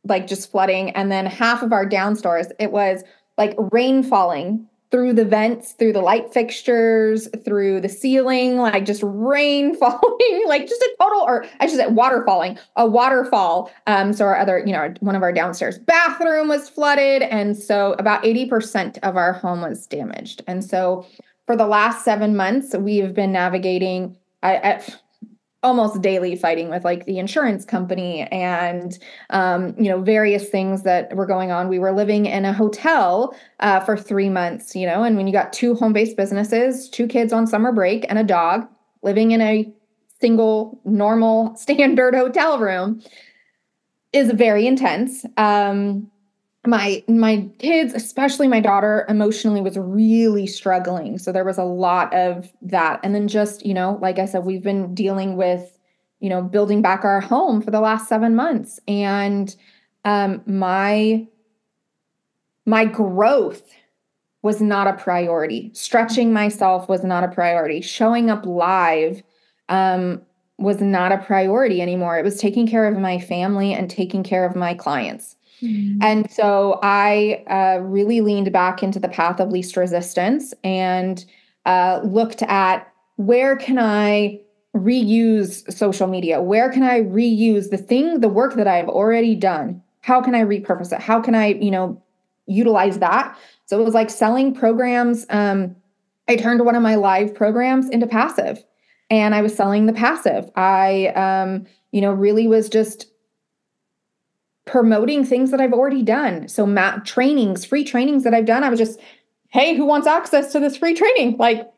like 0.07 0.27
just 0.27 0.51
flooding. 0.51 0.91
And 0.91 1.11
then 1.11 1.25
half 1.25 1.63
of 1.63 1.73
our 1.73 1.85
downstairs, 1.85 2.47
it 2.59 2.71
was 2.71 3.03
like 3.37 3.55
rain 3.71 4.03
falling 4.03 4.67
through 4.89 5.13
the 5.13 5.25
vents, 5.25 5.73
through 5.73 5.91
the 5.91 6.01
light 6.01 6.33
fixtures, 6.33 7.27
through 7.43 7.81
the 7.81 7.89
ceiling, 7.89 8.57
like 8.57 8.85
just 8.85 9.01
rain 9.03 9.75
falling, 9.79 10.43
like 10.47 10.67
just 10.67 10.81
a 10.81 10.95
total, 10.99 11.21
or 11.21 11.45
I 11.59 11.67
should 11.67 11.77
say 11.77 11.87
water 11.87 12.23
falling, 12.25 12.57
a 12.77 12.87
waterfall. 12.87 13.69
Um, 13.85 14.13
so 14.13 14.25
our 14.25 14.37
other, 14.37 14.63
you 14.65 14.71
know, 14.71 14.93
one 15.01 15.15
of 15.15 15.23
our 15.23 15.33
downstairs 15.33 15.77
bathroom 15.77 16.47
was 16.47 16.69
flooded. 16.69 17.23
And 17.23 17.57
so 17.57 17.93
about 17.99 18.23
80% 18.23 18.97
of 18.99 19.17
our 19.17 19.33
home 19.33 19.61
was 19.61 19.85
damaged. 19.87 20.41
And 20.47 20.63
so 20.63 21.05
for 21.45 21.55
the 21.55 21.67
last 21.67 22.05
seven 22.05 22.35
months, 22.35 22.75
we 22.75 22.97
have 22.97 23.13
been 23.13 23.31
navigating, 23.31 24.15
I, 24.41 24.55
I 24.55 24.83
almost 25.63 26.01
daily 26.01 26.35
fighting 26.35 26.69
with 26.69 26.85
like 26.85 27.05
the 27.05 27.17
insurance 27.17 27.65
company 27.65 28.21
and 28.31 28.99
um, 29.31 29.73
you 29.77 29.89
know 29.89 30.01
various 30.01 30.49
things 30.49 30.83
that 30.83 31.15
were 31.15 31.25
going 31.25 31.51
on. 31.51 31.67
We 31.67 31.79
were 31.79 31.91
living 31.91 32.25
in 32.25 32.45
a 32.45 32.53
hotel 32.53 33.35
uh, 33.59 33.79
for 33.79 33.97
three 33.97 34.29
months 34.29 34.75
you 34.75 34.85
know 34.85 35.03
and 35.03 35.17
when 35.17 35.27
you 35.27 35.33
got 35.33 35.53
two 35.53 35.75
home-based 35.75 36.15
businesses 36.15 36.89
two 36.89 37.07
kids 37.07 37.33
on 37.33 37.47
summer 37.47 37.71
break 37.71 38.05
and 38.09 38.19
a 38.19 38.23
dog 38.23 38.67
living 39.01 39.31
in 39.31 39.41
a 39.41 39.71
single 40.19 40.79
normal 40.85 41.55
standard 41.57 42.13
hotel 42.13 42.59
room 42.59 43.01
is 44.13 44.31
very 44.31 44.65
intense. 44.67 45.25
Um, 45.37 46.09
my 46.67 47.01
my 47.07 47.47
kids 47.59 47.93
especially 47.93 48.47
my 48.47 48.59
daughter 48.59 49.05
emotionally 49.07 49.61
was 49.61 49.77
really 49.77 50.45
struggling. 50.45 51.17
So 51.17 51.31
there 51.31 51.45
was 51.45 51.57
a 51.57 51.63
lot 51.63 52.13
of 52.13 52.51
that. 52.61 52.99
And 53.03 53.15
then 53.15 53.27
just 53.27 53.65
you 53.65 53.73
know 53.73 53.97
like 54.01 54.19
i 54.19 54.25
said 54.25 54.43
we've 54.43 54.61
been 54.61 54.93
dealing 54.93 55.37
with 55.37 55.79
you 56.19 56.29
know 56.29 56.41
building 56.41 56.81
back 56.81 57.05
our 57.05 57.21
home 57.21 57.61
for 57.61 57.71
the 57.71 57.79
last 57.79 58.09
7 58.09 58.35
months. 58.35 58.79
And 58.87 59.55
um 60.03 60.41
my 60.45 61.25
my 62.65 62.83
growth 62.83 63.63
was 64.41 64.61
not 64.61 64.87
a 64.87 64.93
priority. 64.93 65.71
Stretching 65.73 66.33
myself 66.33 66.89
was 66.89 67.03
not 67.03 67.23
a 67.23 67.29
priority. 67.29 67.79
Showing 67.79 68.29
up 68.29 68.45
live 68.45 69.23
um 69.69 70.21
was 70.57 70.81
not 70.81 71.13
a 71.13 71.19
priority 71.19 71.81
anymore. 71.81 72.19
It 72.19 72.25
was 72.25 72.41
taking 72.41 72.67
care 72.67 72.87
of 72.87 72.97
my 72.99 73.19
family 73.19 73.73
and 73.73 73.89
taking 73.89 74.23
care 74.23 74.45
of 74.45 74.55
my 74.55 74.73
clients 74.73 75.36
Mm-hmm. 75.61 75.99
And 76.01 76.31
so 76.31 76.79
I 76.83 77.43
uh, 77.49 77.81
really 77.81 78.21
leaned 78.21 78.51
back 78.51 78.83
into 78.83 78.99
the 78.99 79.07
path 79.07 79.39
of 79.39 79.51
least 79.51 79.75
resistance 79.75 80.53
and 80.63 81.23
uh, 81.65 82.01
looked 82.03 82.43
at 82.43 82.91
where 83.15 83.55
can 83.55 83.79
I 83.79 84.39
reuse 84.75 85.71
social 85.73 86.07
media? 86.07 86.41
Where 86.41 86.71
can 86.71 86.83
I 86.83 87.01
reuse 87.01 87.69
the 87.69 87.77
thing, 87.77 88.21
the 88.21 88.29
work 88.29 88.55
that 88.55 88.67
I've 88.67 88.89
already 88.89 89.35
done? 89.35 89.81
How 90.01 90.21
can 90.21 90.35
I 90.35 90.43
repurpose 90.43 90.93
it? 90.93 91.01
How 91.01 91.19
can 91.21 91.35
I, 91.35 91.47
you 91.47 91.71
know, 91.71 92.01
utilize 92.45 92.99
that? 92.99 93.37
So 93.65 93.79
it 93.79 93.83
was 93.83 93.93
like 93.93 94.09
selling 94.09 94.53
programs. 94.53 95.25
Um, 95.29 95.75
I 96.27 96.35
turned 96.35 96.63
one 96.63 96.75
of 96.75 96.81
my 96.81 96.95
live 96.95 97.33
programs 97.33 97.89
into 97.89 98.07
passive 98.07 98.63
and 99.09 99.33
I 99.33 99.41
was 99.41 99.55
selling 99.55 99.85
the 99.85 99.93
passive. 99.93 100.49
I, 100.55 101.07
um, 101.07 101.65
you 101.91 102.01
know, 102.01 102.11
really 102.11 102.47
was 102.47 102.69
just 102.69 103.07
promoting 104.67 105.25
things 105.25 105.51
that 105.51 105.59
I've 105.59 105.73
already 105.73 106.03
done. 106.03 106.47
So 106.47 106.65
mat 106.65 107.05
trainings, 107.05 107.65
free 107.65 107.83
trainings 107.83 108.23
that 108.23 108.33
I've 108.33 108.45
done. 108.45 108.63
I 108.63 108.69
was 108.69 108.79
just, 108.79 108.99
hey, 109.49 109.75
who 109.75 109.85
wants 109.85 110.07
access 110.07 110.51
to 110.51 110.59
this 110.59 110.77
free 110.77 110.93
training? 110.93 111.37
Like, 111.37 111.71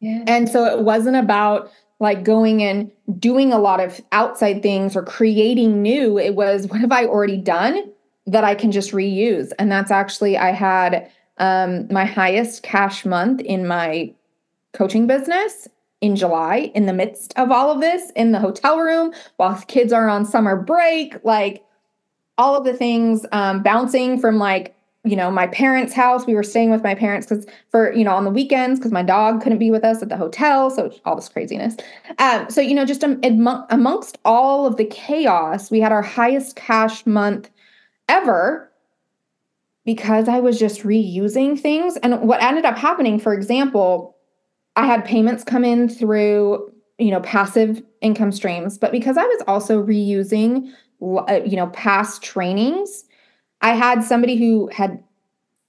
yeah. 0.00 0.24
and 0.26 0.48
so 0.48 0.64
it 0.66 0.80
wasn't 0.80 1.16
about 1.16 1.70
like 2.00 2.24
going 2.24 2.62
and 2.62 2.90
doing 3.18 3.52
a 3.52 3.58
lot 3.58 3.78
of 3.78 4.00
outside 4.10 4.60
things 4.60 4.96
or 4.96 5.04
creating 5.04 5.80
new. 5.80 6.18
It 6.18 6.34
was 6.34 6.66
what 6.68 6.80
have 6.80 6.92
I 6.92 7.06
already 7.06 7.38
done 7.38 7.90
that 8.26 8.44
I 8.44 8.54
can 8.54 8.72
just 8.72 8.90
reuse? 8.90 9.52
And 9.58 9.70
that's 9.70 9.90
actually 9.90 10.36
I 10.36 10.50
had 10.50 11.10
um, 11.38 11.86
my 11.90 12.04
highest 12.04 12.62
cash 12.62 13.06
month 13.06 13.40
in 13.40 13.66
my 13.66 14.12
coaching 14.72 15.06
business 15.06 15.68
in 16.00 16.16
July 16.16 16.72
in 16.74 16.86
the 16.86 16.92
midst 16.92 17.32
of 17.36 17.50
all 17.52 17.70
of 17.70 17.80
this 17.80 18.10
in 18.16 18.32
the 18.32 18.40
hotel 18.40 18.78
room 18.78 19.12
while 19.36 19.60
kids 19.68 19.92
are 19.92 20.08
on 20.08 20.24
summer 20.24 20.56
break. 20.56 21.24
Like 21.24 21.64
all 22.38 22.56
of 22.56 22.64
the 22.64 22.72
things 22.72 23.26
um, 23.32 23.62
bouncing 23.62 24.18
from 24.18 24.38
like 24.38 24.74
you 25.04 25.16
know 25.16 25.30
my 25.30 25.48
parents 25.48 25.92
house 25.92 26.26
we 26.26 26.34
were 26.34 26.42
staying 26.42 26.70
with 26.70 26.82
my 26.82 26.94
parents 26.94 27.26
because 27.26 27.46
for 27.70 27.92
you 27.92 28.04
know 28.04 28.14
on 28.14 28.24
the 28.24 28.30
weekends 28.30 28.78
because 28.78 28.92
my 28.92 29.02
dog 29.02 29.42
couldn't 29.42 29.58
be 29.58 29.70
with 29.70 29.84
us 29.84 30.00
at 30.02 30.08
the 30.08 30.16
hotel 30.16 30.70
so 30.70 30.92
all 31.04 31.16
this 31.16 31.28
craziness 31.28 31.76
um, 32.18 32.48
so 32.48 32.60
you 32.60 32.74
know 32.74 32.84
just 32.84 33.02
um, 33.02 33.20
amongst 33.70 34.18
all 34.24 34.66
of 34.66 34.76
the 34.76 34.84
chaos 34.84 35.70
we 35.70 35.80
had 35.80 35.90
our 35.90 36.02
highest 36.02 36.54
cash 36.54 37.04
month 37.04 37.50
ever 38.08 38.72
because 39.84 40.28
I 40.28 40.40
was 40.40 40.58
just 40.58 40.82
reusing 40.82 41.58
things. 41.58 41.96
And 41.98 42.20
what 42.22 42.42
ended 42.42 42.64
up 42.64 42.76
happening, 42.76 43.18
for 43.18 43.34
example, 43.34 44.16
I 44.76 44.86
had 44.86 45.04
payments 45.04 45.44
come 45.44 45.64
in 45.64 45.88
through, 45.88 46.72
you 46.98 47.10
know, 47.10 47.20
passive 47.20 47.82
income 48.00 48.32
streams, 48.32 48.78
but 48.78 48.92
because 48.92 49.16
I 49.16 49.24
was 49.24 49.42
also 49.46 49.82
reusing, 49.82 50.72
you 51.02 51.56
know, 51.56 51.66
past 51.68 52.22
trainings, 52.22 53.04
I 53.60 53.74
had 53.74 54.04
somebody 54.04 54.36
who 54.36 54.68
had 54.72 55.02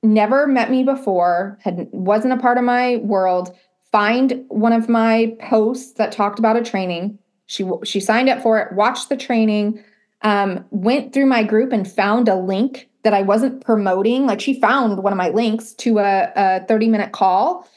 never 0.04 0.48
met 0.48 0.70
me 0.70 0.84
before, 0.84 1.58
had 1.62 1.88
wasn't 1.92 2.34
a 2.34 2.38
part 2.38 2.58
of 2.58 2.64
my 2.64 2.98
world, 2.98 3.56
find 3.92 4.46
one 4.50 4.74
of 4.74 4.90
my 4.90 5.36
posts 5.40 5.94
that 5.94 6.12
talked 6.12 6.40
about 6.40 6.58
a 6.58 6.64
training. 6.64 7.18
She 7.46 7.68
she 7.84 8.00
signed 8.00 8.30
up 8.30 8.42
for 8.42 8.60
it, 8.60 8.74
watched 8.74 9.10
the 9.10 9.18
training, 9.18 9.84
um, 10.22 10.66
went 10.72 11.14
through 11.14 11.28
my 11.28 11.44
group 11.44 11.72
and 11.72 11.90
found 11.90 12.28
a 12.28 12.36
link 12.36 12.90
that 13.04 13.14
I 13.14 13.22
wasn't 13.22 13.64
promoting. 13.64 14.26
Like 14.26 14.42
she 14.42 14.60
found 14.60 15.04
one 15.04 15.14
of 15.14 15.18
my 15.18 15.30
links 15.30 15.74
to 15.76 16.00
a, 16.00 16.32
a 16.36 16.66
30 16.68 16.90
minute 16.90 17.12
call. 17.12 17.68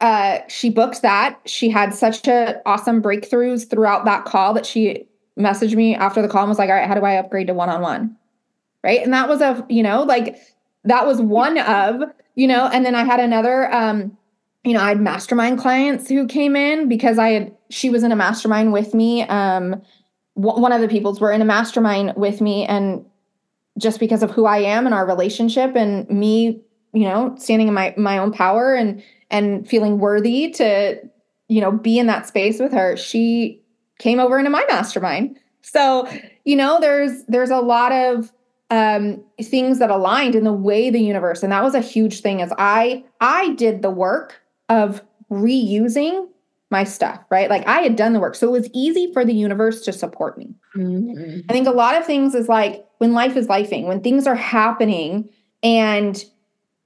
Uh, 0.00 0.38
she 0.48 0.68
booked 0.68 1.02
that. 1.02 1.38
She 1.46 1.68
had 1.68 1.94
such 1.94 2.26
a 2.26 2.60
awesome 2.66 3.00
breakthroughs 3.00 3.68
throughout 3.70 4.04
that 4.06 4.24
call 4.24 4.54
that 4.54 4.66
she 4.66 5.06
messaged 5.38 5.74
me 5.74 5.94
after 5.94 6.22
the 6.22 6.28
call 6.28 6.42
and 6.42 6.48
was 6.48 6.58
like, 6.58 6.68
all 6.68 6.76
right, 6.76 6.88
how 6.88 6.94
do 6.94 7.04
I 7.04 7.14
upgrade 7.14 7.46
to 7.48 7.54
one-on-one? 7.54 8.16
Right. 8.84 9.02
And 9.02 9.12
that 9.12 9.28
was 9.28 9.40
a, 9.40 9.64
you 9.68 9.82
know, 9.82 10.02
like 10.02 10.36
that 10.84 11.06
was 11.06 11.20
one 11.20 11.58
of, 11.58 12.02
you 12.34 12.48
know, 12.48 12.68
and 12.72 12.84
then 12.84 12.94
I 12.94 13.04
had 13.04 13.20
another, 13.20 13.72
um, 13.72 14.16
you 14.64 14.74
know, 14.74 14.80
I 14.80 14.88
had 14.88 15.00
mastermind 15.00 15.58
clients 15.58 16.08
who 16.08 16.26
came 16.26 16.56
in 16.56 16.88
because 16.88 17.18
I 17.18 17.30
had, 17.30 17.56
she 17.70 17.90
was 17.90 18.02
in 18.02 18.12
a 18.12 18.16
mastermind 18.16 18.72
with 18.72 18.94
me. 18.94 19.22
Um, 19.22 19.82
one 20.34 20.72
of 20.72 20.80
the 20.80 20.88
peoples 20.88 21.20
were 21.20 21.30
in 21.30 21.42
a 21.42 21.44
mastermind 21.44 22.14
with 22.16 22.40
me 22.40 22.64
and 22.64 23.04
just 23.78 24.00
because 24.00 24.22
of 24.22 24.30
who 24.30 24.46
I 24.46 24.58
am 24.58 24.86
and 24.86 24.94
our 24.94 25.06
relationship 25.06 25.76
and 25.76 26.08
me, 26.08 26.60
you 26.92 27.04
know, 27.04 27.34
standing 27.38 27.68
in 27.68 27.74
my 27.74 27.94
my 27.96 28.18
own 28.18 28.32
power 28.32 28.74
and 28.74 29.02
and 29.30 29.66
feeling 29.66 29.98
worthy 29.98 30.50
to, 30.50 31.00
you 31.48 31.60
know, 31.60 31.72
be 31.72 31.98
in 31.98 32.06
that 32.06 32.26
space 32.26 32.58
with 32.60 32.72
her, 32.72 32.96
she 32.96 33.61
came 34.02 34.18
over 34.18 34.36
into 34.36 34.50
my 34.50 34.64
mastermind. 34.68 35.38
So, 35.62 36.08
you 36.44 36.56
know, 36.56 36.80
there's 36.80 37.24
there's 37.28 37.50
a 37.50 37.60
lot 37.60 37.92
of 37.92 38.32
um 38.70 39.22
things 39.40 39.78
that 39.78 39.90
aligned 39.90 40.34
in 40.34 40.44
the 40.44 40.52
way 40.52 40.90
the 40.90 41.00
universe 41.00 41.42
and 41.42 41.52
that 41.52 41.62
was 41.62 41.74
a 41.74 41.80
huge 41.80 42.20
thing 42.20 42.40
is 42.40 42.52
I 42.58 43.04
I 43.20 43.50
did 43.50 43.82
the 43.82 43.90
work 43.90 44.40
of 44.68 45.02
reusing 45.30 46.26
my 46.70 46.84
stuff, 46.84 47.20
right? 47.30 47.48
Like 47.48 47.66
I 47.68 47.82
had 47.82 47.96
done 47.96 48.12
the 48.12 48.20
work. 48.20 48.34
So 48.34 48.48
it 48.48 48.60
was 48.60 48.70
easy 48.72 49.12
for 49.12 49.24
the 49.24 49.34
universe 49.34 49.82
to 49.82 49.92
support 49.92 50.38
me. 50.38 50.54
Mm-hmm. 50.74 51.40
I 51.48 51.52
think 51.52 51.68
a 51.68 51.72
lot 51.72 51.96
of 51.96 52.06
things 52.06 52.34
is 52.34 52.48
like 52.48 52.84
when 52.98 53.12
life 53.12 53.36
is 53.36 53.46
lifing, 53.46 53.86
when 53.86 54.00
things 54.00 54.26
are 54.26 54.34
happening 54.34 55.28
and 55.62 56.24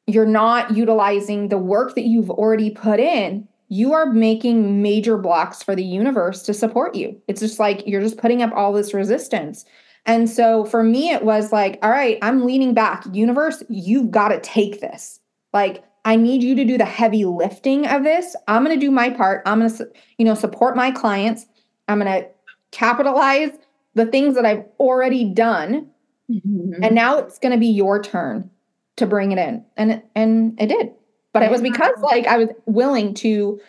you're 0.06 0.26
not 0.26 0.76
utilizing 0.76 1.48
the 1.48 1.58
work 1.58 1.94
that 1.94 2.04
you've 2.04 2.30
already 2.30 2.70
put 2.70 3.00
in, 3.00 3.48
you 3.68 3.92
are 3.92 4.06
making 4.06 4.82
major 4.82 5.16
blocks 5.16 5.62
for 5.62 5.74
the 5.74 5.84
universe 5.84 6.42
to 6.42 6.54
support 6.54 6.94
you. 6.94 7.20
It's 7.28 7.40
just 7.40 7.58
like 7.58 7.86
you're 7.86 8.00
just 8.00 8.18
putting 8.18 8.42
up 8.42 8.52
all 8.54 8.72
this 8.72 8.94
resistance. 8.94 9.64
And 10.04 10.30
so 10.30 10.64
for 10.64 10.84
me, 10.84 11.10
it 11.10 11.24
was 11.24 11.52
like, 11.52 11.78
all 11.82 11.90
right, 11.90 12.18
I'm 12.22 12.46
leaning 12.46 12.74
back. 12.74 13.04
Universe, 13.12 13.62
you've 13.68 14.10
got 14.10 14.28
to 14.28 14.40
take 14.40 14.80
this. 14.80 15.18
Like, 15.52 15.82
I 16.04 16.14
need 16.14 16.44
you 16.44 16.54
to 16.54 16.64
do 16.64 16.78
the 16.78 16.84
heavy 16.84 17.24
lifting 17.24 17.86
of 17.88 18.04
this. 18.04 18.36
I'm 18.46 18.64
going 18.64 18.78
to 18.78 18.86
do 18.86 18.92
my 18.92 19.10
part. 19.10 19.42
I'm 19.44 19.58
going 19.58 19.74
to, 19.74 19.88
you 20.18 20.24
know, 20.24 20.34
support 20.34 20.76
my 20.76 20.92
clients. 20.92 21.46
I'm 21.88 21.98
going 21.98 22.22
to 22.22 22.28
capitalize 22.70 23.50
the 23.94 24.06
things 24.06 24.36
that 24.36 24.46
I've 24.46 24.64
already 24.78 25.24
done. 25.24 25.90
Mm-hmm. 26.30 26.84
And 26.84 26.94
now 26.94 27.18
it's 27.18 27.40
going 27.40 27.52
to 27.52 27.58
be 27.58 27.66
your 27.66 28.00
turn 28.00 28.48
to 28.96 29.06
bring 29.06 29.32
it 29.32 29.38
in. 29.38 29.64
And 29.76 30.02
and 30.14 30.60
it 30.60 30.68
did. 30.68 30.92
But 31.40 31.44
it 31.44 31.50
was 31.50 31.62
because 31.62 31.98
like 32.00 32.26
I 32.26 32.38
was 32.38 32.48
willing 32.66 33.14
to 33.14 33.60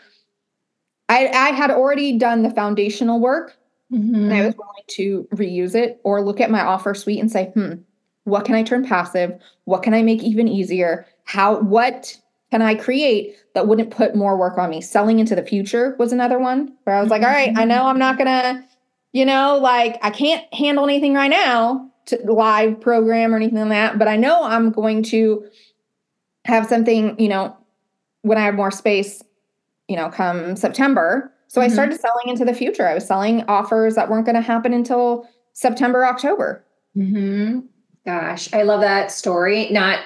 I 1.10 1.28
I 1.28 1.50
had 1.50 1.72
already 1.72 2.18
done 2.18 2.44
the 2.44 2.50
foundational 2.52 3.20
work 3.20 3.58
mm-hmm. 3.92 4.16
and 4.16 4.34
I 4.34 4.46
was 4.46 4.56
willing 4.56 4.84
to 4.88 5.28
reuse 5.34 5.76
it 5.76 6.00
or 6.04 6.22
look 6.22 6.40
at 6.40 6.52
my 6.52 6.62
offer 6.62 6.94
suite 6.94 7.20
and 7.20 7.32
say, 7.32 7.52
"Hmm, 7.54 7.74
what 8.28 8.46
can 8.46 8.56
I 8.56 8.64
turn 8.64 8.86
passive? 8.86 9.40
What 9.66 9.84
can 9.84 9.94
I 9.94 10.02
make 10.02 10.22
even 10.22 10.48
easier? 10.48 11.06
How 11.24 11.60
what 11.62 12.18
can 12.52 12.62
I 12.62 12.76
create 12.76 13.36
that 13.54 13.68
wouldn't 13.68 13.92
put 13.92 14.16
more 14.16 14.38
work 14.38 14.58
on 14.58 14.70
me? 14.70 14.82
Selling 14.82 15.20
into 15.20 15.36
the 15.36 15.44
future 15.44 15.96
was 15.98 16.12
another 16.12 16.40
one 16.40 16.74
where 16.84 16.96
I 16.96 17.02
was 17.02 17.10
like, 17.10 17.22
all 17.22 17.30
right, 17.30 17.54
I 17.58 17.66
know 17.66 17.86
I'm 17.86 18.00
not 18.00 18.18
going 18.18 18.28
to, 18.28 18.64
you 19.12 19.26
know, 19.26 19.58
like 19.58 19.98
I 20.02 20.10
can't 20.10 20.54
handle 20.54 20.86
anything 20.86 21.14
right 21.14 21.30
now 21.30 21.90
to 22.08 22.18
live 22.24 22.80
program 22.80 23.34
or 23.34 23.38
anything 23.38 23.60
like 23.60 23.70
that, 23.70 24.00
but 24.00 24.08
I 24.08 24.16
know 24.16 24.44
I'm 24.44 24.72
going 24.72 25.04
to 25.04 25.46
have 26.48 26.66
something, 26.68 27.20
you 27.20 27.28
know, 27.28 27.56
when 28.22 28.38
I 28.38 28.42
have 28.42 28.56
more 28.56 28.72
space, 28.72 29.22
you 29.88 29.96
know, 29.96 30.10
come 30.10 30.56
September. 30.56 31.32
So 31.48 31.62
mm-hmm. 31.62 31.70
I 31.70 31.74
started 31.74 32.00
selling 32.00 32.28
into 32.28 32.46
the 32.46 32.54
future. 32.54 32.88
I 32.88 32.94
was 32.94 33.06
selling 33.06 33.44
offers 33.44 33.96
that 33.96 34.10
weren't 34.10 34.26
going 34.26 34.36
to 34.36 34.42
happen 34.42 34.74
until 34.74 35.28
September, 35.54 36.06
October. 36.06 36.64
Mm-hmm. 36.96 37.60
Gosh, 38.06 38.52
I 38.54 38.64
love 38.64 38.82
that 38.82 39.12
story. 39.12 39.70
Not 39.70 40.00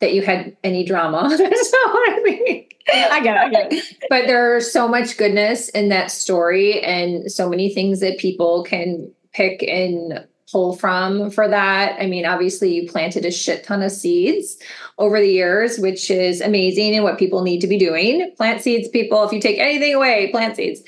that 0.00 0.14
you 0.14 0.22
had 0.22 0.56
any 0.62 0.84
drama. 0.84 1.28
That's 1.28 1.72
not 1.72 1.92
what 1.92 2.12
I 2.12 2.22
mean. 2.24 2.68
I 2.90 3.20
get 3.20 3.36
it. 3.36 3.40
I 3.40 3.48
get 3.50 3.72
it. 3.72 3.96
But 4.08 4.26
there's 4.26 4.72
so 4.72 4.88
much 4.88 5.18
goodness 5.18 5.68
in 5.70 5.88
that 5.88 6.10
story 6.10 6.80
and 6.80 7.30
so 7.30 7.48
many 7.48 7.74
things 7.74 8.00
that 8.00 8.18
people 8.18 8.62
can 8.62 9.12
pick 9.32 9.62
and 9.64 10.26
pull 10.50 10.76
from 10.76 11.30
for 11.30 11.48
that. 11.48 11.96
I 12.00 12.06
mean, 12.06 12.24
obviously, 12.24 12.74
you 12.74 12.88
planted 12.88 13.24
a 13.24 13.30
shit 13.30 13.64
ton 13.64 13.82
of 13.82 13.92
seeds 13.92 14.56
over 14.98 15.20
the 15.20 15.30
years, 15.30 15.78
which 15.78 16.10
is 16.10 16.40
amazing 16.40 16.94
and 16.94 17.04
what 17.04 17.18
people 17.18 17.42
need 17.42 17.60
to 17.60 17.66
be 17.66 17.78
doing. 17.78 18.32
Plant 18.36 18.62
seeds, 18.62 18.88
people. 18.88 19.24
If 19.24 19.32
you 19.32 19.40
take 19.40 19.58
anything 19.58 19.94
away, 19.94 20.30
plant 20.30 20.56
seeds. 20.56 20.82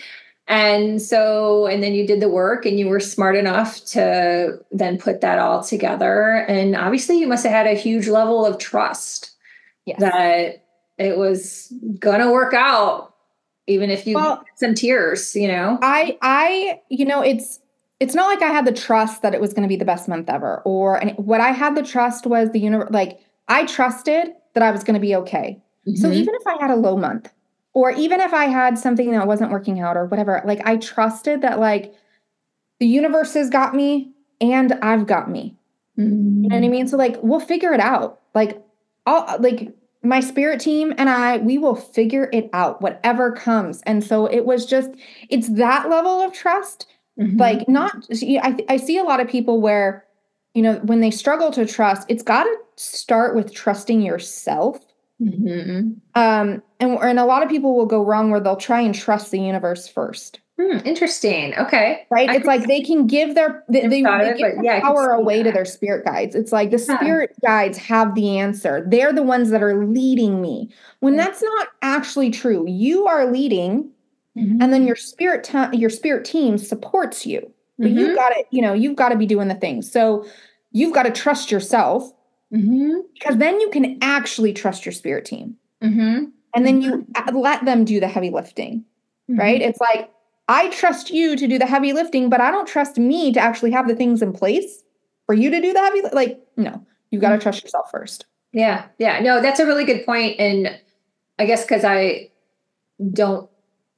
And 0.49 1.01
so, 1.01 1.67
and 1.67 1.81
then 1.81 1.95
you 1.95 2.05
did 2.05 2.21
the 2.21 2.29
work 2.29 2.67
and 2.67 2.79
you 2.79 2.89
were 2.89 2.99
smart 2.99 3.37
enough 3.37 3.85
to 3.87 4.59
then 4.73 4.99
put 4.99 5.21
that 5.21 5.39
all 5.39 5.63
together. 5.63 6.45
And 6.49 6.75
obviously, 6.75 7.19
you 7.19 7.29
must 7.29 7.45
have 7.45 7.53
had 7.53 7.67
a 7.69 7.79
huge 7.79 8.09
level 8.09 8.45
of 8.45 8.59
trust 8.59 9.31
yes. 9.87 10.01
that 10.01 10.65
it 10.99 11.17
was 11.17 11.73
gonna 12.01 12.33
work 12.33 12.53
out, 12.53 13.15
even 13.69 13.91
if 13.91 14.07
you 14.09 14.17
well, 14.17 14.45
some 14.57 14.75
tears, 14.75 15.37
you 15.37 15.47
know. 15.47 15.79
I, 15.83 16.19
I, 16.21 16.81
you 16.89 17.05
know, 17.05 17.23
it's 17.23 17.61
it's 18.01 18.15
not 18.15 18.27
like 18.27 18.43
I 18.43 18.53
had 18.53 18.65
the 18.65 18.73
trust 18.73 19.23
that 19.23 19.35
it 19.35 19.41
was 19.41 19.53
going 19.53 19.63
to 19.63 19.69
be 19.69 19.77
the 19.77 19.85
best 19.85 20.09
month 20.09 20.29
ever, 20.29 20.63
or 20.65 20.97
and 20.97 21.17
what 21.19 21.41
I 21.41 21.51
had 21.51 21.77
the 21.77 21.83
trust 21.83 22.27
was 22.27 22.51
the 22.51 22.61
universe. 22.61 22.91
Like 22.91 23.21
I 23.49 23.67
trusted 23.67 24.33
that 24.55 24.63
I 24.63 24.71
was 24.71 24.83
going 24.83 24.95
to 24.95 25.01
be 25.01 25.15
okay. 25.17 25.63
Mm-hmm. 25.87 25.97
So 25.97 26.11
even 26.11 26.35
if 26.35 26.47
I 26.47 26.57
had 26.61 26.71
a 26.71 26.77
low 26.77 26.97
month, 26.97 27.33
or 27.73 27.93
even 27.93 28.21
if 28.21 28.35
I 28.35 28.47
had 28.47 28.79
something 28.79 29.11
that 29.13 29.27
wasn't 29.27 29.53
working 29.53 29.81
out 29.81 29.97
or 29.97 30.07
whatever, 30.07 30.43
like 30.45 30.67
I 30.67 30.77
trusted 30.77 31.43
that 31.43 31.61
like 31.61 31.95
the 32.81 32.87
universe 32.87 33.35
has 33.35 33.51
got 33.51 33.75
me 33.75 34.13
and 34.41 34.73
I've 34.83 35.07
got 35.07 35.31
me. 35.31 35.57
Mm-hmm. 35.99 36.45
You 36.45 36.49
know 36.49 36.57
what 36.57 36.65
I 36.65 36.67
mm. 36.67 36.71
mean? 36.71 36.89
So 36.89 36.97
like 36.97 37.17
we'll 37.23 37.41
figure 37.41 37.73
it 37.73 37.81
out. 37.81 38.21
Like 38.35 38.63
I'll 39.07 39.41
like 39.41 39.75
my 40.03 40.21
spirit 40.21 40.61
team 40.61 40.95
and 40.97 41.11
I, 41.11 41.39
we 41.39 41.59
will 41.59 41.75
figure 41.75 42.31
it 42.33 42.49
out, 42.53 42.81
whatever 42.81 43.33
comes. 43.33 43.83
And 43.83 44.03
so 44.03 44.27
it 44.27 44.47
was 44.47 44.65
just, 44.65 44.91
it's 45.29 45.49
that 45.51 45.91
level 45.91 46.23
of 46.23 46.33
trust. 46.33 46.87
Mm-hmm. 47.21 47.37
Like 47.37 47.69
not, 47.69 48.09
I, 48.11 48.57
I 48.69 48.77
see 48.77 48.97
a 48.97 49.05
lot 49.05 49.21
of 49.21 49.29
people 49.29 49.61
where, 49.61 50.05
you 50.55 50.63
know, 50.63 50.77
when 50.85 51.01
they 51.01 51.11
struggle 51.11 51.51
to 51.53 51.67
trust, 51.67 52.07
it's 52.09 52.23
got 52.23 52.45
to 52.45 52.57
start 52.77 53.37
with 53.37 53.53
trusting 53.53 54.01
yourself 54.01 54.81
Mm-hmm. 55.21 55.93
Um, 56.15 56.63
and, 56.79 56.99
and 56.99 57.19
a 57.19 57.25
lot 57.25 57.43
of 57.43 57.49
people 57.49 57.77
will 57.77 57.87
go 57.87 58.05
wrong 58.05 58.31
where 58.31 58.41
they'll 58.41 58.57
try 58.57 58.81
and 58.81 58.95
trust 58.95 59.31
the 59.31 59.39
universe 59.39 59.87
first. 59.87 60.41
Hmm, 60.59 60.79
interesting. 60.85 61.55
Okay. 61.57 62.07
Right. 62.11 62.29
I 62.29 62.37
it's 62.37 62.47
like 62.47 62.67
they 62.67 62.83
can 62.83 63.07
give 63.07 63.35
their 63.35 63.65
they, 63.69 63.83
they, 63.83 63.89
they 63.89 64.03
give 64.03 64.47
it, 64.47 64.55
yeah, 64.63 64.81
power 64.81 65.11
away 65.11 65.39
that. 65.39 65.51
to 65.51 65.53
their 65.53 65.65
spirit 65.65 66.05
guides. 66.05 66.35
It's 66.35 66.53
like 66.53 66.71
the 66.71 66.79
spirit 66.79 67.35
guides 67.43 67.79
have 67.79 68.15
the 68.15 68.39
answer. 68.39 68.85
They're 68.87 69.13
the 69.13 69.23
ones 69.23 69.51
that 69.51 69.63
are 69.63 69.87
leading 69.87 70.43
me. 70.43 70.69
When 71.01 71.17
that's 71.17 71.43
not 71.43 71.69
actually 71.81 72.31
true, 72.31 72.67
you 72.69 73.07
are 73.07 73.31
leading, 73.31 73.91
mm-hmm. 74.37 74.61
and 74.61 74.73
then 74.73 74.87
your 74.87 74.97
spirit 74.97 75.45
te- 75.45 75.77
your 75.77 75.91
spirit 75.91 76.25
team 76.25 76.59
supports 76.59 77.27
you. 77.27 77.53
But 77.79 77.89
mm-hmm. 77.89 77.99
you've 77.99 78.17
got 78.17 78.31
to, 78.31 78.45
you 78.51 78.63
know, 78.63 78.75
you've 78.75 78.97
got 78.97 79.09
to 79.09 79.17
be 79.17 79.27
doing 79.27 79.49
the 79.49 79.55
things. 79.55 79.91
So 79.91 80.27
you've 80.73 80.93
got 80.93 81.05
to 81.05 81.11
trust 81.11 81.51
yourself 81.51 82.13
Mm-hmm. 82.53 83.01
Because 83.15 83.37
then 83.37 83.61
you 83.61 83.71
can 83.71 83.99
actually 84.03 84.53
trust 84.53 84.85
your 84.85 84.93
spirit 84.93 85.25
team. 85.25 85.57
Mm-hmm. 85.83 86.25
And 86.55 86.67
then 86.67 86.83
you 86.83 87.07
mm-hmm. 87.13 87.37
let 87.37 87.65
them 87.65 87.85
do 87.85 88.01
the 88.01 88.09
heavy 88.09 88.31
lifting, 88.31 88.85
right? 89.29 89.63
It's 89.63 89.81
like, 89.81 90.11
I 90.49 90.69
trust 90.71 91.11
you 91.11 91.37
to 91.37 91.47
do 91.47 91.59
the 91.59 91.67
heavy 91.67 91.93
lifting, 91.93 92.29
but 92.29 92.41
I 92.41 92.51
don't 92.51 92.67
trust 92.67 92.99
me 92.99 93.33
to 93.33 93.41
actually 93.41 93.71
have 93.71 93.87
the 93.87 93.95
things 93.95 94.21
in 94.21 94.33
place 94.33 94.83
for 95.27 95.35
you 95.35 95.49
to 95.49 95.61
do 95.61 95.73
the 95.73 95.79
heavy. 95.79 96.03
Like, 96.13 96.41
no, 96.57 96.85
you've 97.11 97.23
got 97.23 97.31
to 97.31 97.39
trust 97.39 97.63
yourself 97.63 97.89
first. 97.93 98.27
Yeah. 98.53 98.87
Yeah. 98.99 99.21
No, 99.21 99.41
that's 99.41 99.61
a 99.61 99.67
really 99.67 99.85
good. 99.85 100.05
And 100.09 100.77
I 101.39 101.47
guess 101.47 101.63
because 101.63 101.85
I 101.85 102.31
don't 103.13 103.49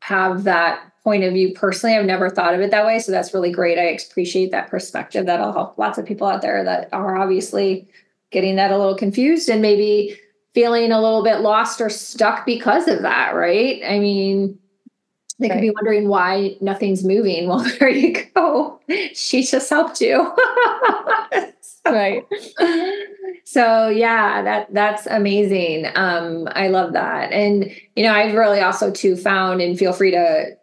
have 0.03 0.42
that 0.42 0.82
point 1.05 1.22
of 1.22 1.32
view 1.32 1.53
personally, 1.55 1.96
I've 1.96 2.05
never 2.05 2.28
thought 2.28 2.55
of 2.55 2.61
it 2.61 2.72
that 2.72 2.84
way. 2.84 2.98
So 2.98 3.12
that's 3.12 3.32
really 3.32 3.53
great. 3.53 3.78
I 3.78 3.96
appreciate 4.11 4.50
that 4.50 4.68
perspective. 4.68 5.26
That'll 5.26 5.53
help 5.53 5.78
lots 5.78 5.96
of 5.96 6.05
people 6.05 6.26
out 6.26 6.42
there 6.42 6.64
that 6.64 6.88
are 6.92 7.16
obviously 7.16 7.88
getting 8.32 8.57
that 8.57 8.72
a 8.72 8.78
little 8.78 8.96
confused 8.96 9.48
and 9.48 9.62
maybe 9.62 10.18
feeling 10.55 10.90
a 10.90 11.00
little 11.00 11.22
bit 11.22 11.40
lost 11.40 11.80
or 11.80 11.88
stuck 11.88 12.44
because 12.44 12.88
of 12.88 13.03
that, 13.03 13.36
right? 13.36 13.80
I 13.86 14.00
mean, 14.00 14.59
they 15.38 15.48
right. 15.48 15.55
could 15.55 15.61
be 15.61 15.70
wondering 15.70 16.09
why 16.09 16.57
nothing's 16.61 17.05
moving. 17.05 17.46
Well, 17.48 17.64
there 17.78 17.88
you 17.88 18.24
go. 18.34 18.80
She 19.14 19.44
just 19.44 19.70
helped 19.70 20.00
you. 20.00 20.34
right. 21.87 22.24
So 23.45 23.89
yeah, 23.89 24.43
that 24.43 24.72
that's 24.72 25.07
amazing. 25.07 25.87
Um, 25.95 26.49
I 26.53 26.68
love 26.68 26.93
that. 26.93 27.33
And 27.33 27.70
you 27.97 28.05
know, 28.05 28.14
I've 28.14 28.35
really 28.35 28.61
also 28.61 28.91
too 28.91 29.16
found, 29.16 29.61
and 29.61 29.78
feel 29.78 29.93
free 29.93 30.11
to 30.12 30.57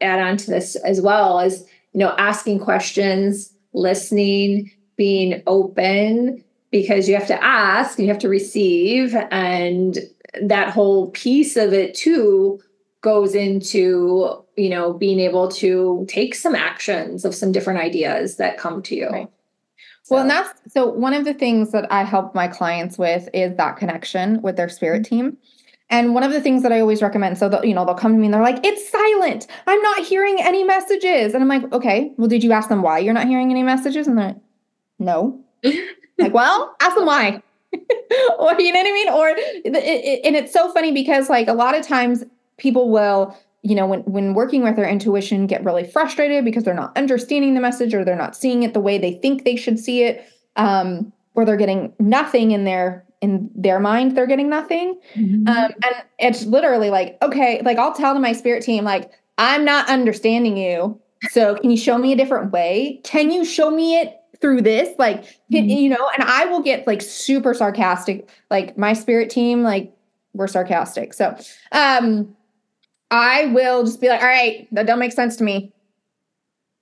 add 0.00 0.20
on 0.20 0.36
to 0.36 0.50
this 0.50 0.76
as 0.76 1.00
well 1.00 1.40
as 1.40 1.66
you 1.92 2.00
know, 2.00 2.14
asking 2.18 2.60
questions, 2.60 3.52
listening, 3.72 4.70
being 4.96 5.42
open, 5.46 6.44
because 6.70 7.08
you 7.08 7.14
have 7.16 7.26
to 7.28 7.42
ask, 7.42 7.98
and 7.98 8.06
you 8.06 8.12
have 8.12 8.20
to 8.22 8.28
receive, 8.28 9.16
and 9.30 9.98
that 10.42 10.70
whole 10.70 11.10
piece 11.10 11.56
of 11.56 11.72
it 11.72 11.94
too 11.94 12.60
goes 13.00 13.34
into 13.34 14.44
you 14.56 14.68
know 14.68 14.92
being 14.92 15.20
able 15.20 15.48
to 15.48 16.04
take 16.08 16.34
some 16.34 16.54
actions 16.54 17.24
of 17.24 17.34
some 17.34 17.52
different 17.52 17.80
ideas 17.80 18.36
that 18.36 18.58
come 18.58 18.82
to 18.82 18.94
you 18.94 19.08
right. 19.08 19.30
So. 20.06 20.14
Well, 20.14 20.22
and 20.22 20.30
that's 20.30 20.72
so 20.72 20.86
one 20.86 21.14
of 21.14 21.24
the 21.24 21.34
things 21.34 21.72
that 21.72 21.90
I 21.90 22.04
help 22.04 22.32
my 22.32 22.46
clients 22.46 22.96
with 22.96 23.28
is 23.34 23.56
that 23.56 23.76
connection 23.76 24.40
with 24.40 24.54
their 24.54 24.68
spirit 24.68 25.02
mm-hmm. 25.02 25.16
team. 25.16 25.36
And 25.90 26.14
one 26.14 26.22
of 26.22 26.30
the 26.30 26.40
things 26.40 26.62
that 26.62 26.70
I 26.70 26.78
always 26.78 27.02
recommend, 27.02 27.38
so 27.38 27.48
that 27.48 27.66
you 27.66 27.74
know, 27.74 27.84
they'll 27.84 27.96
come 27.96 28.12
to 28.12 28.18
me 28.18 28.26
and 28.26 28.32
they're 28.32 28.40
like, 28.40 28.64
"It's 28.64 28.88
silent. 28.88 29.48
I'm 29.66 29.82
not 29.82 30.06
hearing 30.06 30.36
any 30.40 30.62
messages." 30.62 31.34
And 31.34 31.42
I'm 31.42 31.48
like, 31.48 31.72
"Okay, 31.72 32.12
well, 32.18 32.28
did 32.28 32.44
you 32.44 32.52
ask 32.52 32.68
them 32.68 32.82
why 32.82 33.00
you're 33.00 33.14
not 33.14 33.26
hearing 33.26 33.50
any 33.50 33.64
messages?" 33.64 34.06
And 34.06 34.16
they're 34.16 34.26
like, 34.26 34.36
"No." 35.00 35.40
like, 36.18 36.32
well, 36.32 36.76
ask 36.80 36.94
them 36.94 37.06
why. 37.06 37.42
or 38.38 38.54
you 38.60 38.72
know 38.72 38.78
what 38.78 38.88
I 38.88 38.92
mean? 38.92 39.08
Or 39.08 39.28
it, 39.30 39.40
it, 39.64 40.20
and 40.24 40.36
it's 40.36 40.52
so 40.52 40.72
funny 40.72 40.92
because 40.92 41.28
like 41.28 41.48
a 41.48 41.52
lot 41.52 41.76
of 41.76 41.84
times 41.84 42.22
people 42.58 42.90
will 42.90 43.36
you 43.66 43.74
know 43.74 43.86
when 43.86 44.00
when 44.02 44.34
working 44.34 44.62
with 44.62 44.76
their 44.76 44.88
intuition 44.88 45.46
get 45.46 45.64
really 45.64 45.84
frustrated 45.84 46.44
because 46.44 46.62
they're 46.62 46.74
not 46.74 46.96
understanding 46.96 47.54
the 47.54 47.60
message 47.60 47.92
or 47.92 48.04
they're 48.04 48.16
not 48.16 48.36
seeing 48.36 48.62
it 48.62 48.74
the 48.74 48.80
way 48.80 48.96
they 48.96 49.14
think 49.14 49.44
they 49.44 49.56
should 49.56 49.78
see 49.78 50.04
it 50.04 50.24
um, 50.54 51.12
or 51.34 51.44
they're 51.44 51.56
getting 51.56 51.92
nothing 51.98 52.52
in 52.52 52.64
their 52.64 53.04
in 53.22 53.50
their 53.56 53.80
mind 53.80 54.16
they're 54.16 54.26
getting 54.26 54.48
nothing 54.48 54.98
mm-hmm. 55.16 55.48
um, 55.48 55.72
and 55.84 55.94
it's 56.18 56.46
literally 56.46 56.90
like 56.90 57.18
okay 57.22 57.60
like 57.64 57.76
i'll 57.76 57.94
tell 57.94 58.14
to 58.14 58.20
my 58.20 58.32
spirit 58.32 58.62
team 58.62 58.84
like 58.84 59.10
i'm 59.38 59.64
not 59.64 59.88
understanding 59.88 60.56
you 60.56 61.00
so 61.30 61.56
can 61.56 61.70
you 61.70 61.76
show 61.76 61.98
me 61.98 62.12
a 62.12 62.16
different 62.16 62.52
way 62.52 63.00
can 63.02 63.32
you 63.32 63.44
show 63.44 63.70
me 63.70 63.98
it 63.98 64.20
through 64.40 64.60
this 64.60 64.94
like 64.98 65.24
mm-hmm. 65.24 65.68
you 65.68 65.88
know 65.88 66.10
and 66.14 66.22
i 66.28 66.44
will 66.44 66.62
get 66.62 66.86
like 66.86 67.02
super 67.02 67.52
sarcastic 67.52 68.28
like 68.50 68.78
my 68.78 68.92
spirit 68.92 69.28
team 69.28 69.62
like 69.62 69.92
we're 70.34 70.46
sarcastic 70.46 71.14
so 71.14 71.34
um 71.72 72.35
I 73.10 73.46
will 73.46 73.84
just 73.84 74.00
be 74.00 74.08
like, 74.08 74.20
all 74.20 74.28
right, 74.28 74.68
that 74.72 74.86
don't 74.86 74.98
make 74.98 75.12
sense 75.12 75.36
to 75.36 75.44
me. 75.44 75.72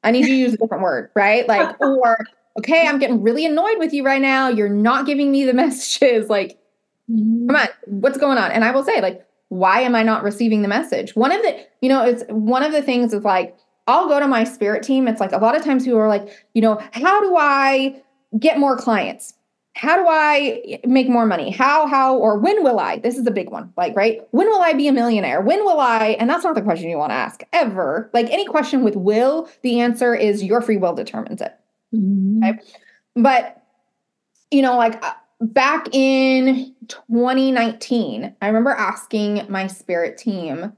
I 0.03 0.11
need 0.11 0.27
you 0.27 0.33
to 0.33 0.37
use 0.37 0.55
a 0.55 0.57
different 0.59 0.83
word, 0.83 1.11
right? 1.15 1.47
Like, 1.49 1.77
or 1.81 2.19
okay, 2.59 2.87
I'm 2.87 2.99
getting 2.99 3.23
really 3.23 3.47
annoyed 3.47 3.79
with 3.79 3.93
you 3.93 4.05
right 4.05 4.23
now. 4.23 4.49
You're 4.49 4.69
not 4.69 5.07
giving 5.07 5.33
me 5.33 5.45
the 5.45 5.55
messages. 5.55 6.29
Like, 6.29 6.59
mm-hmm. 7.11 7.49
come 7.49 7.57
on, 7.57 7.69
what's 7.87 8.19
going 8.19 8.39
on? 8.39 8.53
And 8.53 8.65
I 8.65 8.71
will 8.71 8.85
say, 8.85 9.01
like, 9.01 9.27
why 9.49 9.81
am 9.81 9.95
I 9.95 10.03
not 10.03 10.23
receiving 10.23 10.63
the 10.63 10.69
message? 10.69 11.15
One 11.15 11.31
of 11.31 11.43
the, 11.43 11.65
you 11.81 11.89
know, 11.89 12.05
it's 12.05 12.25
one 12.29 12.63
of 12.63 12.73
the 12.73 12.83
things 12.83 13.13
is 13.13 13.25
like, 13.25 13.57
I'll 13.87 14.09
go 14.09 14.19
to 14.19 14.27
my 14.27 14.45
spirit 14.45 14.83
team. 14.83 15.07
It's 15.07 15.21
like 15.21 15.33
a 15.33 15.39
lot 15.39 15.57
of 15.57 15.63
times 15.63 15.85
people 15.85 15.99
are 15.99 16.09
like, 16.09 16.29
you 16.55 16.63
know, 16.63 16.81
how 16.93 17.21
do 17.21 17.37
I 17.37 18.03
get 18.39 18.59
more 18.59 18.77
clients? 18.77 19.34
How 19.75 19.97
do 19.97 20.07
I 20.09 20.79
make 20.87 21.09
more 21.09 21.27
money? 21.27 21.51
How, 21.51 21.87
how, 21.87 22.17
or 22.17 22.39
when 22.39 22.63
will 22.63 22.79
I? 22.79 22.99
This 22.99 23.19
is 23.19 23.27
a 23.27 23.33
big 23.33 23.51
one. 23.51 23.73
Like, 23.77 23.97
right? 23.97 24.21
When 24.31 24.47
will 24.47 24.63
I 24.63 24.73
be 24.73 24.87
a 24.87 24.93
millionaire? 24.93 25.41
When 25.41 25.65
will 25.65 25.81
I? 25.81 26.17
And 26.21 26.31
that's 26.31 26.45
not 26.45 26.55
the 26.55 26.63
question 26.63 26.89
you 26.89 26.97
want 26.97 27.11
to 27.11 27.17
ask 27.17 27.43
ever. 27.53 28.09
Like 28.15 28.31
any 28.31 28.47
question 28.47 28.85
with 28.85 28.95
will, 28.95 29.49
the 29.63 29.81
answer 29.81 30.15
is 30.15 30.45
your 30.45 30.61
free 30.61 30.77
will 30.77 30.95
determines 30.95 31.41
it. 31.41 31.55
Mm-hmm. 31.93 32.45
Okay. 32.45 32.61
But, 33.17 33.63
you 34.53 34.63
know, 34.63 34.77
like 34.77 35.05
uh, 35.05 35.15
back 35.41 35.89
in 35.93 36.73
2019, 36.87 38.37
I 38.41 38.47
remember 38.47 38.71
asking 38.71 39.45
my 39.49 39.67
spirit 39.67 40.19
team, 40.19 40.73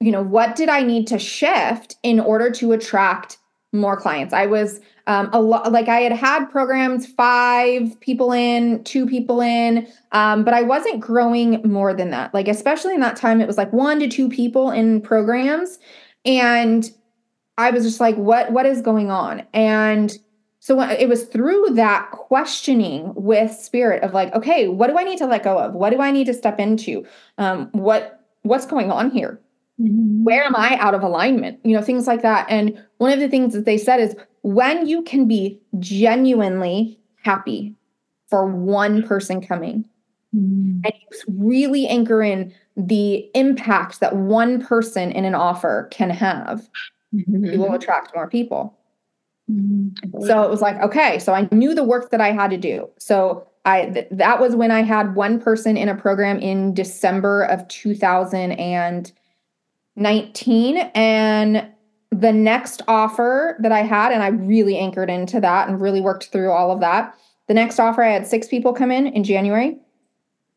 you 0.00 0.12
know, 0.12 0.22
what 0.22 0.54
did 0.54 0.68
I 0.68 0.82
need 0.82 1.06
to 1.06 1.18
shift 1.18 1.96
in 2.02 2.20
order 2.20 2.50
to 2.50 2.72
attract 2.72 3.38
more 3.76 3.96
clients? 3.96 4.34
I 4.34 4.46
was 4.46 4.80
um, 5.06 5.30
a 5.32 5.40
lot 5.40 5.70
like 5.72 5.88
I 5.88 6.00
had 6.00 6.12
had 6.12 6.46
programs 6.46 7.06
five 7.06 7.98
people 8.00 8.32
in, 8.32 8.82
two 8.84 9.06
people 9.06 9.40
in, 9.40 9.86
um, 10.12 10.44
but 10.44 10.54
I 10.54 10.62
wasn't 10.62 11.00
growing 11.00 11.62
more 11.62 11.94
than 11.94 12.10
that. 12.10 12.34
Like 12.34 12.48
especially 12.48 12.94
in 12.94 13.00
that 13.00 13.16
time, 13.16 13.40
it 13.40 13.46
was 13.46 13.56
like 13.56 13.72
one 13.72 14.00
to 14.00 14.08
two 14.08 14.28
people 14.28 14.70
in 14.70 15.00
programs, 15.00 15.78
and 16.24 16.90
I 17.58 17.70
was 17.70 17.84
just 17.84 18.00
like, 18.00 18.16
what 18.16 18.52
what 18.52 18.66
is 18.66 18.80
going 18.80 19.10
on? 19.10 19.46
And 19.52 20.16
so 20.60 20.80
it 20.80 21.08
was 21.08 21.26
through 21.26 21.66
that 21.74 22.10
questioning 22.10 23.12
with 23.14 23.52
spirit 23.52 24.02
of 24.02 24.12
like, 24.12 24.34
okay, 24.34 24.66
what 24.66 24.88
do 24.88 24.98
I 24.98 25.04
need 25.04 25.18
to 25.18 25.26
let 25.26 25.44
go 25.44 25.58
of? 25.58 25.74
What 25.74 25.90
do 25.90 26.00
I 26.00 26.10
need 26.10 26.26
to 26.26 26.34
step 26.34 26.58
into? 26.58 27.06
Um, 27.38 27.68
what 27.70 28.24
what's 28.42 28.66
going 28.66 28.90
on 28.90 29.12
here? 29.12 29.40
Mm-hmm. 29.80 30.24
Where 30.24 30.44
am 30.44 30.56
I 30.56 30.76
out 30.78 30.94
of 30.94 31.02
alignment? 31.02 31.60
You 31.64 31.76
know, 31.76 31.82
things 31.82 32.06
like 32.06 32.22
that. 32.22 32.46
And 32.48 32.82
one 32.98 33.12
of 33.12 33.20
the 33.20 33.28
things 33.28 33.52
that 33.52 33.64
they 33.64 33.76
said 33.78 34.00
is 34.00 34.16
when 34.42 34.86
you 34.86 35.02
can 35.02 35.28
be 35.28 35.60
genuinely 35.78 36.98
happy 37.22 37.74
for 38.28 38.46
one 38.46 39.02
person 39.02 39.40
coming 39.40 39.88
mm. 40.34 40.80
and 40.84 40.92
you 40.94 41.18
really 41.28 41.86
anchor 41.86 42.22
in 42.22 42.54
the 42.76 43.28
impact 43.34 44.00
that 44.00 44.16
one 44.16 44.64
person 44.64 45.10
in 45.10 45.24
an 45.24 45.34
offer 45.34 45.88
can 45.90 46.10
have, 46.10 46.68
mm-hmm. 47.14 47.44
you 47.44 47.58
will 47.58 47.74
attract 47.74 48.14
more 48.14 48.28
people. 48.28 48.76
Mm-hmm. 49.50 50.24
So 50.24 50.42
it 50.42 50.50
was 50.50 50.60
like, 50.60 50.80
okay, 50.82 51.18
so 51.18 51.32
I 51.32 51.48
knew 51.52 51.74
the 51.74 51.84
work 51.84 52.10
that 52.10 52.20
I 52.20 52.32
had 52.32 52.50
to 52.50 52.56
do. 52.56 52.88
So 52.98 53.46
I 53.64 53.86
th- 53.86 54.08
that 54.10 54.40
was 54.40 54.56
when 54.56 54.70
I 54.70 54.82
had 54.82 55.14
one 55.14 55.40
person 55.40 55.76
in 55.76 55.88
a 55.88 55.94
program 55.94 56.38
in 56.38 56.74
December 56.74 57.42
of 57.42 57.66
2000 57.68 58.52
and 58.52 59.12
the 62.10 62.32
next 62.32 62.82
offer 62.88 63.56
that 63.60 63.72
I 63.72 63.80
had, 63.80 64.12
and 64.12 64.22
I 64.22 64.28
really 64.28 64.78
anchored 64.78 65.10
into 65.10 65.40
that 65.40 65.68
and 65.68 65.80
really 65.80 66.00
worked 66.00 66.26
through 66.26 66.50
all 66.50 66.70
of 66.70 66.80
that. 66.80 67.14
The 67.48 67.54
next 67.54 67.78
offer, 67.78 68.02
I 68.02 68.12
had 68.12 68.26
six 68.26 68.48
people 68.48 68.72
come 68.72 68.90
in 68.90 69.06
in 69.08 69.24
January. 69.24 69.78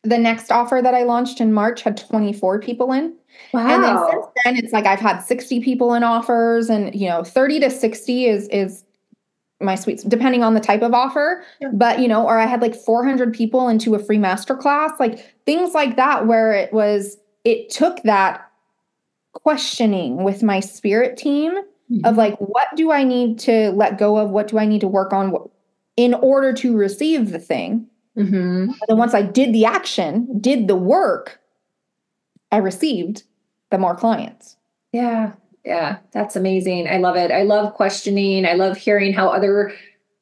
The 0.03 0.17
next 0.17 0.51
offer 0.51 0.79
that 0.81 0.93
I 0.93 1.03
launched 1.03 1.41
in 1.41 1.53
March 1.53 1.81
had 1.81 1.97
24 1.97 2.59
people 2.59 2.91
in. 2.93 3.13
Wow. 3.53 3.67
And 3.67 3.83
then 3.83 3.97
since 4.09 4.25
then, 4.45 4.57
it's 4.57 4.73
like 4.73 4.85
I've 4.85 4.99
had 4.99 5.19
60 5.19 5.61
people 5.61 5.93
in 5.93 6.03
offers, 6.03 6.69
and 6.69 6.93
you 6.95 7.09
know, 7.09 7.23
30 7.23 7.59
to 7.61 7.69
60 7.69 8.25
is 8.25 8.47
is 8.49 8.83
my 9.61 9.75
sweets, 9.75 10.03
depending 10.03 10.41
on 10.41 10.53
the 10.53 10.59
type 10.61 10.81
of 10.81 10.93
offer. 10.93 11.43
Yeah. 11.59 11.69
But 11.73 11.99
you 11.99 12.07
know, 12.07 12.25
or 12.25 12.39
I 12.39 12.45
had 12.45 12.61
like 12.61 12.75
400 12.75 13.33
people 13.33 13.67
into 13.67 13.93
a 13.95 13.99
free 13.99 14.17
masterclass, 14.17 14.97
like 14.99 15.19
things 15.45 15.73
like 15.73 15.95
that, 15.97 16.27
where 16.27 16.53
it 16.53 16.71
was, 16.71 17.17
it 17.43 17.69
took 17.69 18.01
that 18.03 18.48
questioning 19.33 20.23
with 20.23 20.43
my 20.43 20.59
spirit 20.59 21.17
team 21.17 21.53
mm-hmm. 21.55 22.05
of 22.05 22.17
like 22.17 22.37
what 22.39 22.67
do 22.75 22.91
i 22.91 23.03
need 23.03 23.39
to 23.39 23.71
let 23.71 23.97
go 23.97 24.17
of? 24.17 24.29
What 24.29 24.47
do 24.47 24.57
i 24.57 24.65
need 24.65 24.81
to 24.81 24.87
work 24.87 25.13
on 25.13 25.33
in 25.95 26.13
order 26.13 26.53
to 26.53 26.75
receive 26.75 27.31
the 27.31 27.39
thing? 27.39 27.87
Mm-hmm. 28.17 28.35
and 28.35 28.81
then 28.87 28.97
once 28.97 29.13
i 29.13 29.21
did 29.21 29.53
the 29.53 29.65
action 29.65 30.41
did 30.41 30.67
the 30.67 30.75
work 30.75 31.39
i 32.51 32.57
received 32.57 33.23
the 33.69 33.77
more 33.77 33.95
clients. 33.95 34.57
Yeah. 34.91 35.33
Yeah. 35.63 35.97
That's 36.11 36.35
amazing. 36.35 36.87
I 36.87 36.97
love 36.97 37.15
it. 37.15 37.31
I 37.31 37.43
love 37.43 37.73
questioning. 37.73 38.45
I 38.45 38.53
love 38.53 38.77
hearing 38.77 39.13
how 39.13 39.29
other 39.29 39.73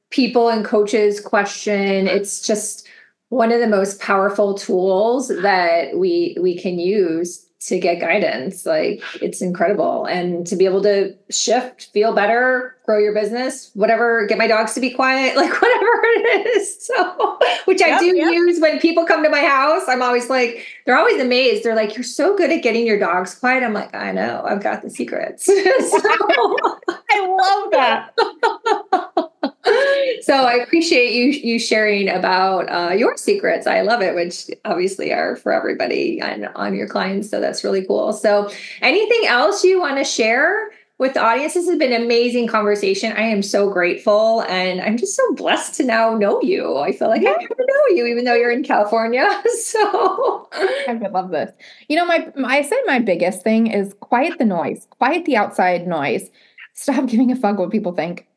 people 0.10 0.50
and 0.50 0.66
coaches 0.66 1.20
question. 1.20 2.08
It's 2.08 2.46
just 2.46 2.88
one 3.30 3.52
of 3.52 3.60
the 3.60 3.68
most 3.68 4.00
powerful 4.00 4.54
tools 4.56 5.28
that 5.28 5.98
we 5.98 6.38
we 6.40 6.58
can 6.58 6.80
use 6.80 7.46
to 7.60 7.80
get 7.80 8.00
guidance. 8.00 8.66
Like 8.66 9.02
it's 9.22 9.42
incredible. 9.42 10.06
And 10.06 10.46
to 10.48 10.56
be 10.56 10.66
able 10.66 10.82
to 10.84 11.16
shift, 11.30 11.86
feel 11.92 12.14
better, 12.14 12.76
grow 12.86 13.00
your 13.00 13.14
business, 13.14 13.72
whatever, 13.74 14.26
get 14.28 14.38
my 14.38 14.48
dogs 14.48 14.74
to 14.76 14.80
be 14.80 14.92
quiet, 14.92 15.36
like 15.36 15.52
whatever 15.52 15.90
it 16.04 16.48
is. 16.56 16.86
So, 16.86 17.40
which 17.66 17.82
yep, 17.82 17.98
I 17.98 18.00
do 18.00 18.16
yep. 18.16 18.34
use 18.34 18.60
when 18.62 18.80
people 18.80 19.06
come 19.06 19.24
to 19.24 19.30
my 19.30 19.42
house. 19.42 19.84
I'm 19.88 20.02
always 20.02 20.30
like, 20.30 20.66
they're 20.86 20.98
always 20.98 21.20
amazed. 21.20 21.64
They're 21.64 21.76
like, 21.76 21.96
you're 21.96 22.04
so 22.04 22.38
good 22.38 22.52
at 22.52 22.62
getting 22.62 22.86
your 22.86 23.00
dogs 23.00 23.36
quiet. 23.36 23.64
I'm 23.64 23.74
like, 23.74 23.94
I 23.96 24.12
know, 24.12 24.44
I've 24.46 24.62
got 24.62 24.84
the 24.84 24.90
secrets. 24.90 25.46
so, 25.46 25.54
I 27.10 27.28
love 27.28 27.72
that. 27.72 29.54
So 30.22 30.34
I 30.34 30.60
appreciate 30.64 31.14
you 31.14 31.26
you 31.26 31.60
sharing 31.60 32.10
about 32.10 32.70
uh, 32.70 32.94
your 32.94 33.18
secrets. 33.18 33.68
I 33.68 33.82
love 33.82 34.02
it, 34.02 34.16
which 34.16 34.50
obviously 34.66 35.14
are 35.14 35.36
for 35.36 35.52
everybody 35.52 36.20
and 36.20 36.48
on 36.56 36.76
your 36.76 36.88
clients. 36.88 37.30
So 37.30 37.40
that's 37.40 37.64
really 37.64 37.86
cool. 37.86 38.14
So 38.14 38.50
anything 38.82 39.28
else 39.28 39.64
you 39.64 39.80
want 39.80 39.98
to 39.98 40.04
share 40.04 40.72
with 41.00 41.14
the 41.14 41.22
audience. 41.22 41.54
This 41.54 41.68
has 41.68 41.78
been 41.78 41.94
an 41.94 42.04
amazing 42.04 42.48
conversation. 42.48 43.14
I 43.14 43.22
am 43.22 43.44
so 43.44 43.70
grateful 43.70 44.42
and 44.44 44.82
I'm 44.82 44.98
just 44.98 45.16
so 45.16 45.34
blessed 45.36 45.76
to 45.76 45.84
now 45.84 46.16
know 46.16 46.42
you. 46.42 46.78
I 46.78 46.92
feel 46.92 47.08
like 47.08 47.22
yeah. 47.22 47.36
I 47.38 47.42
never 47.42 47.56
know 47.60 47.96
you, 47.96 48.08
even 48.08 48.26
though 48.26 48.34
you're 48.34 48.52
in 48.52 48.64
California. 48.64 49.28
So 49.58 50.48
I 50.54 50.98
would 51.02 51.12
love 51.12 51.32
this. 51.32 51.52
You 51.90 51.98
know, 51.98 52.06
my 52.06 52.32
I 52.46 52.62
said 52.62 52.78
my 52.86 53.00
biggest 53.00 53.44
thing 53.44 53.68
is 53.68 53.94
quiet 54.00 54.38
the 54.38 54.46
noise, 54.46 54.88
quiet 54.92 55.26
the 55.26 55.36
outside 55.36 55.88
noise. 55.88 56.30
Stop 56.74 57.06
giving 57.08 57.32
a 57.32 57.36
fuck 57.36 57.58
what 57.58 57.72
people 57.72 57.92
think. 57.92 58.28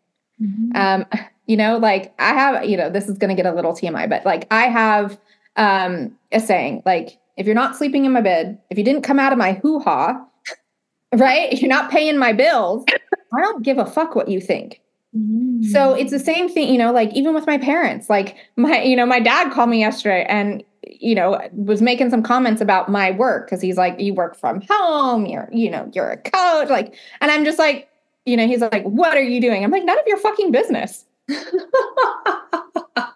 Mm-hmm. 0.41 0.70
Um, 0.74 1.07
you 1.47 1.57
know, 1.57 1.78
like 1.78 2.14
I 2.18 2.32
have, 2.34 2.64
you 2.64 2.76
know, 2.76 2.91
this 2.91 3.09
is 3.09 3.18
gonna 3.18 3.34
get 3.34 3.47
a 3.47 3.53
little 3.53 3.72
TMI, 3.72 4.09
but 4.09 4.24
like 4.24 4.47
I 4.51 4.68
have 4.68 5.18
um 5.57 6.16
a 6.32 6.41
saying, 6.41 6.82
like, 6.86 7.18
if 7.36 7.47
you're 7.47 7.55
not 7.55 7.76
sleeping 7.76 8.05
in 8.05 8.12
my 8.12 8.20
bed, 8.20 8.59
if 8.70 8.78
you 8.78 8.84
didn't 8.84 9.03
come 9.03 9.18
out 9.18 9.32
of 9.32 9.38
my 9.38 9.55
hoo-ha, 9.55 10.24
right? 11.14 11.53
If 11.53 11.61
You're 11.61 11.68
not 11.68 11.91
paying 11.91 12.18
my 12.18 12.32
bills. 12.32 12.84
I 13.32 13.41
don't 13.43 13.62
give 13.62 13.78
a 13.78 13.86
fuck 13.86 14.14
what 14.14 14.28
you 14.28 14.41
think. 14.41 14.80
Mm. 15.16 15.64
So 15.64 15.95
it's 15.95 16.11
the 16.11 16.18
same 16.18 16.49
thing, 16.49 16.72
you 16.72 16.78
know, 16.78 16.93
like 16.93 17.12
even 17.12 17.34
with 17.34 17.47
my 17.47 17.59
parents, 17.59 18.09
like 18.09 18.36
my, 18.57 18.82
you 18.82 18.97
know, 18.97 19.07
my 19.07 19.20
dad 19.20 19.53
called 19.53 19.70
me 19.70 19.80
yesterday 19.80 20.24
and, 20.28 20.62
you 20.84 21.14
know, 21.14 21.41
was 21.53 21.82
making 21.82 22.11
some 22.11 22.22
comments 22.22 22.61
about 22.61 22.88
my 22.88 23.11
work 23.12 23.47
because 23.47 23.61
he's 23.61 23.76
like, 23.76 23.99
you 23.99 24.14
work 24.14 24.36
from 24.36 24.62
home, 24.68 25.26
you're, 25.26 25.49
you 25.53 25.70
know, 25.70 25.91
you're 25.95 26.11
a 26.11 26.16
coach. 26.16 26.68
Like, 26.68 26.95
and 27.20 27.30
I'm 27.30 27.45
just 27.45 27.59
like, 27.59 27.88
you 28.24 28.36
know, 28.36 28.46
he's 28.46 28.60
like, 28.60 28.84
what 28.84 29.16
are 29.16 29.22
you 29.22 29.40
doing? 29.40 29.64
I'm 29.64 29.70
like, 29.70 29.84
none 29.84 29.98
of 29.98 30.06
your 30.06 30.18
fucking 30.18 30.52
business. 30.52 31.04
Plain 31.28 31.42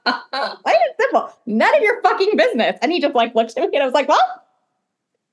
and 0.05 0.95
simple, 1.01 1.33
none 1.47 1.75
of 1.75 1.83
your 1.83 2.01
fucking 2.03 2.37
business. 2.37 2.79
And 2.83 2.93
he 2.93 3.01
just 3.01 3.15
like 3.15 3.35
looked 3.35 3.57
at 3.57 3.71
me 3.71 3.77
and 3.77 3.83
I 3.83 3.87
was 3.87 3.95
like, 3.95 4.09
well, 4.09 4.43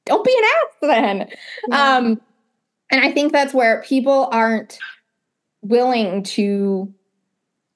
don't 0.05 0.26
be 0.26 0.36
an 0.38 0.43
ass 0.43 0.78
then. 0.82 1.30
Yeah. 1.67 1.97
Um, 1.97 2.22
and 2.91 3.01
I 3.01 3.11
think 3.11 3.32
that's 3.32 3.53
where 3.53 3.82
people 3.84 4.28
aren't 4.32 4.78
willing 5.61 6.24
to 6.24 6.93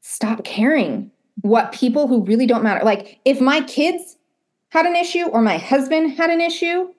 stop 0.02 0.44
caring 0.44 1.12
what 1.42 1.72
people 1.72 2.08
who 2.08 2.24
really 2.24 2.46
don't 2.46 2.64
matter. 2.64 2.84
Like 2.84 3.20
if 3.26 3.40
my 3.40 3.62
kids 3.62 4.18
had 4.70 4.86
an 4.86 4.96
issue 4.96 5.26
or 5.28 5.42
my 5.42 5.58
husband 5.58 6.12
had 6.12 6.30
an 6.30 6.42
issue, 6.42 6.90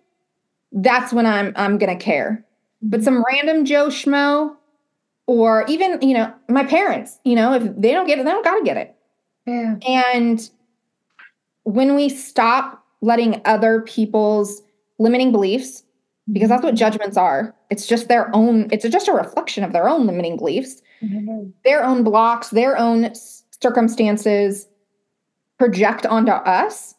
that's 0.72 1.12
when 1.12 1.26
I'm 1.26 1.52
I'm 1.56 1.78
gonna 1.78 1.96
care. 1.96 2.44
But 2.82 3.02
some 3.02 3.24
random 3.32 3.64
Joe 3.64 3.88
Schmo, 3.88 4.56
or 5.26 5.64
even 5.68 6.00
you 6.00 6.14
know 6.14 6.32
my 6.48 6.64
parents, 6.64 7.18
you 7.24 7.34
know, 7.34 7.54
if 7.54 7.62
they 7.76 7.92
don't 7.92 8.06
get 8.06 8.18
it, 8.18 8.24
they 8.24 8.30
don't 8.30 8.44
gotta 8.44 8.64
get 8.64 8.76
it. 8.76 8.94
Yeah. 9.46 9.76
And 9.86 10.48
when 11.64 11.94
we 11.94 12.08
stop 12.08 12.84
letting 13.00 13.40
other 13.44 13.82
people's 13.82 14.62
limiting 14.98 15.32
beliefs 15.32 15.84
because 16.32 16.48
that's 16.48 16.62
what 16.62 16.70
mm-hmm. 16.70 16.78
judgments 16.78 17.16
are. 17.16 17.54
It's 17.70 17.86
just 17.86 18.08
their 18.08 18.34
own, 18.34 18.68
it's 18.72 18.88
just 18.88 19.08
a 19.08 19.12
reflection 19.12 19.64
of 19.64 19.72
their 19.72 19.88
own 19.88 20.06
limiting 20.06 20.36
beliefs, 20.36 20.82
mm-hmm. 21.02 21.50
their 21.64 21.84
own 21.84 22.04
blocks, 22.04 22.50
their 22.50 22.76
own 22.76 23.12
circumstances 23.14 24.68
project 25.58 26.04
onto 26.06 26.32
us. 26.32 26.94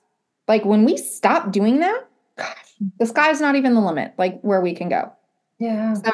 Like 0.48 0.64
when 0.66 0.86
we 0.86 0.96
stop 0.98 1.52
doing 1.52 1.80
that, 1.80 2.08
gosh, 2.38 2.76
the 3.00 3.06
sky's 3.06 3.42
not 3.42 3.56
even 3.56 3.74
the 3.74 3.82
limit, 3.82 4.14
like 4.18 4.40
where 4.42 4.62
we 4.62 4.74
can 4.74 4.88
go. 4.88 5.12
Yeah. 5.60 5.94
So 5.96 6.12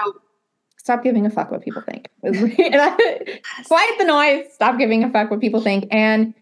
stop 0.84 1.04
giving 1.04 1.26
a 1.26 1.30
fuck 1.30 1.50
what 1.50 1.64
people 1.64 1.82
think. 1.82 2.10
Quiet 2.22 3.98
the 3.98 4.06
noise, 4.06 4.54
stop 4.54 4.78
giving 4.78 5.04
a 5.04 5.10
fuck 5.10 5.32
what 5.32 5.42
people 5.42 5.62
think, 5.62 5.88
and 5.92 6.34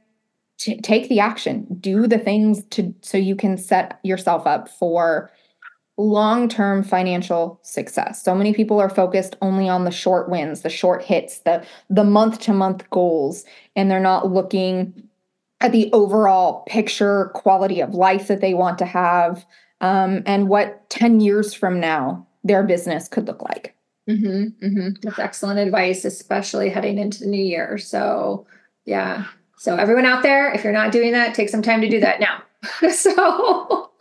t- 0.57 0.81
take 0.81 1.07
the 1.07 1.19
action. 1.19 1.65
Do 1.79 2.07
the 2.07 2.19
things 2.19 2.63
to 2.71 2.93
so 3.01 3.17
you 3.17 3.35
can 3.35 3.57
set 3.57 3.99
yourself 4.03 4.45
up 4.45 4.67
for 4.67 5.31
long 5.97 6.49
term 6.49 6.83
financial 6.83 7.59
success. 7.63 8.23
So 8.23 8.33
many 8.33 8.53
people 8.53 8.79
are 8.79 8.89
focused 8.89 9.35
only 9.41 9.69
on 9.69 9.85
the 9.85 9.91
short 9.91 10.29
wins, 10.29 10.61
the 10.61 10.69
short 10.69 11.03
hits, 11.03 11.39
the, 11.39 11.63
the 11.89 12.03
month 12.03 12.39
to 12.41 12.53
month 12.53 12.89
goals, 12.89 13.45
and 13.75 13.89
they're 13.89 13.99
not 13.99 14.31
looking 14.31 15.07
at 15.59 15.71
the 15.71 15.91
overall 15.93 16.63
picture 16.63 17.25
quality 17.35 17.81
of 17.81 17.93
life 17.93 18.27
that 18.27 18.41
they 18.41 18.55
want 18.55 18.79
to 18.79 18.85
have 18.85 19.45
um, 19.79 20.23
and 20.25 20.47
what 20.47 20.89
10 20.89 21.19
years 21.19 21.53
from 21.53 21.79
now 21.79 22.25
their 22.43 22.63
business 22.63 23.07
could 23.07 23.27
look 23.27 23.43
like. 23.43 23.75
Mm-hmm, 24.09 24.65
mm-hmm. 24.65 24.89
That's 25.01 25.19
excellent 25.19 25.59
advice, 25.59 26.05
especially 26.05 26.69
heading 26.69 26.97
into 26.97 27.19
the 27.19 27.27
new 27.27 27.43
year. 27.43 27.77
So, 27.77 28.45
yeah. 28.85 29.25
So, 29.57 29.75
everyone 29.75 30.05
out 30.05 30.23
there, 30.23 30.51
if 30.51 30.63
you're 30.63 30.73
not 30.73 30.91
doing 30.91 31.11
that, 31.11 31.35
take 31.35 31.49
some 31.49 31.61
time 31.61 31.81
to 31.81 31.89
do 31.89 31.99
that 31.99 32.19
now. 32.19 32.41
so, 32.91 33.91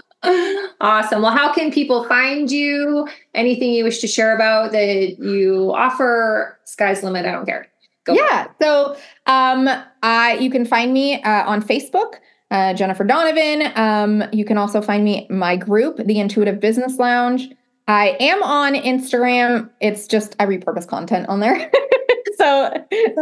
awesome. 0.80 1.22
Well, 1.22 1.36
how 1.36 1.52
can 1.52 1.70
people 1.70 2.04
find 2.04 2.50
you? 2.50 3.08
Anything 3.34 3.72
you 3.72 3.84
wish 3.84 3.98
to 4.00 4.06
share 4.06 4.34
about 4.34 4.72
that 4.72 5.18
you 5.18 5.72
offer? 5.74 6.58
Sky's 6.64 7.02
limit. 7.02 7.26
I 7.26 7.32
don't 7.32 7.46
care. 7.46 7.70
Go 8.04 8.14
yeah. 8.14 8.48
So 8.60 8.96
um, 9.26 9.68
I 10.02 10.38
you 10.40 10.50
can 10.50 10.64
find 10.64 10.92
me 10.92 11.22
uh, 11.22 11.44
on 11.44 11.62
Facebook, 11.62 12.14
uh, 12.50 12.74
Jennifer 12.74 13.04
Donovan. 13.04 13.72
Um, 13.76 14.24
you 14.32 14.44
can 14.44 14.56
also 14.58 14.80
find 14.80 15.04
me 15.04 15.26
my 15.30 15.56
group, 15.56 15.98
the 15.98 16.18
Intuitive 16.18 16.60
Business 16.60 16.98
Lounge. 16.98 17.50
I 17.88 18.16
am 18.20 18.42
on 18.42 18.74
Instagram. 18.74 19.70
It's 19.80 20.06
just 20.06 20.36
I 20.38 20.46
repurpose 20.46 20.86
content 20.86 21.28
on 21.28 21.40
there. 21.40 21.70
so 22.36 22.72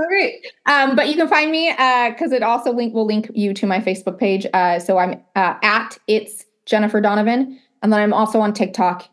great. 0.09 0.47
Um, 0.67 0.95
but 0.95 1.09
you 1.09 1.15
can 1.15 1.29
find 1.29 1.51
me 1.51 1.71
because 1.71 2.33
uh, 2.33 2.37
it 2.37 2.43
also 2.43 2.73
link 2.73 2.95
will 2.95 3.07
link 3.07 3.31
you 3.35 3.55
to 3.55 3.67
my 3.67 3.81
Facebook 3.81 4.19
page. 4.19 4.47
Uh, 4.53 4.79
so 4.79 4.99
I'm 4.99 5.21
uh, 5.37 5.55
at 5.63 5.99
it's 6.07 6.45
Jennifer 6.67 7.01
Donovan. 7.01 7.59
And 7.83 7.93
then 7.93 8.01
I'm 8.01 8.13
also 8.13 8.41
on 8.41 8.53
TikTok 8.53 9.09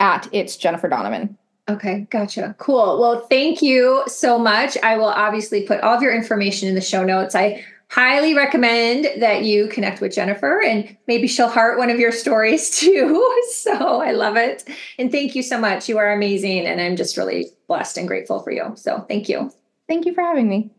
at 0.00 0.28
It's 0.32 0.56
Jennifer 0.56 0.88
Donovan. 0.88 1.36
Okay, 1.68 2.06
gotcha. 2.10 2.54
Cool. 2.58 3.00
Well, 3.00 3.20
thank 3.30 3.62
you 3.62 4.02
so 4.08 4.38
much. 4.38 4.76
I 4.82 4.96
will 4.96 5.06
obviously 5.06 5.62
put 5.62 5.80
all 5.80 5.94
of 5.94 6.02
your 6.02 6.12
information 6.12 6.68
in 6.68 6.74
the 6.74 6.80
show 6.80 7.04
notes. 7.04 7.34
I 7.34 7.64
highly 7.92 8.32
recommend 8.34 9.06
that 9.20 9.44
you 9.44 9.68
connect 9.68 10.00
with 10.00 10.14
Jennifer 10.14 10.62
and 10.62 10.96
maybe 11.06 11.26
she'll 11.26 11.48
heart 11.48 11.76
one 11.76 11.90
of 11.90 12.00
your 12.00 12.10
stories 12.10 12.70
too. 12.78 13.42
So 13.50 14.00
I 14.00 14.12
love 14.12 14.36
it. 14.36 14.64
And 14.98 15.12
thank 15.12 15.34
you 15.34 15.42
so 15.42 15.58
much. 15.60 15.90
You 15.90 15.98
are 15.98 16.10
amazing. 16.10 16.66
And 16.66 16.80
I'm 16.80 16.96
just 16.96 17.18
really 17.18 17.50
blessed 17.68 17.98
and 17.98 18.08
grateful 18.08 18.40
for 18.40 18.50
you. 18.50 18.72
So 18.76 19.00
thank 19.08 19.28
you. 19.28 19.52
Thank 19.88 20.06
you 20.06 20.14
for 20.14 20.22
having 20.22 20.48
me. 20.48 20.70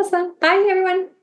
Awesome. 0.00 0.34
Bye, 0.40 0.66
everyone. 0.68 1.15